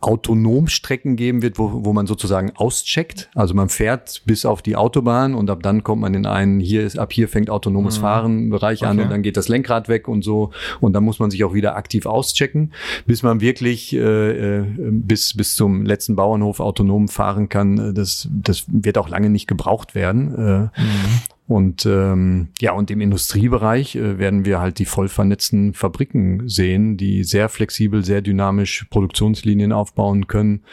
autonom 0.00 0.68
Strecken 0.68 1.16
geben 1.16 1.42
wird, 1.42 1.58
wo, 1.58 1.84
wo 1.84 1.92
man 1.92 2.06
sozusagen 2.06 2.52
auscheckt. 2.54 3.30
Also 3.34 3.54
man 3.54 3.68
fährt 3.68 4.22
bis 4.26 4.44
auf 4.44 4.62
die 4.62 4.76
Autobahn 4.76 5.34
und 5.34 5.50
ab 5.50 5.62
dann 5.62 5.82
kommt 5.84 6.02
man 6.02 6.14
in 6.14 6.26
einen, 6.26 6.60
hier 6.60 6.82
ist, 6.82 6.98
ab 6.98 7.12
hier 7.12 7.28
fängt 7.28 7.50
autonomes 7.50 7.98
mhm. 7.98 8.02
Fahren 8.02 8.50
Bereich 8.50 8.82
okay. 8.82 8.90
an 8.90 9.00
und 9.00 9.10
dann 9.10 9.22
geht 9.22 9.36
das 9.36 9.48
Lenkrad 9.48 9.88
weg 9.88 10.06
und 10.06 10.22
so. 10.22 10.50
Und 10.80 10.92
dann 10.92 11.02
muss 11.02 11.18
man 11.18 11.30
sich 11.30 11.42
auch 11.44 11.54
wieder 11.54 11.76
aktiv 11.76 12.06
auschecken, 12.06 12.72
bis 13.06 13.22
man 13.22 13.40
wirklich 13.40 13.94
äh, 13.94 14.58
äh 14.58 14.64
bis, 14.76 15.34
bis 15.34 15.56
zum 15.56 15.84
letzten 15.84 16.14
Bauernhof 16.14 16.60
autonom 16.60 17.08
fahren 17.08 17.48
kann. 17.48 17.94
Das, 17.94 18.28
das 18.30 18.64
wird 18.68 18.98
auch 18.98 19.08
lange 19.08 19.30
nicht 19.30 19.46
gebraucht 19.46 19.94
werden. 19.94 20.34
Äh, 20.34 20.80
mhm. 20.80 21.20
Und 21.48 21.86
ähm, 21.86 22.48
ja, 22.60 22.72
und 22.72 22.90
im 22.90 23.00
Industriebereich 23.00 23.94
äh, 23.94 24.18
werden 24.18 24.44
wir 24.44 24.60
halt 24.60 24.78
die 24.80 24.84
voll 24.84 25.08
vernetzten 25.08 25.74
Fabriken 25.74 26.48
sehen, 26.48 26.96
die 26.96 27.22
sehr 27.22 27.48
flexibel, 27.48 28.04
sehr 28.04 28.20
dynamisch 28.20 28.86
Produktionslinien 28.90 29.72
aufbauen 29.72 30.26
können. 30.26 30.64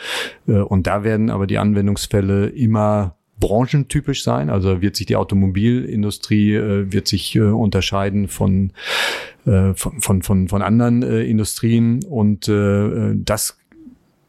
Äh, 0.48 0.54
und 0.54 0.88
da 0.88 1.04
werden 1.04 1.30
aber 1.30 1.46
die 1.46 1.60
Anwendungsfälle 1.60 2.48
immer 2.48 3.16
branchentypisch 3.40 4.24
sein. 4.24 4.50
Also 4.50 4.82
wird 4.82 4.96
sich 4.96 5.06
die 5.06 5.16
Automobilindustrie 5.16 6.54
äh, 6.54 6.92
wird 6.92 7.08
sich 7.08 7.36
äh, 7.36 7.42
unterscheiden 7.42 8.28
von, 8.28 8.72
äh, 9.46 9.74
von, 9.76 10.02
von, 10.02 10.22
von, 10.22 10.48
von 10.48 10.62
anderen 10.62 11.04
äh, 11.04 11.24
Industrien 11.24 12.04
und 12.06 12.48
äh, 12.48 13.14
das 13.16 13.58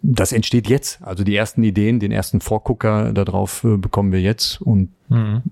das 0.07 0.33
entsteht 0.33 0.69
jetzt. 0.69 1.03
Also 1.03 1.25
die 1.25 1.35
ersten 1.35 1.63
Ideen, 1.63 1.99
den 1.99 2.13
ersten 2.13 2.43
Vorgucker 2.43 3.13
darauf 3.13 3.65
äh, 3.65 3.79
bekommen 3.79 4.13
wir 4.13 4.21
jetzt. 4.21 4.61
Und 4.61 4.91
mhm. 5.09 5.43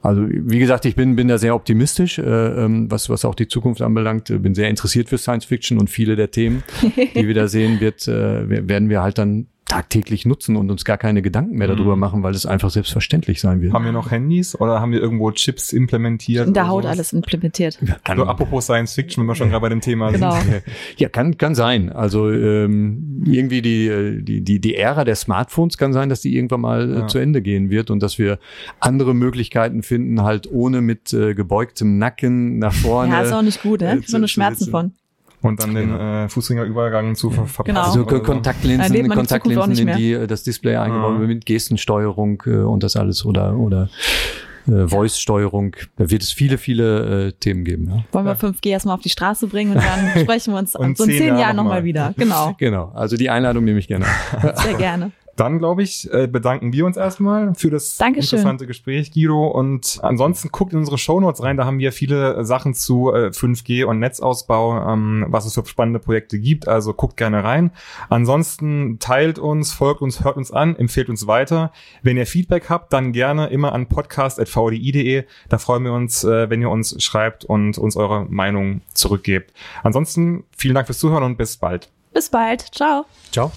also 0.00 0.26
wie 0.26 0.58
gesagt, 0.58 0.86
ich 0.86 0.96
bin, 0.96 1.16
bin 1.16 1.28
da 1.28 1.36
sehr 1.36 1.54
optimistisch, 1.54 2.18
äh, 2.18 2.22
ähm, 2.22 2.90
was, 2.90 3.10
was 3.10 3.26
auch 3.26 3.34
die 3.34 3.46
Zukunft 3.46 3.82
anbelangt. 3.82 4.32
Bin 4.42 4.54
sehr 4.54 4.70
interessiert 4.70 5.10
für 5.10 5.18
Science 5.18 5.44
Fiction 5.44 5.78
und 5.78 5.90
viele 5.90 6.16
der 6.16 6.30
Themen, 6.30 6.62
die 7.14 7.26
wir 7.26 7.34
da 7.34 7.46
sehen, 7.46 7.80
wird, 7.80 8.08
äh, 8.08 8.68
werden 8.68 8.88
wir 8.88 9.02
halt 9.02 9.18
dann 9.18 9.48
tagtäglich 9.68 10.24
nutzen 10.24 10.56
und 10.56 10.70
uns 10.70 10.84
gar 10.84 10.96
keine 10.96 11.20
Gedanken 11.20 11.56
mehr 11.56 11.68
darüber 11.68 11.94
mhm. 11.94 12.00
machen, 12.00 12.22
weil 12.22 12.34
es 12.34 12.46
einfach 12.46 12.70
selbstverständlich 12.70 13.40
sein 13.40 13.60
wird. 13.60 13.74
Haben 13.74 13.84
wir 13.84 13.92
noch 13.92 14.10
Handys 14.10 14.58
oder 14.58 14.80
haben 14.80 14.92
wir 14.92 15.00
irgendwo 15.00 15.30
Chips 15.30 15.72
implementiert? 15.72 16.56
Da 16.56 16.68
haut 16.68 16.86
alles 16.86 17.12
implementiert. 17.12 17.78
Ja, 17.82 17.96
kann, 18.02 18.16
so, 18.16 18.24
apropos 18.24 18.64
Science 18.64 18.94
Fiction, 18.94 19.22
wenn 19.22 19.28
wir 19.28 19.34
schon 19.34 19.50
gerade 19.50 19.60
bei 19.60 19.68
dem 19.68 19.80
Thema 19.80 20.10
genau. 20.10 20.32
sind. 20.32 20.48
Ja, 20.96 21.08
kann, 21.08 21.36
kann 21.36 21.54
sein. 21.54 21.92
Also 21.92 22.30
ähm, 22.30 23.22
irgendwie 23.26 23.62
die, 23.62 24.22
die, 24.22 24.40
die, 24.40 24.60
die 24.60 24.74
Ära 24.74 25.04
der 25.04 25.16
Smartphones 25.16 25.76
kann 25.76 25.92
sein, 25.92 26.08
dass 26.08 26.22
die 26.22 26.34
irgendwann 26.34 26.60
mal 26.62 26.90
äh, 26.90 26.98
ja. 27.00 27.06
zu 27.06 27.18
Ende 27.18 27.42
gehen 27.42 27.70
wird 27.70 27.90
und 27.90 28.02
dass 28.02 28.18
wir 28.18 28.38
andere 28.80 29.14
Möglichkeiten 29.14 29.82
finden, 29.82 30.22
halt 30.22 30.50
ohne 30.50 30.80
mit 30.80 31.12
äh, 31.12 31.34
gebeugtem 31.34 31.98
Nacken 31.98 32.58
nach 32.58 32.72
vorne. 32.72 33.12
Ja, 33.12 33.20
ist 33.20 33.32
auch 33.32 33.42
nicht 33.42 33.62
gut, 33.62 33.80
ne? 33.80 33.98
Äh, 33.98 34.02
so 34.06 34.16
eine 34.16 34.28
Schmerzen 34.28 34.70
von 34.70 34.92
und 35.42 35.62
dann 35.62 35.74
den 35.74 35.90
genau. 35.90 36.24
äh, 36.24 36.28
Fußgängerübergang 36.28 37.14
zu 37.14 37.30
ver 37.30 37.46
verpassen. 37.46 37.74
Genau. 37.74 37.82
Also 37.82 38.22
Kontaktlinsen, 38.22 39.08
Kontaktlinsen 39.08 39.88
in 39.88 39.96
die 39.96 40.12
äh, 40.12 40.26
das 40.26 40.42
Display 40.42 40.76
eingebaut 40.76 41.20
mit 41.20 41.46
Gestensteuerung 41.46 42.42
äh, 42.46 42.56
und 42.56 42.82
das 42.82 42.96
alles 42.96 43.24
oder 43.24 43.56
oder 43.56 43.88
äh, 44.66 44.86
Voice-Steuerung. 44.86 45.76
Da 45.96 46.10
wird 46.10 46.22
es 46.22 46.32
viele, 46.32 46.58
viele 46.58 47.28
äh, 47.28 47.32
Themen 47.32 47.64
geben. 47.64 47.88
Ja. 47.88 48.04
Wollen 48.12 48.26
wir 48.26 48.36
5G 48.36 48.68
erstmal 48.68 48.94
auf 48.94 49.02
die 49.02 49.10
Straße 49.10 49.46
bringen 49.46 49.76
und 49.76 49.82
dann 49.82 50.20
sprechen 50.22 50.52
wir 50.52 50.58
uns 50.58 50.72
so 50.72 50.82
in 50.82 50.96
zehn 50.96 51.38
Jahren 51.38 51.56
nochmal 51.56 51.80
noch 51.80 51.84
wieder. 51.84 52.14
Genau. 52.16 52.54
Genau. 52.58 52.92
Also 52.94 53.16
die 53.16 53.30
Einladung 53.30 53.64
nehme 53.64 53.78
ich 53.78 53.88
gerne. 53.88 54.06
Sehr 54.56 54.74
gerne. 54.74 55.12
Dann, 55.38 55.60
glaube 55.60 55.84
ich, 55.84 56.12
äh, 56.12 56.26
bedanken 56.26 56.72
wir 56.72 56.84
uns 56.84 56.96
erstmal 56.96 57.54
für 57.54 57.70
das 57.70 57.96
Dankeschön. 57.96 58.38
interessante 58.38 58.66
Gespräch, 58.66 59.12
Guido. 59.12 59.46
Und 59.46 60.00
ansonsten 60.02 60.48
guckt 60.48 60.72
in 60.72 60.80
unsere 60.80 60.98
Shownotes 60.98 61.44
rein, 61.44 61.56
da 61.56 61.64
haben 61.64 61.78
wir 61.78 61.92
viele 61.92 62.44
Sachen 62.44 62.74
zu 62.74 63.12
äh, 63.14 63.30
5G 63.30 63.84
und 63.84 64.00
Netzausbau, 64.00 64.92
ähm, 64.92 65.26
was 65.28 65.46
es 65.46 65.54
für 65.54 65.64
spannende 65.64 66.00
Projekte 66.00 66.40
gibt. 66.40 66.66
Also 66.66 66.92
guckt 66.92 67.16
gerne 67.16 67.44
rein. 67.44 67.70
Ansonsten 68.08 68.98
teilt 68.98 69.38
uns, 69.38 69.72
folgt 69.72 70.02
uns, 70.02 70.24
hört 70.24 70.36
uns 70.36 70.50
an, 70.50 70.74
empfehlt 70.74 71.08
uns 71.08 71.28
weiter. 71.28 71.70
Wenn 72.02 72.16
ihr 72.16 72.26
Feedback 72.26 72.68
habt, 72.68 72.92
dann 72.92 73.12
gerne 73.12 73.46
immer 73.46 73.72
an 73.72 73.86
podcast.vdi.de. 73.86 75.22
Da 75.48 75.58
freuen 75.58 75.84
wir 75.84 75.92
uns, 75.92 76.24
äh, 76.24 76.50
wenn 76.50 76.60
ihr 76.60 76.70
uns 76.70 77.00
schreibt 77.00 77.44
und 77.44 77.78
uns 77.78 77.96
eure 77.96 78.24
Meinung 78.24 78.80
zurückgebt. 78.92 79.52
Ansonsten 79.84 80.42
vielen 80.56 80.74
Dank 80.74 80.88
fürs 80.88 80.98
Zuhören 80.98 81.22
und 81.22 81.38
bis 81.38 81.56
bald. 81.56 81.90
Bis 82.12 82.28
bald. 82.28 82.62
Ciao. 82.74 83.06
Ciao. 83.30 83.52